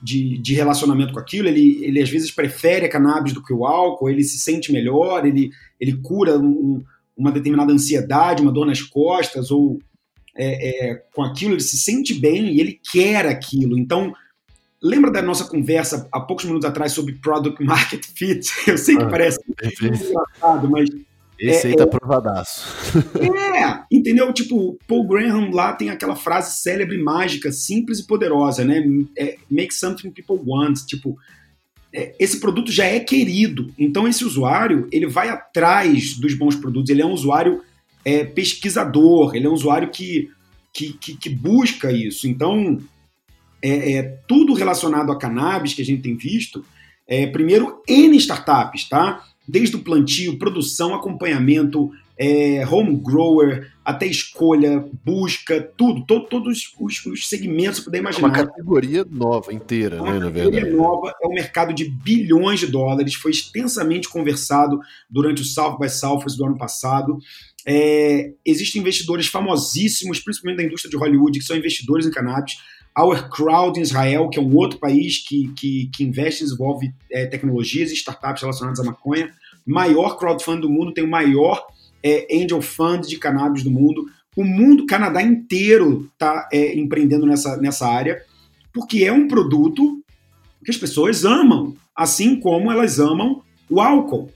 [0.00, 1.48] de, de relacionamento com aquilo.
[1.48, 5.26] Ele, ele às vezes prefere a cannabis do que o álcool, ele se sente melhor,
[5.26, 5.50] ele,
[5.80, 6.82] ele cura um,
[7.16, 9.80] uma determinada ansiedade, uma dor nas costas, ou
[10.36, 13.76] é, é, com aquilo ele se sente bem e ele quer aquilo.
[13.76, 14.14] Então,
[14.82, 18.48] Lembra da nossa conversa há poucos minutos atrás sobre Product Market Fit?
[18.66, 20.88] Eu sei que ah, parece engraçado, mas.
[21.38, 22.66] Esse é, aí tá é, provadaço.
[23.18, 24.30] É, entendeu?
[24.32, 28.82] Tipo, Paul Graham lá tem aquela frase célebre, mágica, simples e poderosa, né?
[29.16, 30.80] É, Make something people want.
[30.86, 31.16] Tipo,
[31.92, 33.72] é, esse produto já é querido.
[33.78, 36.90] Então, esse usuário, ele vai atrás dos bons produtos.
[36.90, 37.62] Ele é um usuário
[38.04, 40.30] é, pesquisador, ele é um usuário que,
[40.72, 42.28] que, que, que busca isso.
[42.28, 42.78] Então,
[43.62, 46.64] é, é, tudo relacionado a cannabis que a gente tem visto,
[47.06, 49.24] é, primeiro, N startups, tá?
[49.46, 57.02] Desde o plantio, produção, acompanhamento, é, home grower, até escolha, busca, tudo, to, todos os,
[57.06, 58.28] os, segmentos que puder imaginar.
[58.28, 60.56] É uma categoria nova inteira, uma né, na verdade.
[60.56, 65.78] categoria nova, é um mercado de bilhões de dólares, foi extensamente conversado durante o South
[65.78, 67.18] by Southwest do ano passado.
[67.66, 72.58] É, existem investidores famosíssimos, principalmente da indústria de Hollywood, que são investidores em cannabis.
[73.00, 76.92] Our Crowd em Israel, que é um outro país que, que, que investe e desenvolve
[77.10, 79.32] é, tecnologias e startups relacionadas à maconha.
[79.66, 81.66] Maior crowdfunding do mundo, tem o maior
[82.02, 84.06] é, angel fund de cannabis do mundo.
[84.36, 88.22] O mundo, Canadá inteiro está é, empreendendo nessa, nessa área.
[88.72, 90.02] porque é um produto
[90.64, 94.30] que as pessoas amam, assim como elas amam o álcool.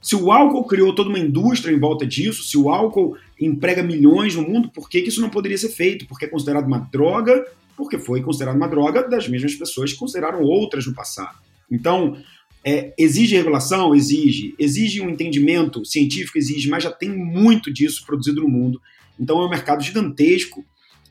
[0.00, 4.34] Se o álcool criou toda uma indústria em volta disso, se o álcool emprega milhões
[4.34, 6.06] no mundo, por que, que isso não poderia ser feito?
[6.06, 7.44] Porque é considerado uma droga,
[7.76, 11.38] porque foi considerado uma droga das mesmas pessoas que consideraram outras no passado.
[11.70, 12.16] Então,
[12.64, 13.94] é, exige regulação?
[13.94, 14.54] Exige.
[14.58, 16.38] Exige um entendimento científico?
[16.38, 18.80] Exige, mas já tem muito disso produzido no mundo.
[19.18, 20.64] Então é um mercado gigantesco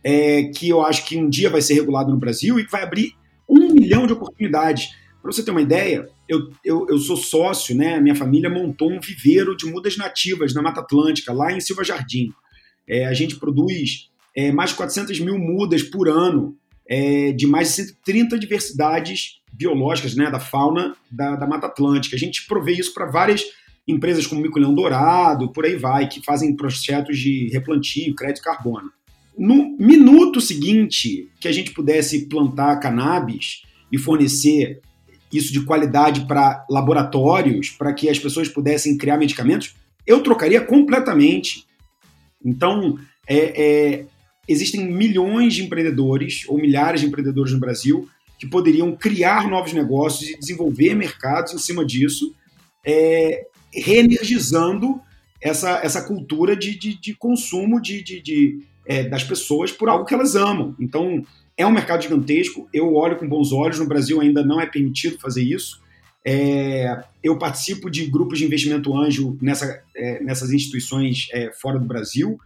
[0.03, 2.83] é, que eu acho que um dia vai ser regulado no Brasil e que vai
[2.83, 3.13] abrir
[3.47, 4.89] um milhão de oportunidades.
[5.21, 7.99] Para você ter uma ideia, eu, eu, eu, sou sócio, né?
[8.01, 12.33] Minha família montou um viveiro de mudas nativas na Mata Atlântica, lá em Silva Jardim.
[12.87, 16.55] É, a gente produz é, mais de 400 mil mudas por ano,
[16.87, 20.29] é, de mais de 130 diversidades biológicas, né?
[20.29, 22.15] Da fauna da, da Mata Atlântica.
[22.15, 23.43] A gente provê isso para várias
[23.87, 28.91] empresas como Mico-Leão Dourado, por aí vai, que fazem projetos de replantio, crédito carbono.
[29.37, 34.79] No minuto seguinte que a gente pudesse plantar cannabis e fornecer
[35.31, 39.75] isso de qualidade para laboratórios, para que as pessoas pudessem criar medicamentos,
[40.05, 41.65] eu trocaria completamente.
[42.45, 44.05] Então, é, é,
[44.47, 50.29] existem milhões de empreendedores ou milhares de empreendedores no Brasil que poderiam criar novos negócios
[50.29, 52.35] e desenvolver mercados em cima disso,
[52.85, 54.99] é, reenergizando
[55.41, 60.05] essa, essa cultura de, de, de consumo de, de, de é, das pessoas por algo
[60.05, 60.75] que elas amam.
[60.79, 61.25] Então,
[61.55, 65.19] é um mercado gigantesco, eu olho com bons olhos, no Brasil ainda não é permitido
[65.19, 65.81] fazer isso.
[66.25, 71.85] É, eu participo de grupos de investimento anjo nessa, é, nessas instituições é, fora do
[71.85, 72.39] Brasil,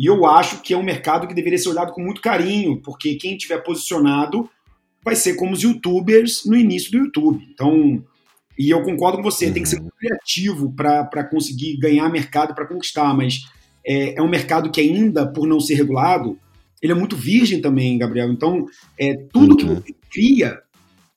[0.00, 3.16] e eu acho que é um mercado que deveria ser olhado com muito carinho, porque
[3.16, 4.48] quem tiver posicionado
[5.04, 7.46] vai ser como os youtubers no início do YouTube.
[7.52, 8.02] Então,
[8.58, 9.90] e eu concordo com você, tem que ser uhum.
[9.98, 13.44] criativo para conseguir ganhar mercado, para conquistar, mas
[13.86, 16.38] é, é, um mercado que ainda, por não ser regulado,
[16.80, 18.32] ele é muito virgem também, Gabriel.
[18.32, 18.64] Então,
[18.98, 19.56] é, tudo uhum.
[19.58, 20.60] que você cria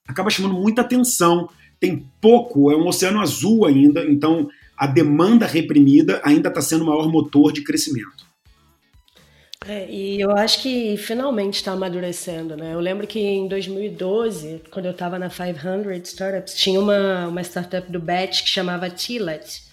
[0.05, 1.47] acaba chamando muita atenção.
[1.79, 6.87] Tem pouco, é um oceano azul ainda, então a demanda reprimida ainda está sendo o
[6.87, 8.32] maior motor de crescimento.
[9.65, 12.73] É, e eu acho que finalmente está amadurecendo, né?
[12.73, 17.89] Eu lembro que em 2012, quando eu estava na 500 Startups, tinha uma, uma startup
[17.89, 19.63] do BET que chamava Tillet.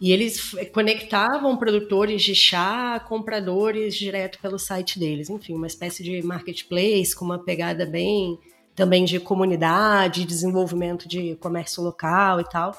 [0.00, 5.30] E eles conectavam produtores de chá a compradores direto pelo site deles.
[5.30, 8.38] Enfim, uma espécie de marketplace com uma pegada bem
[8.74, 12.78] também de comunidade, desenvolvimento de comércio local e tal.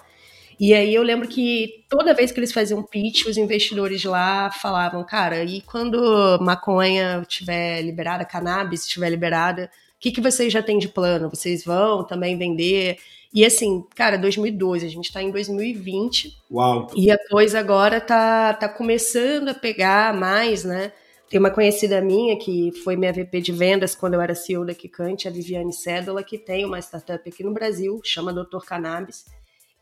[0.59, 5.03] E aí eu lembro que toda vez que eles faziam pitch, os investidores lá falavam,
[5.03, 10.79] cara, e quando maconha estiver liberada, cannabis estiver liberada, o que, que vocês já têm
[10.79, 11.29] de plano?
[11.29, 12.97] Vocês vão também vender?
[13.33, 16.37] E assim, cara, 2012, a gente tá em 2020.
[16.51, 16.87] Uau!
[16.95, 20.91] E a coisa agora tá, tá começando a pegar mais, né?
[21.29, 24.73] Tem uma conhecida minha que foi minha VP de vendas quando eu era CEO da
[24.73, 29.25] Kikante, a Viviane Cédula, que tem uma startup aqui no Brasil, chama Doutor Cannabis,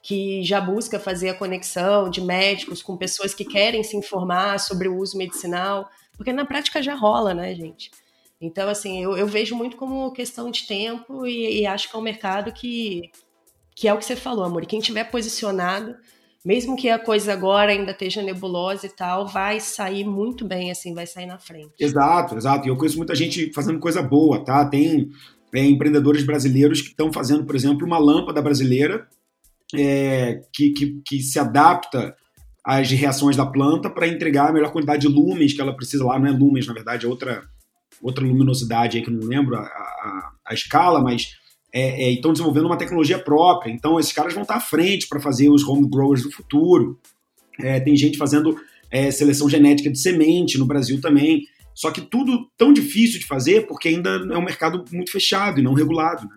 [0.05, 4.87] que já busca fazer a conexão de médicos com pessoas que querem se informar sobre
[4.87, 7.89] o uso medicinal, porque na prática já rola, né, gente?
[8.39, 11.99] Então, assim, eu, eu vejo muito como questão de tempo e, e acho que é
[11.99, 13.09] um mercado que,
[13.75, 14.61] que é o que você falou, amor.
[14.61, 15.95] E quem tiver posicionado,
[16.45, 20.93] mesmo que a coisa agora ainda esteja nebulosa e tal, vai sair muito bem, assim,
[20.93, 21.73] vai sair na frente.
[21.79, 22.67] Exato, exato.
[22.67, 24.63] E eu conheço muita gente fazendo coisa boa, tá?
[24.65, 25.09] Tem
[25.51, 29.07] é, empreendedores brasileiros que estão fazendo, por exemplo, uma lâmpada brasileira
[29.73, 32.15] é, que, que, que se adapta
[32.63, 36.19] às reações da planta para entregar a melhor quantidade de lumens que ela precisa lá.
[36.19, 37.43] Não é lumens, na verdade, é outra,
[38.01, 41.29] outra luminosidade aí que não lembro a, a, a escala, mas
[41.71, 43.71] é, é, estão desenvolvendo uma tecnologia própria.
[43.71, 46.99] Então, esses caras vão estar à frente para fazer os home growers do futuro.
[47.59, 48.57] É, tem gente fazendo
[48.89, 51.43] é, seleção genética de semente no Brasil também.
[51.73, 55.63] Só que tudo tão difícil de fazer porque ainda é um mercado muito fechado e
[55.63, 56.25] não regulado.
[56.27, 56.35] Né?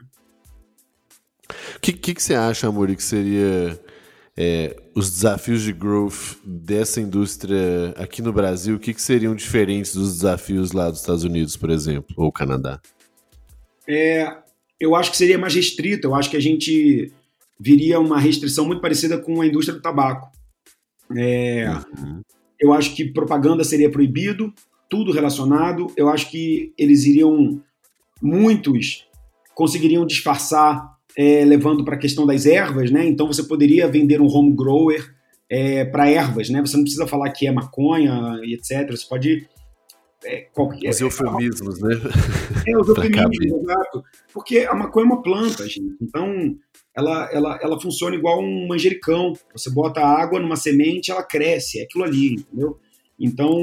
[1.78, 3.80] O que, que, que, você acha, Amori, que seria
[4.36, 8.74] é, os desafios de growth dessa indústria aqui no Brasil?
[8.74, 12.80] O que, que seriam diferentes dos desafios lá dos Estados Unidos, por exemplo, ou Canadá?
[13.86, 14.36] É,
[14.80, 16.08] eu acho que seria mais restrito.
[16.08, 17.12] Eu acho que a gente
[17.58, 20.30] viria uma restrição muito parecida com a indústria do tabaco.
[21.16, 22.22] É, uhum.
[22.60, 24.52] Eu acho que propaganda seria proibido,
[24.90, 25.86] tudo relacionado.
[25.96, 27.62] Eu acho que eles iriam,
[28.20, 29.06] muitos
[29.54, 33.04] conseguiriam disfarçar é, levando para a questão das ervas, né?
[33.04, 35.12] Então você poderia vender um home grower
[35.50, 36.60] é, para ervas, né?
[36.60, 38.88] Você não precisa falar que é maconha e etc.
[38.88, 39.48] Você pode
[40.24, 41.96] é, qualquer, os eufemismos, né?
[42.68, 44.04] É, os eufemismos, exato.
[44.32, 45.96] Porque a maconha é uma planta, gente.
[46.00, 46.56] Então,
[46.94, 49.32] ela, ela, ela funciona igual um manjericão.
[49.52, 51.80] Você bota água numa semente, ela cresce.
[51.80, 52.78] É aquilo ali, entendeu?
[53.18, 53.58] Então,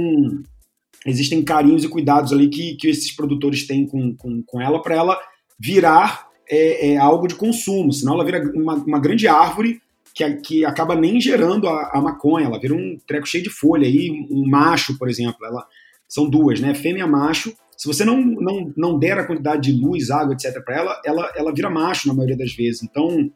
[1.05, 4.95] existem carinhos e cuidados ali que, que esses produtores têm com, com, com ela para
[4.95, 5.17] ela
[5.57, 9.81] virar é, é, algo de consumo, senão ela vira uma, uma grande árvore
[10.13, 13.87] que, que acaba nem gerando a, a, maconha, ela vira um treco cheio de folha
[13.87, 15.65] aí, um macho, por exemplo, ela
[16.07, 16.73] são duas, né?
[16.73, 17.53] Fêmea macho.
[17.75, 20.63] Se você não, não, não der a quantidade de luz, água, etc.
[20.63, 22.83] para ela, ela, ela vira macho na maioria das vezes.
[22.83, 23.29] Então,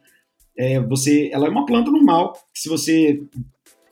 [0.56, 2.32] é, você, ela é uma planta normal.
[2.54, 3.20] Se você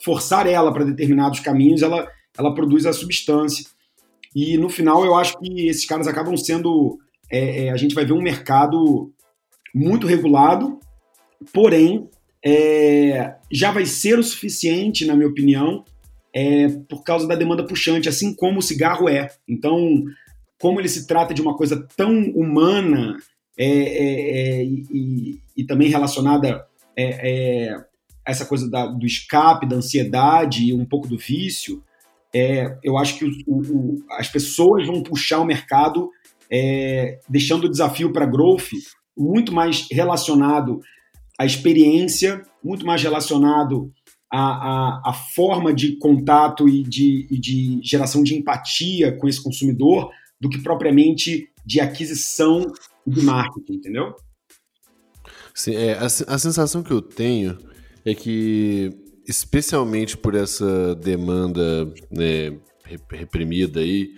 [0.03, 2.09] forçar ela para determinados caminhos, ela,
[2.39, 3.66] ela produz a substância.
[4.35, 6.99] E no final, eu acho que esses caras acabam sendo.
[7.31, 9.12] É, é, a gente vai ver um mercado
[9.74, 10.79] muito regulado,
[11.53, 12.09] porém,
[12.45, 15.85] é, já vai ser o suficiente, na minha opinião,
[16.35, 19.29] é, por causa da demanda puxante, assim como o cigarro é.
[19.47, 20.05] Então,
[20.61, 23.16] como ele se trata de uma coisa tão humana
[23.57, 26.64] é, é, é e, e, também relacionada
[26.97, 31.83] a essa coisa da, do escape, da ansiedade e um pouco do vício,
[32.83, 36.11] eu acho que o, o, as pessoas vão puxar o mercado,
[37.29, 38.71] deixando o desafio para growth
[39.17, 40.81] muito mais relacionado
[41.39, 43.93] à experiência, muito mais relacionado
[44.31, 49.43] a, a, a forma de contato e de, e de geração de empatia com esse
[49.43, 52.71] consumidor do que propriamente de aquisição
[53.07, 54.15] de marketing, entendeu?
[55.55, 57.59] Sim, é, a, a sensação que eu tenho
[58.05, 58.91] é que,
[59.27, 62.57] especialmente por essa demanda né,
[63.11, 64.11] reprimida aí,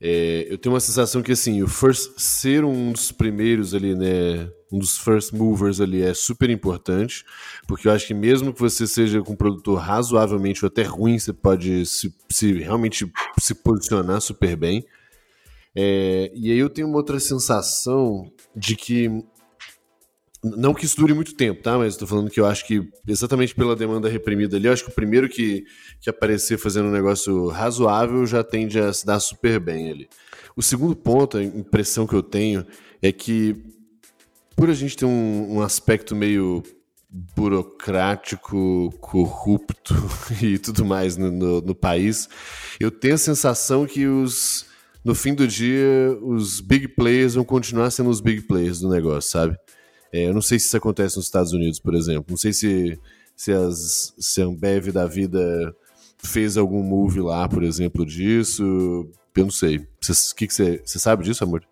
[0.00, 4.48] é, eu tenho uma sensação que assim, o first, ser um dos primeiros ali, né,
[4.70, 7.24] um dos first movers ali é super importante,
[7.66, 11.18] porque eu acho que mesmo que você seja com um produtor razoavelmente ou até ruim,
[11.18, 14.84] você pode se, se realmente se posicionar super bem.
[15.74, 19.24] É, e aí eu tenho uma outra sensação de que
[20.42, 21.76] não que isso dure muito tempo, tá?
[21.76, 24.90] Mas estou falando que eu acho que, exatamente pela demanda reprimida ali, eu acho que
[24.90, 25.64] o primeiro que,
[26.00, 30.08] que aparecer fazendo um negócio razoável já tende a se dar super bem ali.
[30.56, 32.64] O segundo ponto, a impressão que eu tenho,
[33.02, 33.56] é que
[34.54, 36.62] por a gente ter um, um aspecto meio
[37.10, 39.94] burocrático, corrupto
[40.42, 42.28] e tudo mais no, no, no, país,
[42.78, 44.66] eu tenho a sensação que os
[45.04, 49.30] no fim do dia os big players vão continuar sendo os big players do negócio,
[49.30, 49.56] sabe?
[50.12, 52.26] É, eu não sei se isso acontece nos Estados Unidos, por exemplo.
[52.30, 52.98] Não sei se,
[53.36, 55.74] se, as, se a Ambev da vida
[56.18, 59.08] fez algum move lá, por exemplo, disso.
[59.36, 59.86] Eu não sei.
[60.00, 61.62] Você, que que sabe disso, amor?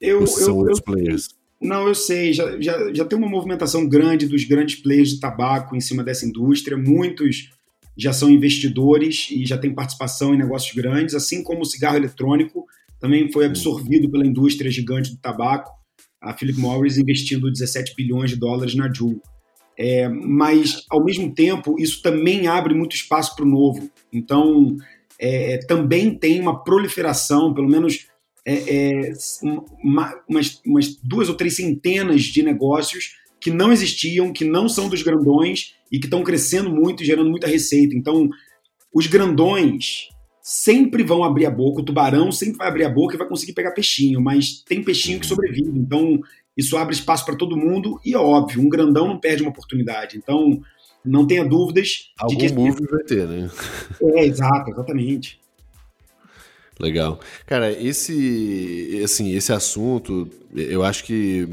[0.00, 1.28] Eu, Ou são eu, outros eu, players?
[1.60, 2.32] Não, eu sei.
[2.32, 6.26] Já, já, já tem uma movimentação grande dos grandes players de tabaco em cima dessa
[6.26, 6.76] indústria.
[6.76, 7.50] Muitos
[7.96, 12.66] já são investidores e já têm participação em negócios grandes, assim como o cigarro eletrônico
[13.00, 15.79] também foi absorvido pela indústria gigante do tabaco
[16.20, 19.20] a Philip Morris investindo 17 bilhões de dólares na Juul.
[19.78, 23.90] É, mas, ao mesmo tempo, isso também abre muito espaço para o novo.
[24.12, 24.76] Então,
[25.18, 28.06] é, também tem uma proliferação, pelo menos
[28.44, 29.12] é, é
[29.82, 34.88] uma, umas, umas duas ou três centenas de negócios que não existiam, que não são
[34.88, 37.96] dos grandões e que estão crescendo muito e gerando muita receita.
[37.96, 38.28] Então,
[38.92, 40.08] os grandões
[40.42, 43.52] sempre vão abrir a boca, o tubarão sempre vai abrir a boca e vai conseguir
[43.52, 46.20] pegar peixinho, mas tem peixinho que sobrevive, então
[46.56, 50.16] isso abre espaço para todo mundo e é óbvio, um grandão não perde uma oportunidade,
[50.16, 50.60] então
[51.04, 52.52] não tenha dúvidas Algum de que...
[52.52, 53.50] move vai ter, né?
[54.14, 55.40] É, exato, exatamente.
[56.78, 57.20] Legal.
[57.44, 61.46] Cara, esse, assim, esse assunto, eu acho que,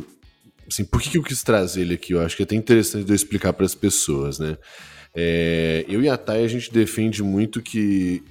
[0.70, 2.14] assim, por que eu quis trazer ele aqui?
[2.14, 4.57] Eu acho que é até interessante de eu explicar para as pessoas, né?
[5.14, 8.24] É, eu e a Thay, a gente defende muito que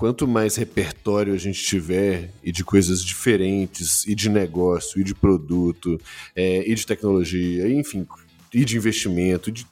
[0.00, 5.14] quanto mais repertório a gente tiver e de coisas diferentes, e de negócio, e de
[5.14, 6.00] produto,
[6.34, 8.06] é, e de tecnologia, enfim,
[8.50, 9.66] e de investimento, de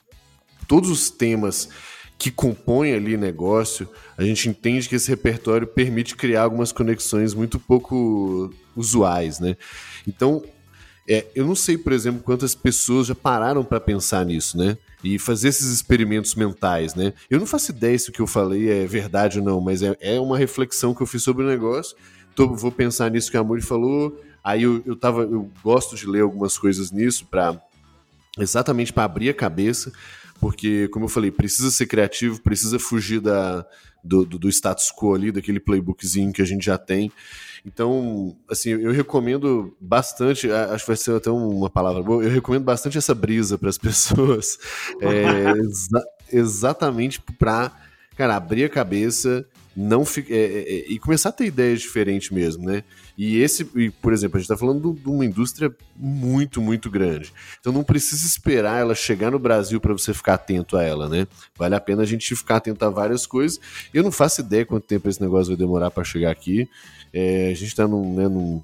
[0.67, 1.71] todos os temas
[2.19, 3.89] que compõem ali negócio,
[4.19, 9.57] a gente entende que esse repertório permite criar algumas conexões muito pouco usuais, né?
[10.07, 10.45] Então,
[11.09, 14.77] é, eu não sei, por exemplo, quantas pessoas já pararam para pensar nisso, né?
[15.03, 17.13] E fazer esses experimentos mentais, né?
[17.31, 19.97] Eu não faço ideia se o que eu falei é verdade ou não, mas é,
[20.01, 21.97] é uma reflexão que eu fiz sobre o negócio.
[22.35, 24.21] Tô, vou pensar nisso que a Amori falou.
[24.43, 27.61] Aí eu, eu, tava, eu gosto de ler algumas coisas nisso para
[28.39, 29.93] exatamente para abrir a cabeça,
[30.41, 33.67] porque, como eu falei, precisa ser criativo, precisa fugir da,
[34.03, 37.13] do, do, do status quo ali, daquele playbookzinho que a gente já tem.
[37.65, 42.65] Então, assim, eu recomendo bastante, acho que vai ser até uma palavra boa, eu recomendo
[42.65, 44.59] bastante essa brisa para as pessoas,
[45.01, 47.73] é, exa exatamente para,
[48.17, 52.67] cara, abrir a cabeça não é, é, é, e começar a ter ideias diferentes mesmo,
[52.67, 52.83] né?
[53.19, 53.65] E esse,
[54.01, 57.33] por exemplo, a gente está falando de uma indústria muito, muito grande.
[57.59, 61.27] Então não precisa esperar ela chegar no Brasil para você ficar atento a ela, né?
[61.57, 63.61] Vale a pena a gente ficar atento a várias coisas.
[63.93, 66.69] Eu não faço ideia quanto tempo esse negócio vai demorar para chegar aqui.
[67.13, 68.63] É, a gente está num, né, num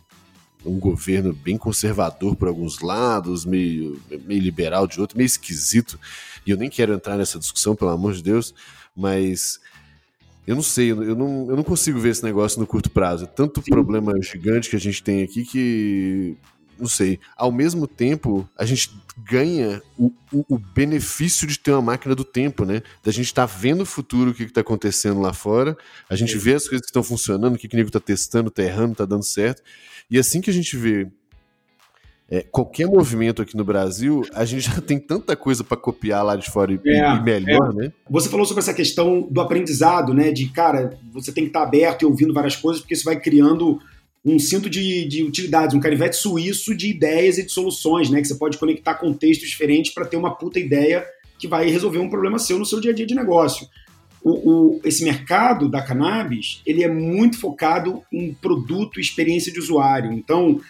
[0.64, 5.98] um governo bem conservador por alguns lados, meio, meio liberal de outro, meio esquisito.
[6.46, 8.54] E eu nem quero entrar nessa discussão, pelo amor de Deus,
[8.96, 9.60] mas
[10.46, 13.24] eu não sei, eu não, eu não consigo ver esse negócio no curto prazo.
[13.24, 13.70] É tanto Sim.
[13.70, 16.36] problema gigante que a gente tem aqui que.
[16.78, 17.20] Não sei.
[17.36, 22.24] Ao mesmo tempo, a gente ganha o, o, o benefício de ter uma máquina do
[22.24, 22.82] tempo, né?
[23.02, 25.76] Da gente estar tá vendo o futuro, o que está acontecendo lá fora,
[26.10, 28.48] a gente vê as coisas que estão funcionando, o que, que o nego está testando,
[28.48, 29.62] está errando, está dando certo.
[30.10, 31.08] E assim que a gente vê
[32.34, 36.34] é, qualquer movimento aqui no Brasil, a gente já tem tanta coisa para copiar lá
[36.34, 37.76] de fora e, é, e melhor, é.
[37.76, 37.92] né?
[38.10, 40.32] Você falou sobre essa questão do aprendizado, né?
[40.32, 43.78] De, cara, você tem que estar aberto e ouvindo várias coisas, porque isso vai criando
[44.24, 48.20] um cinto de, de utilidades, um canivete suíço de ideias e de soluções, né?
[48.20, 51.06] Que você pode conectar contextos diferentes para ter uma puta ideia
[51.38, 53.68] que vai resolver um problema seu no seu dia a dia de negócio.
[54.24, 59.60] O, o, esse mercado da cannabis, ele é muito focado em produto e experiência de
[59.60, 60.12] usuário.
[60.12, 60.60] Então,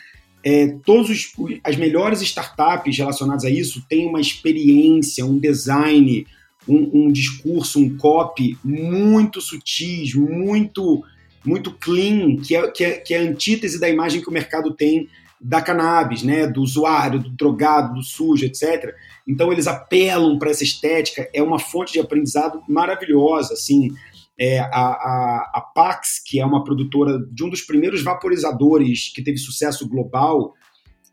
[0.44, 1.32] é, todas
[1.64, 6.26] as melhores startups relacionadas a isso têm uma experiência, um design,
[6.68, 11.02] um, um discurso, um copy muito sutis, muito
[11.46, 14.72] muito clean, que é, que, é, que é a antítese da imagem que o mercado
[14.72, 15.08] tem
[15.38, 18.94] da cannabis, né, do usuário, do drogado, do sujo, etc.
[19.28, 23.90] Então eles apelam para essa estética, é uma fonte de aprendizado maravilhosa, assim.
[24.38, 29.22] É, a, a, a, Pax, que é uma produtora de um dos primeiros vaporizadores que
[29.22, 30.54] teve sucesso global,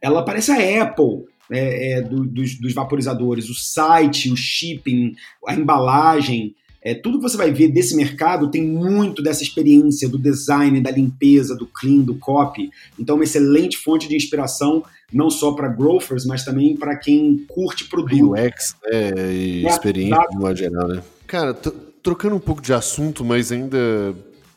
[0.01, 3.49] ela parece a Apple é, é, do, dos, dos, vaporizadores.
[3.49, 5.13] O site, o shipping,
[5.45, 10.17] a embalagem, é, tudo que você vai ver desse mercado tem muito dessa experiência do
[10.17, 12.71] design, da limpeza, do clean, do copy.
[12.97, 14.83] Então, uma excelente fonte de inspiração,
[15.13, 18.31] não só para growthers, mas também para quem curte produto.
[18.31, 21.03] UX né, e é, experiência, de modo geral, né?
[21.27, 21.55] Cara,
[22.03, 23.77] trocando um pouco de assunto, mas ainda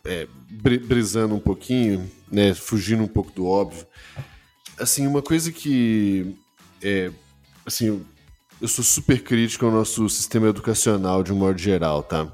[0.05, 3.87] é, brisando um pouquinho, né, fugindo um pouco do óbvio.
[4.79, 6.37] Assim, uma coisa que
[6.83, 7.11] é,
[7.65, 8.05] assim,
[8.61, 12.31] eu sou super crítico ao nosso sistema educacional de um modo geral, tá?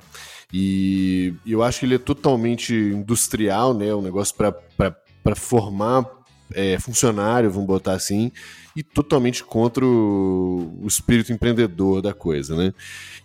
[0.53, 3.95] E eu acho que ele é totalmente industrial, né?
[3.95, 6.05] Um negócio para formar
[6.53, 8.33] é, funcionário, vamos botar assim,
[8.75, 12.73] e totalmente contra o, o, espírito empreendedor da coisa, né?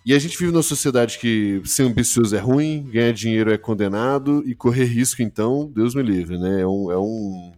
[0.04, 4.42] E a gente vive numa sociedade que ser ambicioso é ruim, ganhar dinheiro é condenado
[4.46, 6.62] e correr risco, então, Deus me livre, né?
[6.62, 7.52] É um, é um,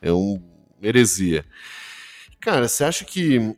[0.00, 0.40] é um
[0.82, 1.44] heresia.
[2.40, 3.54] Cara, você acha que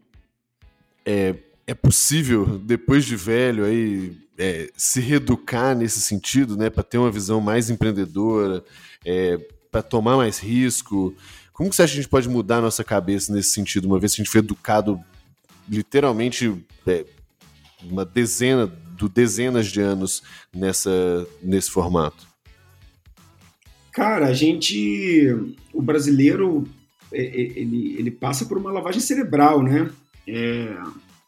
[1.04, 1.34] é,
[1.66, 6.70] é possível, depois de velho, aí, é, se reeducar nesse sentido, né?
[6.70, 8.64] Para ter uma visão mais empreendedora,
[9.04, 9.38] é,
[9.70, 11.14] para tomar mais risco?
[11.56, 13.98] Como que você acha que a gente pode mudar a nossa cabeça nesse sentido, uma
[13.98, 15.00] vez que a gente foi educado
[15.66, 16.54] literalmente
[16.86, 17.06] é,
[17.82, 20.22] uma dezena, do dezenas de anos
[20.54, 22.28] nessa, nesse formato?
[23.90, 25.34] Cara, a gente.
[25.72, 26.68] O brasileiro
[27.10, 29.90] é, é, ele, ele passa por uma lavagem cerebral, né?
[30.28, 30.76] É,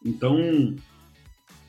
[0.04, 0.76] então,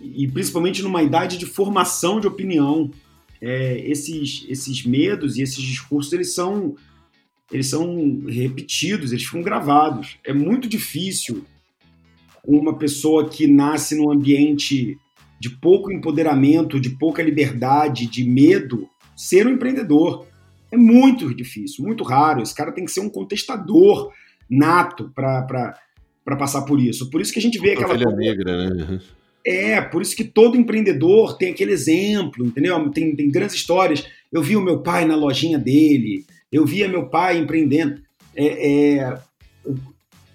[0.02, 2.91] e principalmente numa idade de formação de opinião,
[3.40, 6.76] é, esses, esses medos e esses discursos eles são
[7.52, 10.18] eles são repetidos, eles ficam gravados.
[10.24, 11.44] É muito difícil
[12.46, 14.98] uma pessoa que nasce num ambiente
[15.40, 20.28] de pouco empoderamento, de pouca liberdade, de medo, ser um empreendedor.
[20.72, 22.42] É muito difícil, muito raro.
[22.42, 24.12] Esse cara tem que ser um contestador
[24.50, 25.74] nato para
[26.38, 27.10] passar por isso.
[27.10, 27.90] Por isso que a gente vê aquela.
[27.90, 28.12] Coisa...
[28.16, 29.02] negra, né?
[29.46, 32.90] É, por isso que todo empreendedor tem aquele exemplo, entendeu?
[32.90, 34.06] Tem, tem grandes histórias.
[34.32, 38.02] Eu vi o meu pai na lojinha dele, eu via meu pai empreendendo.
[38.36, 39.20] É, é,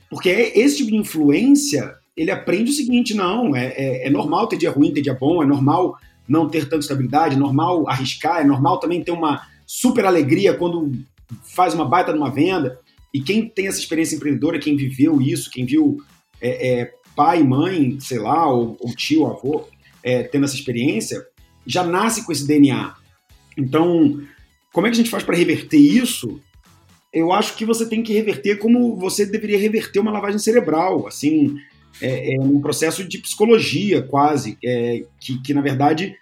[0.08, 4.56] porque esse tipo de influência, ele aprende o seguinte: não, é, é, é, normal ter
[4.56, 5.96] dia ruim, ter dia bom, é normal
[6.26, 10.92] não ter tanta estabilidade, é normal arriscar, é normal também ter uma super alegria quando
[11.42, 12.78] faz uma baita numa venda.
[13.12, 15.98] E quem tem essa experiência empreendedora, quem viveu isso, quem viu
[16.40, 19.68] é, é, pai, mãe, sei lá, ou, ou tio, avô,
[20.02, 21.24] é, tendo essa experiência,
[21.66, 22.94] já nasce com esse DNA.
[23.56, 24.20] Então,
[24.74, 26.40] como é que a gente faz para reverter isso?
[27.12, 31.56] Eu acho que você tem que reverter como você deveria reverter uma lavagem cerebral, assim,
[32.02, 36.16] é, é um processo de psicologia quase, é, que, que na verdade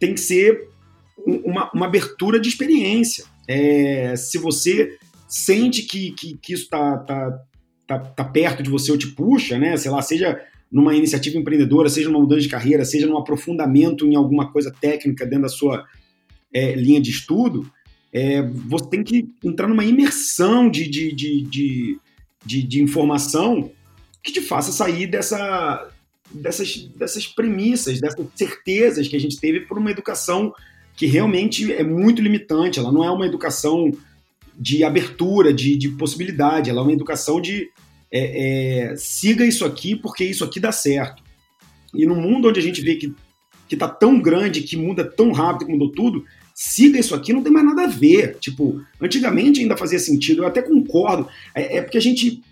[0.00, 0.68] tem que ser
[1.24, 3.24] uma, uma abertura de experiência.
[3.46, 4.98] É, se você
[5.28, 7.40] sente que, que, que isso está tá,
[7.86, 9.76] tá, tá perto de você ou te puxa, né?
[9.76, 10.40] Sei lá, seja
[10.72, 15.24] numa iniciativa empreendedora, seja numa mudança de carreira, seja num aprofundamento em alguma coisa técnica
[15.24, 15.86] dentro da sua
[16.52, 17.70] é, linha de estudo,
[18.16, 21.98] é, você tem que entrar numa imersão de, de, de, de,
[22.46, 23.70] de, de informação
[24.24, 25.86] que te faça sair dessa,
[26.30, 30.54] dessas, dessas premissas, dessas certezas que a gente teve por uma educação
[30.96, 32.78] que realmente é muito limitante.
[32.78, 33.92] Ela não é uma educação
[34.58, 36.70] de abertura, de, de possibilidade.
[36.70, 37.68] Ela é uma educação de
[38.10, 41.22] é, é, siga isso aqui porque isso aqui dá certo.
[41.92, 43.14] E no mundo onde a gente vê que
[43.68, 46.24] que tá tão grande, que muda tão rápido, que mudou tudo,
[46.56, 48.38] siga isso aqui, não tem mais nada a ver.
[48.40, 51.28] Tipo, antigamente ainda fazia sentido, eu até concordo.
[51.54, 52.42] É, é porque a gente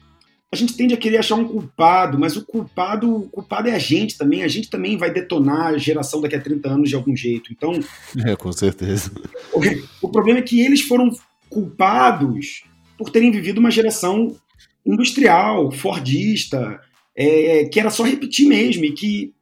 [0.52, 3.78] a gente tende a querer achar um culpado, mas o culpado, o culpado é a
[3.78, 4.44] gente também.
[4.44, 7.52] A gente também vai detonar a geração daqui a 30 anos de algum jeito.
[7.52, 7.72] Então.
[8.24, 9.10] É, com certeza.
[9.52, 9.60] O,
[10.06, 11.10] o problema é que eles foram
[11.50, 12.62] culpados
[12.96, 14.36] por terem vivido uma geração
[14.86, 16.80] industrial, fordista,
[17.16, 19.33] é, que era só repetir mesmo, e que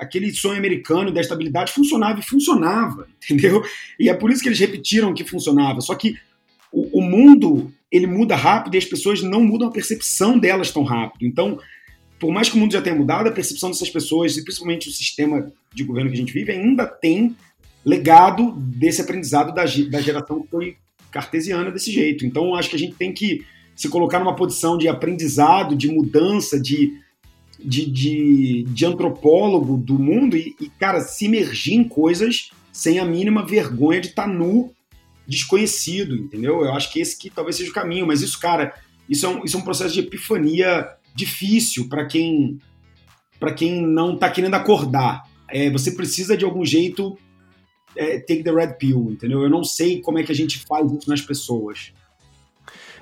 [0.00, 3.62] aquele sonho americano da estabilidade funcionava e funcionava, entendeu?
[3.98, 5.80] E é por isso que eles repetiram que funcionava.
[5.80, 6.16] Só que
[6.72, 10.84] o, o mundo ele muda rápido e as pessoas não mudam a percepção delas tão
[10.84, 11.26] rápido.
[11.26, 11.58] Então,
[12.18, 14.92] por mais que o mundo já tenha mudado, a percepção dessas pessoas, e principalmente o
[14.92, 17.36] sistema de governo que a gente vive, ainda tem
[17.84, 20.76] legado desse aprendizado da, da geração que foi
[21.10, 22.24] cartesiana desse jeito.
[22.24, 23.44] Então, acho que a gente tem que
[23.74, 26.92] se colocar numa posição de aprendizado, de mudança, de,
[27.64, 33.04] de, de, de antropólogo do mundo e, e, cara, se imergir em coisas sem a
[33.04, 34.72] mínima vergonha de estar tá nu
[35.26, 36.64] desconhecido, entendeu?
[36.64, 38.74] Eu acho que esse que talvez seja o caminho, mas isso, cara,
[39.08, 42.58] isso é um, isso é um processo de epifania difícil para quem
[43.38, 45.24] para quem não está querendo acordar.
[45.48, 47.18] É, você precisa de algum jeito
[47.96, 49.42] é, take the red pill, entendeu?
[49.42, 51.92] Eu não sei como é que a gente faz isso nas pessoas.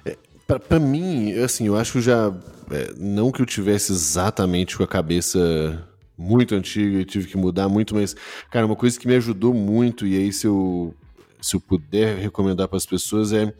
[0.05, 0.17] É,
[0.47, 2.33] para mim, assim, eu acho que já
[2.70, 5.86] é, não que eu tivesse exatamente com a cabeça
[6.16, 8.15] muito antiga e tive que mudar muito, mas
[8.51, 10.95] cara, uma coisa que me ajudou muito e aí se eu
[11.40, 13.53] se eu puder recomendar para as pessoas, é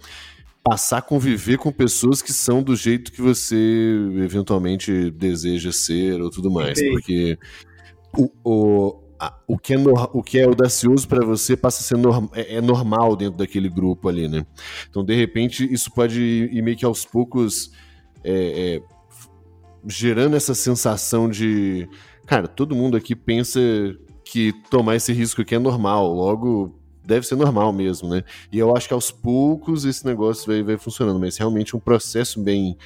[0.63, 3.57] passar a conviver com pessoas que são do jeito que você
[4.17, 6.79] eventualmente deseja ser ou tudo mais.
[6.91, 7.39] Porque
[8.17, 11.85] o, o, a, o, que, é no, o que é audacioso para você passa a
[11.85, 14.45] ser norm, é, é, normal dentro daquele grupo ali, né?
[14.91, 17.71] Então, de repente, isso pode ir meio que aos poucos
[18.23, 18.83] é, é,
[19.89, 21.89] gerando essa sensação de.
[22.27, 23.59] Cara, todo mundo aqui pensa
[24.23, 28.23] que tomar esse risco aqui é normal, logo deve ser normal mesmo, né?
[28.53, 32.39] E eu acho que aos poucos esse negócio vai, vai funcionando, mas realmente um processo
[32.39, 32.77] bem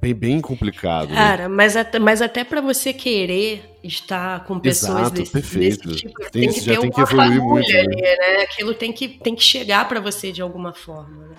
[0.00, 1.08] bem, bem complicado.
[1.08, 1.14] Né?
[1.14, 1.48] Cara, né?
[1.48, 5.88] mas, até, mas até para você querer estar com pessoas Exato, desse, perfeito.
[5.88, 7.80] desse tipo, tem, tem que ter tem uma que muito, né?
[7.80, 8.42] ali, né?
[8.42, 11.36] Aquilo tem que, tem que chegar para você de alguma forma, né?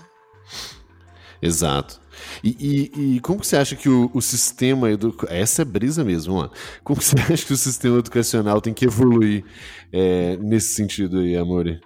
[1.41, 1.99] Exato.
[2.43, 2.55] E,
[2.95, 5.41] e, e, como que você acha que o, o sistema educacional.
[5.41, 6.51] Essa é brisa mesmo, lá.
[6.83, 9.43] Como que você acha que o sistema educacional tem que evoluir
[9.91, 11.79] é, nesse sentido aí, Amore?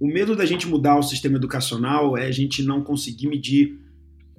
[0.00, 3.78] O medo da gente mudar o sistema educacional é a gente não conseguir medir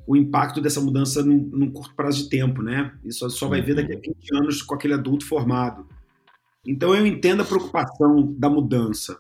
[0.08, 2.94] o impacto dessa mudança num, num curto prazo de tempo, né?
[3.04, 4.40] Isso só vai ver daqui a 20 uhum.
[4.40, 5.88] anos com aquele adulto formado.
[6.68, 9.18] Então eu entendo a preocupação da mudança.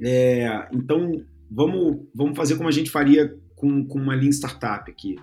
[0.00, 5.16] É, então vamos, vamos fazer como a gente faria com, com uma linha startup aqui.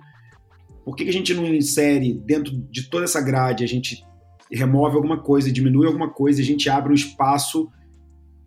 [0.84, 4.04] Por que, que a gente não insere dentro de toda essa grade, a gente
[4.52, 7.70] remove alguma coisa, diminui alguma coisa, a gente abre um espaço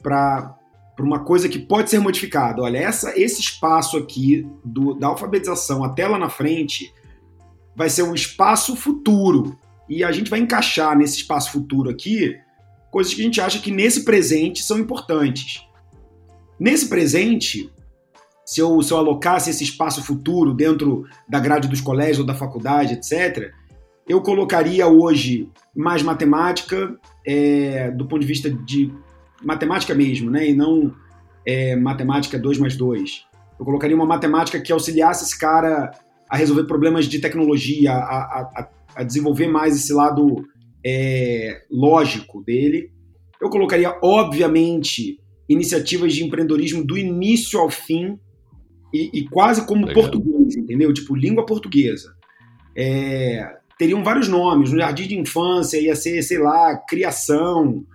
[0.01, 0.55] para
[0.99, 2.61] uma coisa que pode ser modificada.
[2.61, 6.93] Olha, essa, esse espaço aqui do, da alfabetização até lá na frente
[7.75, 9.57] vai ser um espaço futuro.
[9.89, 12.37] E a gente vai encaixar nesse espaço futuro aqui
[12.91, 15.65] coisas que a gente acha que nesse presente são importantes.
[16.59, 17.71] Nesse presente,
[18.47, 22.33] se eu, se eu alocasse esse espaço futuro dentro da grade dos colégios ou da
[22.33, 23.51] faculdade, etc.,
[24.07, 28.89] eu colocaria hoje mais matemática, é, do ponto de vista de
[29.43, 30.49] matemática mesmo, né?
[30.49, 30.95] E não
[31.45, 33.25] é, matemática 2 mais 2.
[33.59, 35.91] Eu colocaria uma matemática que auxiliasse esse cara
[36.29, 40.47] a resolver problemas de tecnologia, a, a, a desenvolver mais esse lado
[40.85, 42.91] é, lógico dele.
[43.41, 45.19] Eu colocaria, obviamente,
[45.49, 48.17] iniciativas de empreendedorismo do início ao fim,
[48.93, 50.03] e, e quase como Legal.
[50.03, 50.93] português, entendeu?
[50.93, 52.15] Tipo, língua portuguesa.
[52.75, 54.71] É, teriam vários nomes.
[54.71, 57.85] No jardim de infância ia ser, sei lá, criação.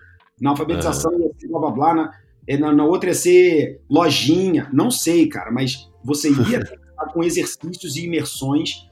[0.41, 1.95] Na alfabetização ia ser blá blá blá.
[1.95, 2.13] Na,
[2.47, 4.69] é, na, na, outra ia ser lojinha.
[4.73, 6.61] Não sei, cara, mas você ia
[7.13, 8.87] com exercícios e imersões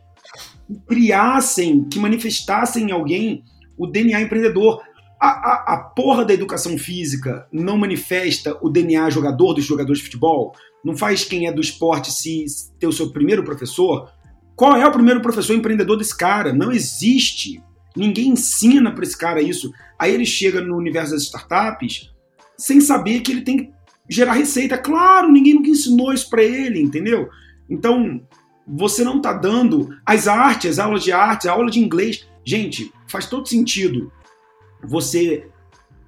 [0.67, 3.45] que criassem, que manifestassem em alguém
[3.77, 4.83] o DNA empreendedor.
[5.21, 10.07] A, a, a, porra da educação física não manifesta o DNA jogador dos jogadores de
[10.07, 10.55] futebol?
[10.85, 12.45] Não faz quem é do esporte se
[12.79, 14.11] ter o seu primeiro professor?
[14.57, 16.53] Qual é o primeiro professor empreendedor desse cara?
[16.53, 17.63] Não existe.
[17.97, 19.73] Ninguém ensina para esse cara isso.
[19.99, 22.11] Aí ele chega no universo das startups
[22.57, 23.71] sem saber que ele tem que
[24.09, 24.77] gerar receita.
[24.77, 27.29] Claro, ninguém nunca ensinou isso para ele, entendeu?
[27.69, 28.21] Então,
[28.67, 32.27] você não está dando as artes, as aulas de arte, a aula de inglês.
[32.45, 34.13] Gente, faz todo sentido
[34.83, 35.47] você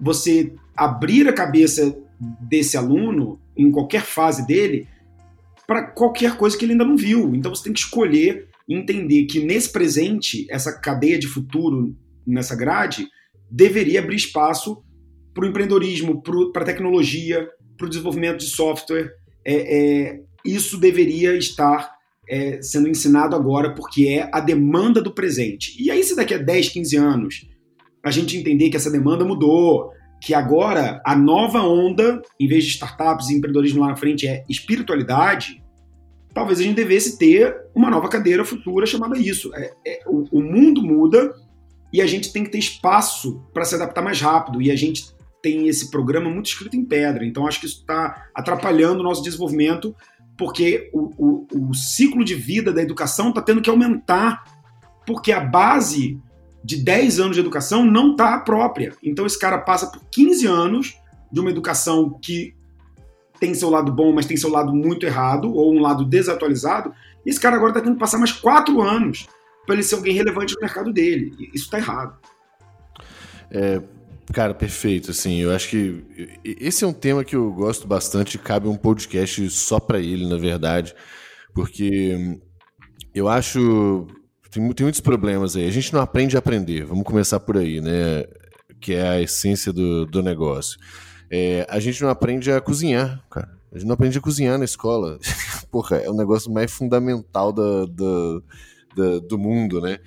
[0.01, 1.97] você abrir a cabeça
[2.40, 4.88] desse aluno em qualquer fase dele
[5.66, 7.34] para qualquer coisa que ele ainda não viu.
[7.34, 11.96] Então você tem que escolher entender que nesse presente, essa cadeia de futuro
[12.26, 13.06] nessa grade
[13.50, 14.82] deveria abrir espaço
[15.34, 16.22] para o empreendedorismo,
[16.52, 19.10] para a tecnologia, para o desenvolvimento de software.
[19.44, 21.92] É, é, isso deveria estar
[22.28, 25.74] é, sendo ensinado agora, porque é a demanda do presente.
[25.82, 27.48] E aí, se daqui a 10, 15 anos
[28.04, 29.90] a gente entender que essa demanda mudou,
[30.23, 34.44] que agora a nova onda, em vez de startups e empreendedorismo lá na frente, é
[34.49, 35.61] espiritualidade,
[36.32, 39.53] talvez a gente devesse ter uma nova cadeira futura chamada isso.
[39.53, 41.35] É, é, o, o, mundo muda
[41.93, 44.62] e a gente tem que ter espaço para se adaptar mais rápido.
[44.62, 45.07] E a gente
[45.43, 47.27] tem esse programa muito escrito em pedra.
[47.27, 49.93] Então acho que isso está atrapalhando o nosso desenvolvimento,
[50.39, 54.44] porque o, o, o ciclo de vida da educação está tendo que aumentar,
[55.05, 56.16] porque a base
[56.64, 58.94] de 10 anos de educação não está própria.
[59.02, 60.97] Então esse cara passa por 15 anos
[61.30, 62.55] de uma educação que
[63.40, 66.94] tem seu lado bom, mas tem seu lado muito errado, ou um lado desatualizado,
[67.26, 69.26] e esse cara agora está tendo que passar mais 4 anos
[69.66, 71.34] para ele ser alguém relevante no mercado dele.
[71.52, 72.16] Isso está errado.
[73.51, 73.82] É,
[74.32, 75.10] cara, perfeito.
[75.10, 78.39] Assim, eu acho que esse é um tema que eu gosto bastante.
[78.39, 80.94] Cabe um podcast só para ele, na verdade,
[81.55, 82.39] porque
[83.14, 84.06] eu acho
[84.52, 85.66] tem, tem muitos problemas aí.
[85.66, 86.84] A gente não aprende a aprender.
[86.84, 88.24] Vamos começar por aí, né?
[88.78, 90.78] Que é a essência do, do negócio.
[91.30, 93.50] É, a gente não aprende a cozinhar, cara.
[93.72, 95.18] A gente não aprende a cozinhar na escola.
[95.72, 97.86] Porra, é o negócio mais fundamental da,
[99.26, 99.98] do mundo, né?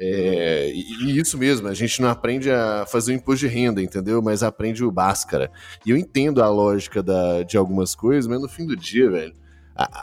[0.00, 3.80] É, e, e, isso mesmo, a gente não aprende a fazer o imposto de renda,
[3.80, 4.20] entendeu?
[4.20, 5.48] Mas aprende o báscara.
[5.86, 9.32] E eu entendo a lógica da, de algumas coisas, mas no fim do dia, velho,
[9.76, 10.00] a,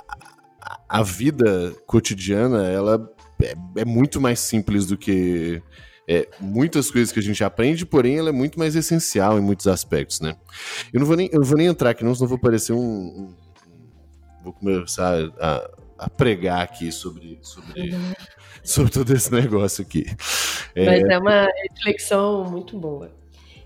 [0.61, 3.13] a, a vida cotidiana, ela
[3.44, 5.61] é, é muito mais simples do que
[6.07, 9.68] é, muitas coisas que a gente aprende, porém ela é muito mais essencial em muitos
[9.68, 10.36] aspectos, né?
[10.91, 13.36] Eu não vou nem, eu vou nem entrar aqui, não, senão vou parecer um, um
[14.44, 17.94] vou começar a, a, pregar aqui sobre, sobre,
[18.64, 20.06] sobre todo esse negócio aqui.
[20.74, 20.86] É...
[20.86, 23.11] Mas é uma reflexão muito boa.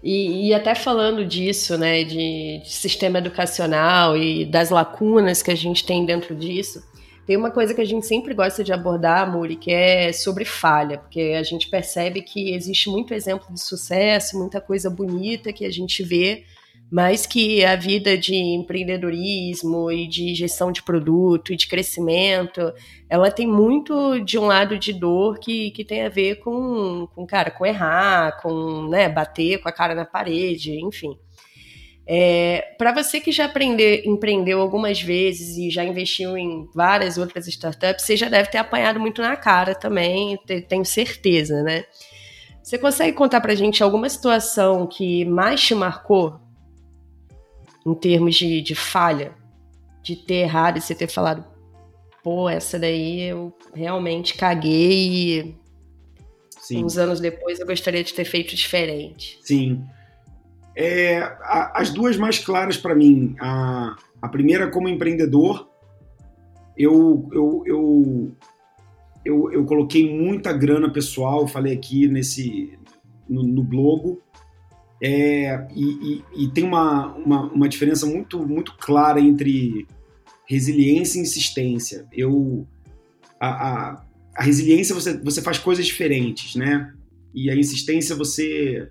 [0.04, 5.56] E, e, até falando disso, né, de, de, sistema educacional e das lacunas que a
[5.56, 6.84] gente tem dentro disso,
[7.26, 10.98] tem uma coisa que a gente sempre gosta de abordar, Muri, que é sobre falha,
[10.98, 15.72] porque a gente percebe que existe muito exemplo de sucesso, muita coisa bonita que a
[15.72, 16.44] gente vê,
[16.91, 22.74] mas que a vida de empreendedorismo e de gestão de produto e de crescimento,
[23.10, 27.26] ela tem muito de um lado de dor que, que tem a ver com, com
[27.26, 31.18] cara, com errar, com né, bater com a cara na parede, enfim.
[32.06, 37.48] É, para você que já aprender, empreendeu algumas vezes e já investiu em várias outras
[37.48, 41.86] startups, você já deve ter apanhado muito na cara também, tenho certeza, né?
[42.62, 46.40] Você consegue contar pra gente alguma situação que mais te marcou
[47.86, 49.34] em termos de, de falha,
[50.02, 51.46] de ter errado e você ter falado,
[52.22, 55.56] pô, essa daí eu realmente caguei e
[56.60, 56.84] Sim.
[56.86, 59.38] uns anos depois eu gostaria de ter feito diferente.
[59.42, 59.86] Sim.
[60.76, 63.36] É, a, as duas mais claras para mim.
[63.40, 65.70] A, a primeira, como empreendedor,
[66.78, 68.32] eu, eu, eu,
[69.24, 72.78] eu, eu coloquei muita grana pessoal, falei aqui nesse
[73.30, 74.18] no, no blog,
[75.02, 79.86] é, e, e, e, tem uma, uma, uma, diferença muito, muito clara entre
[80.48, 82.08] resiliência e insistência.
[82.12, 82.66] Eu,
[83.38, 84.06] a, a,
[84.36, 86.94] a resiliência você, você faz coisas diferentes, né?
[87.34, 88.90] E a insistência você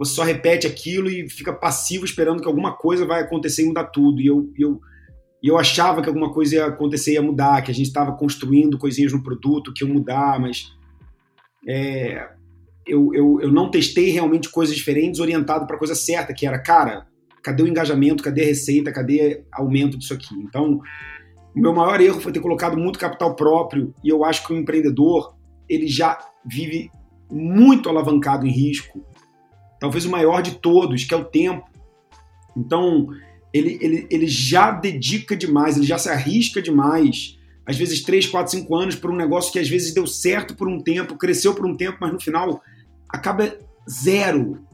[0.00, 3.84] você só repete aquilo e fica passivo esperando que alguma coisa vai acontecer e mudar
[3.84, 4.22] tudo.
[4.22, 4.80] E eu, eu,
[5.42, 8.78] eu achava que alguma coisa ia acontecer e ia mudar, que a gente estava construindo
[8.78, 10.72] coisinhas no produto que iam mudar, mas
[11.68, 12.30] é,
[12.86, 16.58] eu, eu, eu não testei realmente coisas diferentes orientado para a coisa certa, que era,
[16.58, 17.06] cara,
[17.42, 20.34] cadê o engajamento, cadê a receita, cadê aumento disso aqui?
[20.34, 20.80] Então,
[21.54, 24.56] o meu maior erro foi ter colocado muito capital próprio e eu acho que o
[24.56, 25.36] empreendedor
[25.68, 26.90] ele já vive
[27.30, 29.09] muito alavancado em risco
[29.80, 31.66] talvez o maior de todos, que é o tempo.
[32.56, 33.08] Então,
[33.52, 38.52] ele, ele, ele já dedica demais, ele já se arrisca demais, às vezes 3, 4,
[38.52, 41.66] 5 anos, por um negócio que às vezes deu certo por um tempo, cresceu por
[41.66, 42.62] um tempo, mas no final
[43.08, 43.56] acaba
[43.88, 44.64] zero.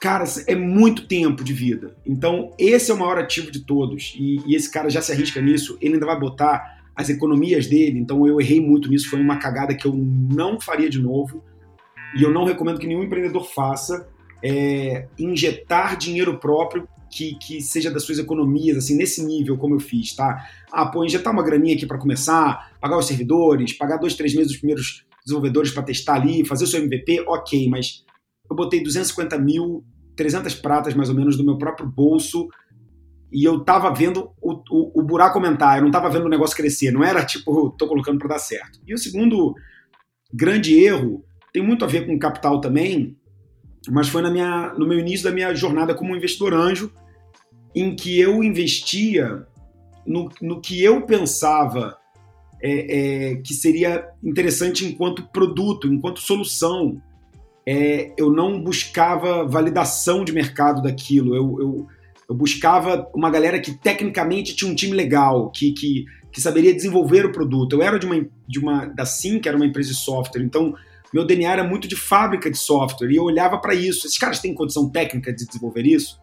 [0.00, 1.96] Cara, é muito tempo de vida.
[2.06, 4.14] Então, esse é o maior ativo de todos.
[4.16, 7.98] E, e esse cara já se arrisca nisso, ele ainda vai botar as economias dele.
[7.98, 11.42] Então, eu errei muito nisso, foi uma cagada que eu não faria de novo.
[12.16, 14.08] E eu não recomendo que nenhum empreendedor faça
[14.42, 19.80] é, injetar dinheiro próprio que, que seja das suas economias, assim, nesse nível, como eu
[19.80, 20.46] fiz, tá?
[20.70, 24.52] Ah, pô, injetar uma graninha aqui para começar, pagar os servidores, pagar dois, três meses
[24.52, 28.04] os primeiros desenvolvedores para testar ali, fazer o seu MVP, ok, mas
[28.48, 29.84] eu botei 250 mil,
[30.16, 32.48] 300 pratas mais ou menos do meu próprio bolso
[33.30, 36.56] e eu tava vendo o, o, o, buraco aumentar, eu não tava vendo o negócio
[36.56, 38.80] crescer, não era tipo, tô colocando para dar certo.
[38.86, 39.54] E o segundo
[40.32, 43.17] grande erro tem muito a ver com capital também,
[43.88, 46.92] mas foi na minha, no meu início da minha jornada como investidor anjo,
[47.74, 49.46] em que eu investia
[50.06, 51.96] no, no que eu pensava
[52.60, 52.70] é,
[53.30, 57.00] é, que seria interessante enquanto produto, enquanto solução.
[57.66, 61.86] É, eu não buscava validação de mercado daquilo, eu, eu,
[62.30, 67.26] eu, buscava uma galera que tecnicamente tinha um time legal, que, que, que saberia desenvolver
[67.26, 67.74] o produto.
[67.74, 70.74] Eu era de uma, de uma da Sim, que era uma empresa de software, então
[71.12, 74.06] meu DNA era muito de fábrica de software, e eu olhava para isso.
[74.06, 76.18] Esses caras têm condição técnica de desenvolver isso?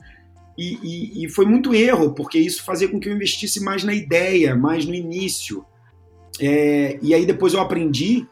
[0.57, 3.93] E, e, e, foi muito erro, porque isso fazia com que eu investisse mais na
[3.93, 5.65] ideia, mais no início.
[6.39, 8.25] É, e aí depois eu aprendi,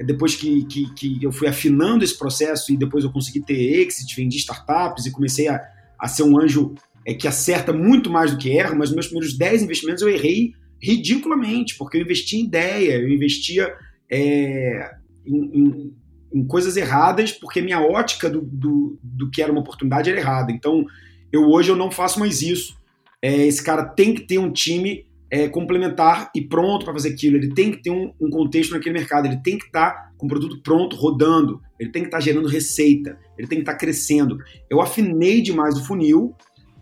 [0.00, 4.14] depois que, que, que, eu fui afinando esse processo e depois eu consegui ter exit,
[4.16, 5.60] vendi startups e comecei a,
[5.98, 6.74] a ser um anjo
[7.06, 10.08] é, que acerta muito mais do que erra, mas nos meus primeiros 10 investimentos eu
[10.08, 13.72] errei ridiculamente, porque eu investia em ideia, eu investia
[14.10, 14.94] é,
[15.26, 15.94] em, em,
[16.32, 20.52] em, coisas erradas, porque minha ótica do, do, do, que era uma oportunidade era errada.
[20.52, 20.84] Então,
[21.32, 22.76] eu hoje eu não faço mais isso.
[23.20, 27.36] É, esse cara tem que ter um time é, complementar e pronto para fazer aquilo.
[27.36, 29.26] Ele tem que ter um, um, contexto naquele mercado.
[29.26, 31.60] Ele tem que estar tá com o produto pronto, rodando.
[31.78, 33.18] Ele tem que estar tá gerando receita.
[33.36, 34.38] Ele tem que estar tá crescendo.
[34.70, 36.34] Eu afinei demais o funil,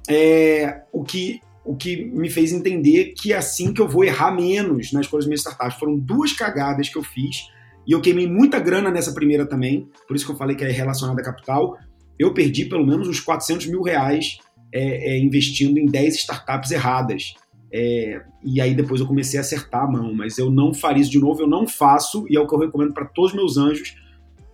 [0.09, 4.31] é, o que o que me fez entender que é assim que eu vou errar
[4.31, 5.79] menos nas coisas minhas startups.
[5.79, 7.49] Foram duas cagadas que eu fiz
[7.87, 10.71] e eu queimei muita grana nessa primeira também, por isso que eu falei que é
[10.71, 11.77] relacionada a capital.
[12.19, 14.39] Eu perdi pelo menos uns 400 mil reais
[14.73, 17.35] é, é, investindo em 10 startups erradas.
[17.73, 21.11] É, e aí depois eu comecei a acertar a mão, mas eu não faria isso
[21.11, 23.57] de novo, eu não faço, e é o que eu recomendo para todos os meus
[23.57, 23.97] anjos.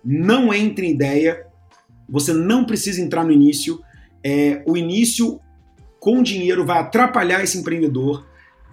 [0.03, 1.45] Não entre em ideia,
[2.09, 3.79] você não precisa entrar no início.
[4.23, 5.39] É, o início
[5.99, 8.25] com dinheiro vai atrapalhar esse empreendedor.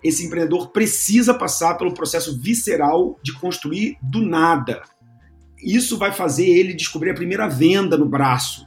[0.02, 4.82] Esse empreendedor precisa passar pelo processo visceral de construir do nada.
[5.62, 8.66] Isso vai fazer ele descobrir a primeira venda no braço.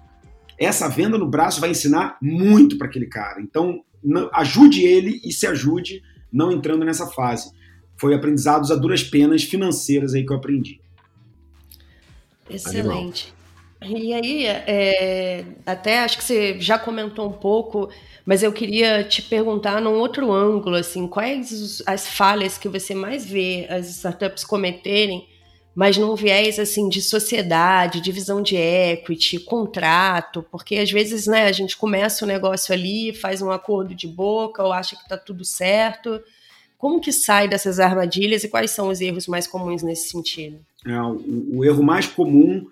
[0.57, 3.41] Essa venda no braço vai ensinar muito para aquele cara.
[3.41, 3.83] Então,
[4.33, 6.01] ajude ele e se ajude
[6.31, 7.51] não entrando nessa fase.
[7.97, 10.79] Foi aprendizados a duras penas financeiras aí que eu aprendi.
[12.49, 13.27] Excelente.
[13.27, 13.40] Animal.
[13.83, 17.89] E aí, é, até acho que você já comentou um pouco,
[18.25, 23.25] mas eu queria te perguntar num outro ângulo, assim, quais as falhas que você mais
[23.25, 25.27] vê as startups cometerem
[25.73, 31.51] mas num viés assim de sociedade, divisão de equity, contrato, porque às vezes né, a
[31.51, 35.17] gente começa o um negócio ali, faz um acordo de boca ou acha que está
[35.17, 36.21] tudo certo.
[36.77, 40.59] Como que sai dessas armadilhas e quais são os erros mais comuns nesse sentido?
[40.85, 42.67] É, o, o erro mais comum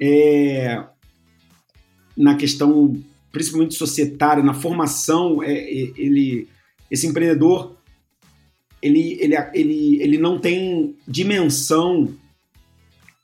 [0.00, 0.84] é
[2.16, 3.00] na questão
[3.30, 6.48] principalmente societária, na formação, é, é ele,
[6.90, 7.78] esse empreendedor
[8.82, 12.14] ele, ele, ele, ele não tem dimensão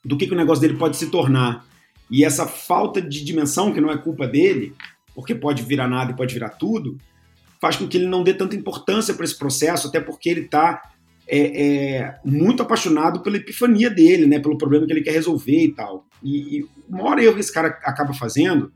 [0.03, 1.65] do que, que o negócio dele pode se tornar.
[2.09, 4.73] E essa falta de dimensão, que não é culpa dele,
[5.15, 6.97] porque pode virar nada e pode virar tudo,
[7.59, 10.91] faz com que ele não dê tanta importância para esse processo, até porque ele está
[11.27, 15.71] é, é, muito apaixonado pela epifania dele, né, pelo problema que ele quer resolver e
[15.73, 16.05] tal.
[16.23, 18.71] E, e o maior erro que esse cara acaba fazendo,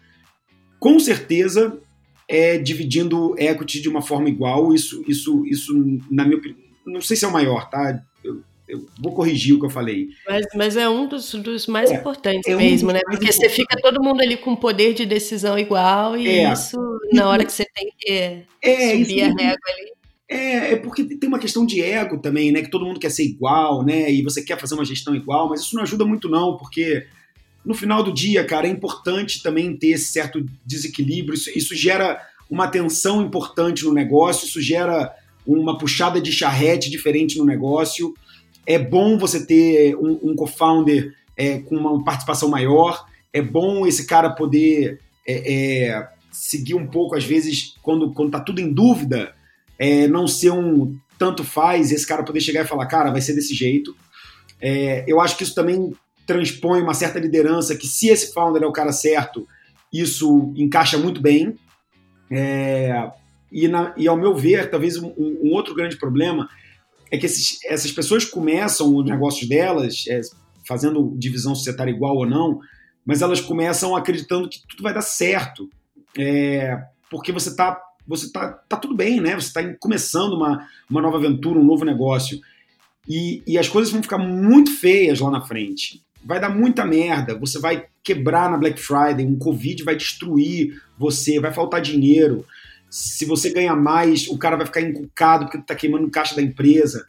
[0.79, 1.79] com certeza,
[2.27, 4.73] é dividindo equity de uma forma igual.
[4.73, 5.73] Isso, isso, isso
[6.09, 8.01] na minha opinião, não sei se é o maior, tá?
[8.23, 10.09] Eu, eu vou corrigir o que eu falei.
[10.27, 13.01] Mas, mas é um dos, dos mais é, importantes é mesmo, um né?
[13.05, 16.53] Porque você fica todo mundo ali com poder de decisão igual e é.
[16.53, 16.77] isso,
[17.11, 19.98] na hora que você tem que é, subir a régua ali.
[20.29, 22.61] É, é porque tem uma questão de ego também, né?
[22.61, 24.11] Que todo mundo quer ser igual, né?
[24.11, 27.07] E você quer fazer uma gestão igual, mas isso não ajuda muito, não, porque
[27.65, 31.33] no final do dia, cara, é importante também ter esse certo desequilíbrio.
[31.33, 35.11] Isso, isso gera uma tensão importante no negócio, isso gera
[35.45, 38.13] uma puxada de charrete diferente no negócio.
[38.67, 43.03] É bom você ter um, um co-founder é, com uma participação maior.
[43.33, 48.39] É bom esse cara poder é, é, seguir um pouco, às vezes, quando, quando tá
[48.39, 49.33] tudo em dúvida,
[49.79, 53.33] é, não ser um tanto faz, esse cara poder chegar e falar, cara, vai ser
[53.33, 53.95] desse jeito.
[54.61, 55.93] É, eu acho que isso também
[56.27, 59.47] transpõe uma certa liderança, que se esse founder é o cara certo,
[59.91, 61.57] isso encaixa muito bem.
[62.29, 63.09] É,
[63.51, 66.47] e, na, e ao meu ver, talvez um, um, outro grande problema
[67.09, 70.21] é que esses, essas pessoas começam os negócios delas, é,
[70.67, 72.59] fazendo divisão societária igual ou não,
[73.03, 75.67] mas elas começam acreditando que tudo vai dar certo,
[76.17, 76.77] é,
[77.09, 79.35] porque você está você tá, tá tudo bem, né?
[79.35, 82.41] Você está começando uma, uma nova aventura, um novo negócio.
[83.07, 86.01] E, e as coisas vão ficar muito feias lá na frente.
[86.25, 87.37] Vai dar muita merda.
[87.37, 92.43] Você vai quebrar na Black Friday, um Covid vai destruir você, vai faltar dinheiro.
[92.89, 97.05] Se você ganha mais, o cara vai ficar encucado porque está queimando caixa da empresa.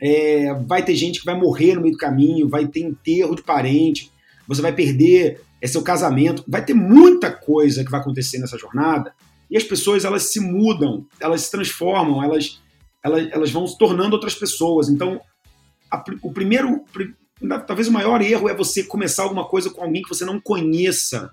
[0.00, 3.42] É, vai ter gente que vai morrer no meio do caminho, vai ter enterro de
[3.42, 4.10] parente,
[4.48, 9.14] você vai perder é, seu casamento, vai ter muita coisa que vai acontecer nessa jornada
[9.50, 12.60] e as pessoas elas se mudam, elas se transformam, elas,
[13.02, 14.88] elas, elas vão se tornando outras pessoas.
[14.88, 15.20] Então,
[15.90, 16.84] a, o primeiro,
[17.66, 21.32] talvez o maior erro é você começar alguma coisa com alguém que você não conheça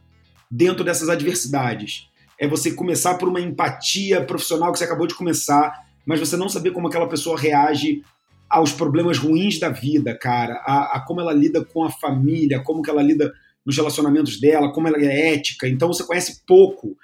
[0.50, 2.08] dentro dessas adversidades.
[2.40, 6.50] É você começar por uma empatia profissional que você acabou de começar, mas você não
[6.50, 8.04] saber como aquela pessoa reage
[8.50, 12.82] aos problemas ruins da vida, cara, a, a como ela lida com a família, como
[12.82, 13.34] que ela lida
[13.66, 15.68] nos relacionamentos dela, como ela é ética.
[15.68, 16.96] Então você conhece pouco.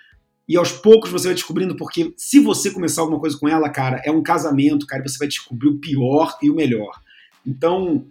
[0.47, 4.01] E aos poucos você vai descobrindo, porque se você começar alguma coisa com ela, cara,
[4.03, 6.99] é um casamento, cara, você vai descobrir o pior e o melhor.
[7.45, 8.05] Então,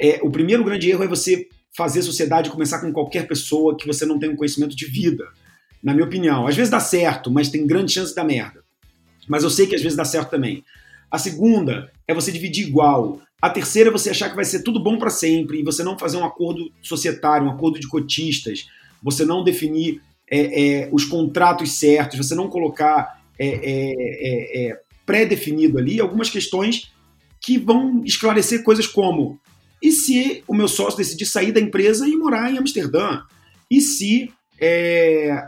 [0.00, 4.06] é, o primeiro grande erro é você fazer sociedade começar com qualquer pessoa que você
[4.06, 5.28] não tem um conhecimento de vida,
[5.82, 6.46] na minha opinião.
[6.46, 8.64] Às vezes dá certo, mas tem grande chance dar merda.
[9.28, 10.64] Mas eu sei que às vezes dá certo também.
[11.10, 13.20] A segunda é você dividir igual.
[13.40, 15.98] A terceira é você achar que vai ser tudo bom para sempre e você não
[15.98, 18.66] fazer um acordo societário, um acordo de cotistas,
[19.02, 20.00] você não definir
[20.30, 26.30] é, é, os contratos certos, você não colocar é, é, é, é, pré-definido ali algumas
[26.30, 26.92] questões
[27.40, 29.38] que vão esclarecer coisas como
[29.82, 33.22] e se o meu sócio decidir sair da empresa e morar em Amsterdã?
[33.70, 34.32] E se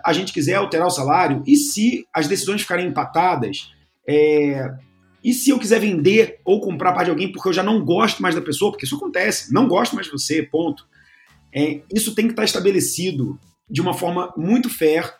[0.04, 1.42] a gente quiser alterar o salário?
[1.46, 3.72] E se as decisões ficarem empatadas?
[4.06, 8.20] E se eu quiser vender ou comprar parte de alguém porque eu já não gosto
[8.20, 10.86] mais da pessoa, porque isso acontece, não gosto mais de você, ponto.
[11.52, 13.38] É, isso tem que estar estabelecido
[13.70, 15.14] de uma forma muito fair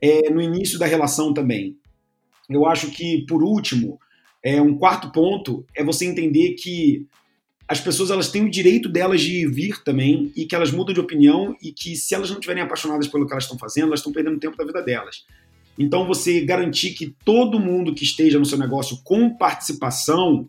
[0.00, 1.76] é, no início da relação também.
[2.48, 3.98] Eu acho que, por último,
[4.42, 7.06] é, um quarto ponto é você entender que
[7.68, 11.00] as pessoas elas têm o direito delas de vir também e que elas mudam de
[11.00, 14.12] opinião e que se elas não estiverem apaixonadas pelo que elas estão fazendo, elas estão
[14.12, 15.24] perdendo tempo da vida delas.
[15.78, 20.48] Então, você garantir que todo mundo que esteja no seu negócio com participação,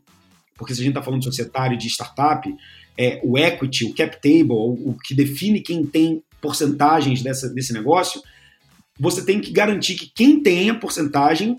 [0.57, 2.53] porque se a gente está falando de societário de startup,
[2.97, 7.71] é, o equity, o cap table, o, o que define quem tem porcentagens dessa, desse
[7.71, 8.21] negócio,
[8.99, 11.57] você tem que garantir que quem tenha porcentagem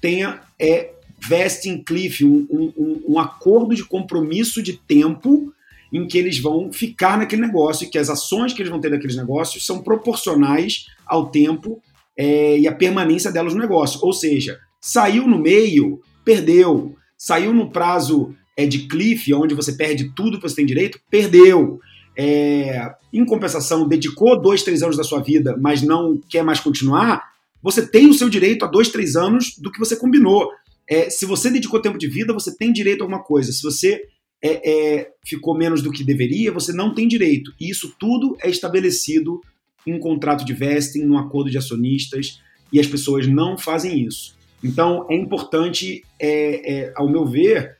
[0.00, 0.92] tenha é,
[1.28, 5.52] vesting cliff, um, um, um acordo de compromisso de tempo
[5.92, 8.90] em que eles vão ficar naquele negócio e que as ações que eles vão ter
[8.90, 11.82] naqueles negócios são proporcionais ao tempo
[12.16, 13.98] é, e a permanência delas no negócio.
[14.00, 16.94] Ou seja, saiu no meio, perdeu.
[17.18, 21.80] Saiu no prazo é, de cliff, onde você perde tudo que você tem direito, perdeu.
[22.22, 27.30] É, em compensação, dedicou dois, três anos da sua vida, mas não quer mais continuar,
[27.62, 30.50] você tem o seu direito a dois, três anos do que você combinou.
[30.86, 33.50] É, se você dedicou tempo de vida, você tem direito a alguma coisa.
[33.52, 34.02] Se você
[34.42, 37.54] é, é, ficou menos do que deveria, você não tem direito.
[37.58, 39.40] E isso tudo é estabelecido
[39.86, 42.38] em um contrato de vesting, num acordo de acionistas,
[42.70, 44.36] e as pessoas não fazem isso.
[44.62, 47.78] Então, é importante, é, é, ao meu ver,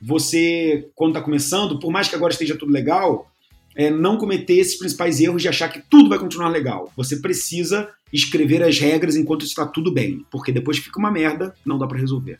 [0.00, 3.30] você, quando está começando, por mais que agora esteja tudo legal,
[3.76, 6.92] é, não cometer esses principais erros de achar que tudo vai continuar legal.
[6.96, 11.78] Você precisa escrever as regras enquanto está tudo bem, porque depois fica uma merda, não
[11.78, 12.38] dá para resolver.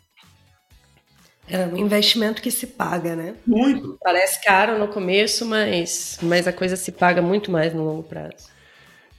[1.49, 3.35] É um investimento que se paga, né?
[3.47, 3.99] Muito.
[4.03, 8.53] Parece caro no começo, mas, mas a coisa se paga muito mais no longo prazo.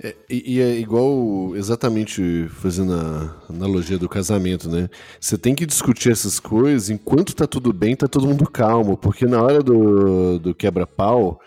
[0.02, 4.90] É, e, e, é igual exatamente fazendo a analogia do casamento, né?
[5.20, 9.26] Você tem que discutir essas coisas enquanto tá tudo bem, tá todo mundo calmo, porque
[9.26, 11.40] na hora do, do quebra-pau,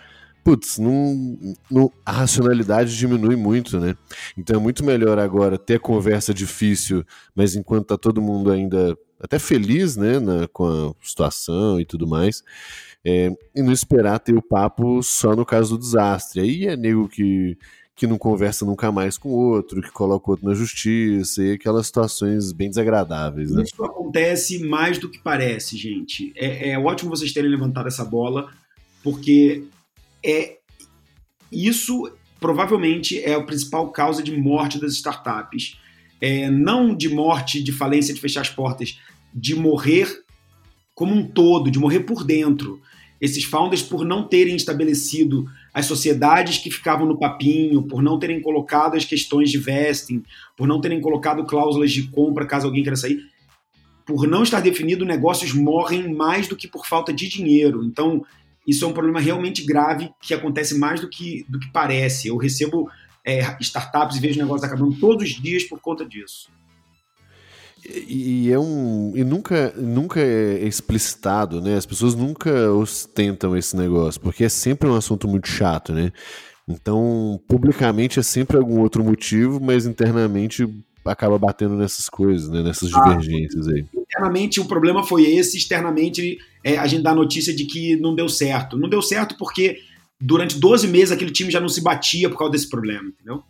[0.47, 1.37] putz, não,
[1.69, 3.97] não, a racionalidade diminui muito, né?
[4.39, 7.05] Então é muito melhor agora ter a conversa difícil,
[7.35, 12.07] mas enquanto tá todo mundo ainda até feliz, né, na, com a situação e tudo
[12.07, 12.45] mais,
[13.05, 16.41] é, e não esperar ter o papo só no caso do desastre.
[16.41, 17.59] Aí é nego que
[17.97, 21.53] que não conversa nunca mais com o outro, que coloca o outro na justiça, e
[21.53, 23.51] aquelas situações bem desagradáveis.
[23.51, 23.63] Né?
[23.63, 26.31] Isso acontece mais do que parece, gente.
[26.37, 28.53] É, é ótimo vocês terem levantado essa bola,
[29.03, 29.65] porque
[30.27, 30.59] é
[31.51, 35.79] isso provavelmente é a principal causa de morte das startups.
[36.21, 38.99] É, não de morte, de falência, de fechar as portas,
[39.35, 40.25] de morrer
[40.95, 42.81] como um todo, de morrer por dentro.
[43.21, 48.41] Esses founders, por não terem estabelecido as sociedades que ficavam no papinho, por não terem
[48.41, 50.23] colocado as questões de vesting,
[50.57, 53.21] por não terem colocado cláusulas de compra caso alguém queira sair,
[54.07, 57.85] por não estar definido, negócios morrem mais do que por falta de dinheiro.
[57.85, 58.25] Então,
[58.67, 62.29] isso é um problema realmente grave que acontece mais do que, do que parece.
[62.29, 62.91] Eu recebo
[63.25, 66.51] é, startups e vejo negócios acabando todos os dias por conta disso.
[67.89, 71.77] E, é um e nunca nunca é explicitado, né?
[71.77, 76.13] As pessoas nunca ostentam esse negócio, porque é sempre um assunto muito chato, né?
[76.67, 80.69] Então, publicamente é sempre algum outro motivo, mas internamente
[81.05, 82.61] acaba batendo nessas coisas, né?
[82.61, 83.85] Nessas ah, divergências aí.
[84.17, 88.15] Internamente o problema foi esse, externamente é, a gente dá a notícia de que não
[88.15, 88.79] deu certo.
[88.79, 89.79] Não deu certo porque
[90.19, 93.43] durante 12 meses aquele time já não se batia por causa desse problema, entendeu?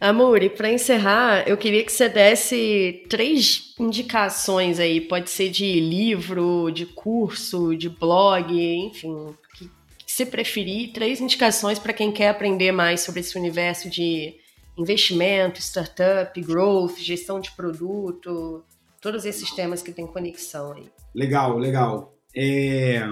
[0.00, 5.80] Amor, e para encerrar, eu queria que você desse três indicações aí, pode ser de
[5.80, 12.28] livro, de curso, de blog, enfim, que, que você preferir, três indicações para quem quer
[12.28, 14.34] aprender mais sobre esse universo de
[14.76, 18.62] investimento, startup, growth, gestão de produto,
[19.04, 20.90] todos esses temas que têm conexão aí.
[21.14, 22.16] Legal, legal.
[22.34, 23.06] É...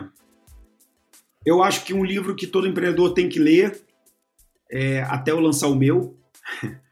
[1.45, 3.79] Eu acho que um livro que todo empreendedor tem que ler,
[4.71, 5.03] é...
[5.03, 6.17] até eu lançar o meu,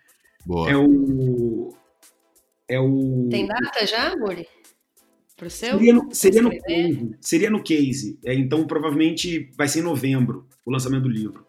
[0.47, 0.71] Boa.
[0.71, 1.75] É o.
[2.69, 3.29] É o.
[3.31, 4.47] Tem data já, Muri?
[5.37, 5.79] Pro seu?
[5.79, 7.17] Seria no, seria no case.
[7.21, 8.19] Seria no case.
[8.25, 11.47] É, então, provavelmente vai ser em novembro o lançamento do livro.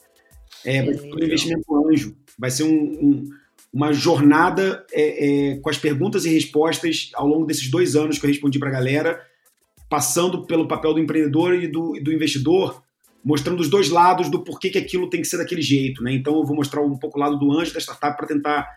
[0.65, 2.15] É, vai ser um investimento anjo.
[2.37, 3.29] Vai ser um, um,
[3.73, 8.25] uma jornada é, é, com as perguntas e respostas ao longo desses dois anos que
[8.25, 9.21] eu respondi para a galera,
[9.89, 12.83] passando pelo papel do empreendedor e do, do investidor,
[13.23, 16.13] mostrando os dois lados do porquê que aquilo tem que ser daquele jeito, né?
[16.13, 18.67] Então eu vou mostrar um pouco o lado do anjo da startup para tentar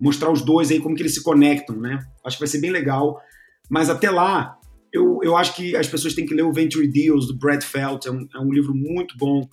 [0.00, 1.98] mostrar os dois aí como que eles se conectam, né?
[2.24, 3.20] Acho que vai ser bem legal.
[3.68, 4.56] Mas até lá,
[4.92, 8.06] eu, eu acho que as pessoas têm que ler o Venture Deals do Brad Felt,
[8.06, 9.48] é um, é um livro muito bom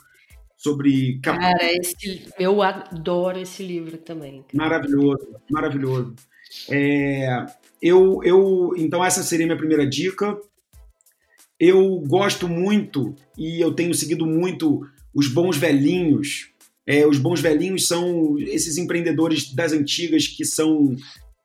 [0.61, 6.15] sobre cara esse, eu adoro esse livro também maravilhoso maravilhoso
[6.69, 7.45] é,
[7.81, 10.37] eu eu então essa seria minha primeira dica
[11.61, 14.81] eu gosto muito e eu tenho seguido muito
[15.13, 16.49] os bons velhinhos.
[16.87, 20.95] É, os bons velhinhos são esses empreendedores das antigas que são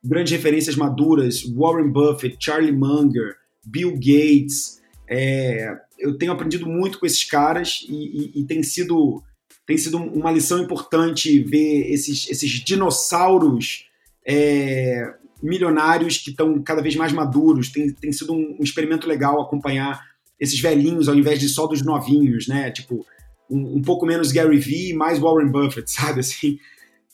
[0.02, 3.36] grandes referências maduras: Warren Buffett, Charlie Munger,
[3.66, 4.80] Bill Gates.
[5.06, 9.23] É, eu tenho aprendido muito com esses caras e, e, e, tem sido
[9.66, 13.89] tem sido uma lição importante ver esses, esses dinossauros
[14.24, 15.12] é,
[15.43, 17.70] milionários que estão cada vez mais maduros.
[17.70, 20.01] Tem, tem sido um, um, experimento legal acompanhar
[20.39, 22.70] esses velhinhos ao invés de só dos novinhos, né?
[22.70, 23.05] Tipo,
[23.51, 26.20] um, um pouco menos Gary Vee e mais Warren Buffett, sabe?
[26.20, 26.59] Assim,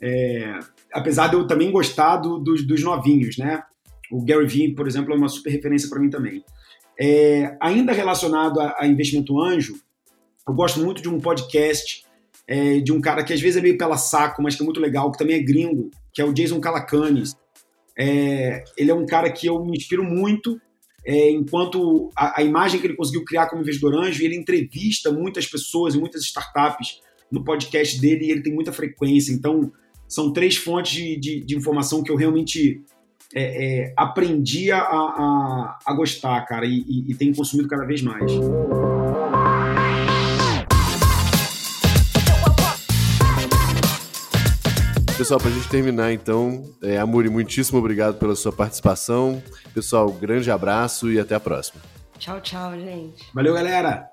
[0.01, 0.59] é,
[0.93, 3.63] apesar de eu também gostar do, dos, dos novinhos, né?
[4.11, 6.45] O Gary Vee, por exemplo, é uma super referência para mim também.
[7.05, 9.75] É, ainda relacionado a, a, investimento anjo,
[10.47, 12.05] eu gosto muito de um podcast
[12.47, 14.79] é, de um cara que às vezes é meio pela saco, mas que é muito
[14.79, 17.37] legal, que também é gringo, que é o Jason Calacanis.
[17.99, 20.61] É, ele é um cara que eu me inspiro muito,
[21.05, 25.45] é, enquanto a, a, imagem que ele conseguiu criar como investidor anjo, ele entrevista muitas
[25.45, 27.01] pessoas e muitas startups
[27.33, 29.33] no podcast dele e ele tem muita frequência.
[29.33, 29.73] Então,
[30.07, 32.81] são três fontes de, de, de informação que eu realmente
[33.35, 38.03] é, é, aprendi a, a, a, gostar, cara, e, e, e tenho consumido cada vez
[38.03, 38.31] mais.
[45.17, 49.43] Pessoal, para a gente terminar, então, é, Amuri, muitíssimo obrigado pela sua participação.
[49.73, 51.81] Pessoal, grande abraço e até a próxima.
[52.19, 53.25] Tchau, tchau, gente.
[53.33, 54.12] Valeu, galera!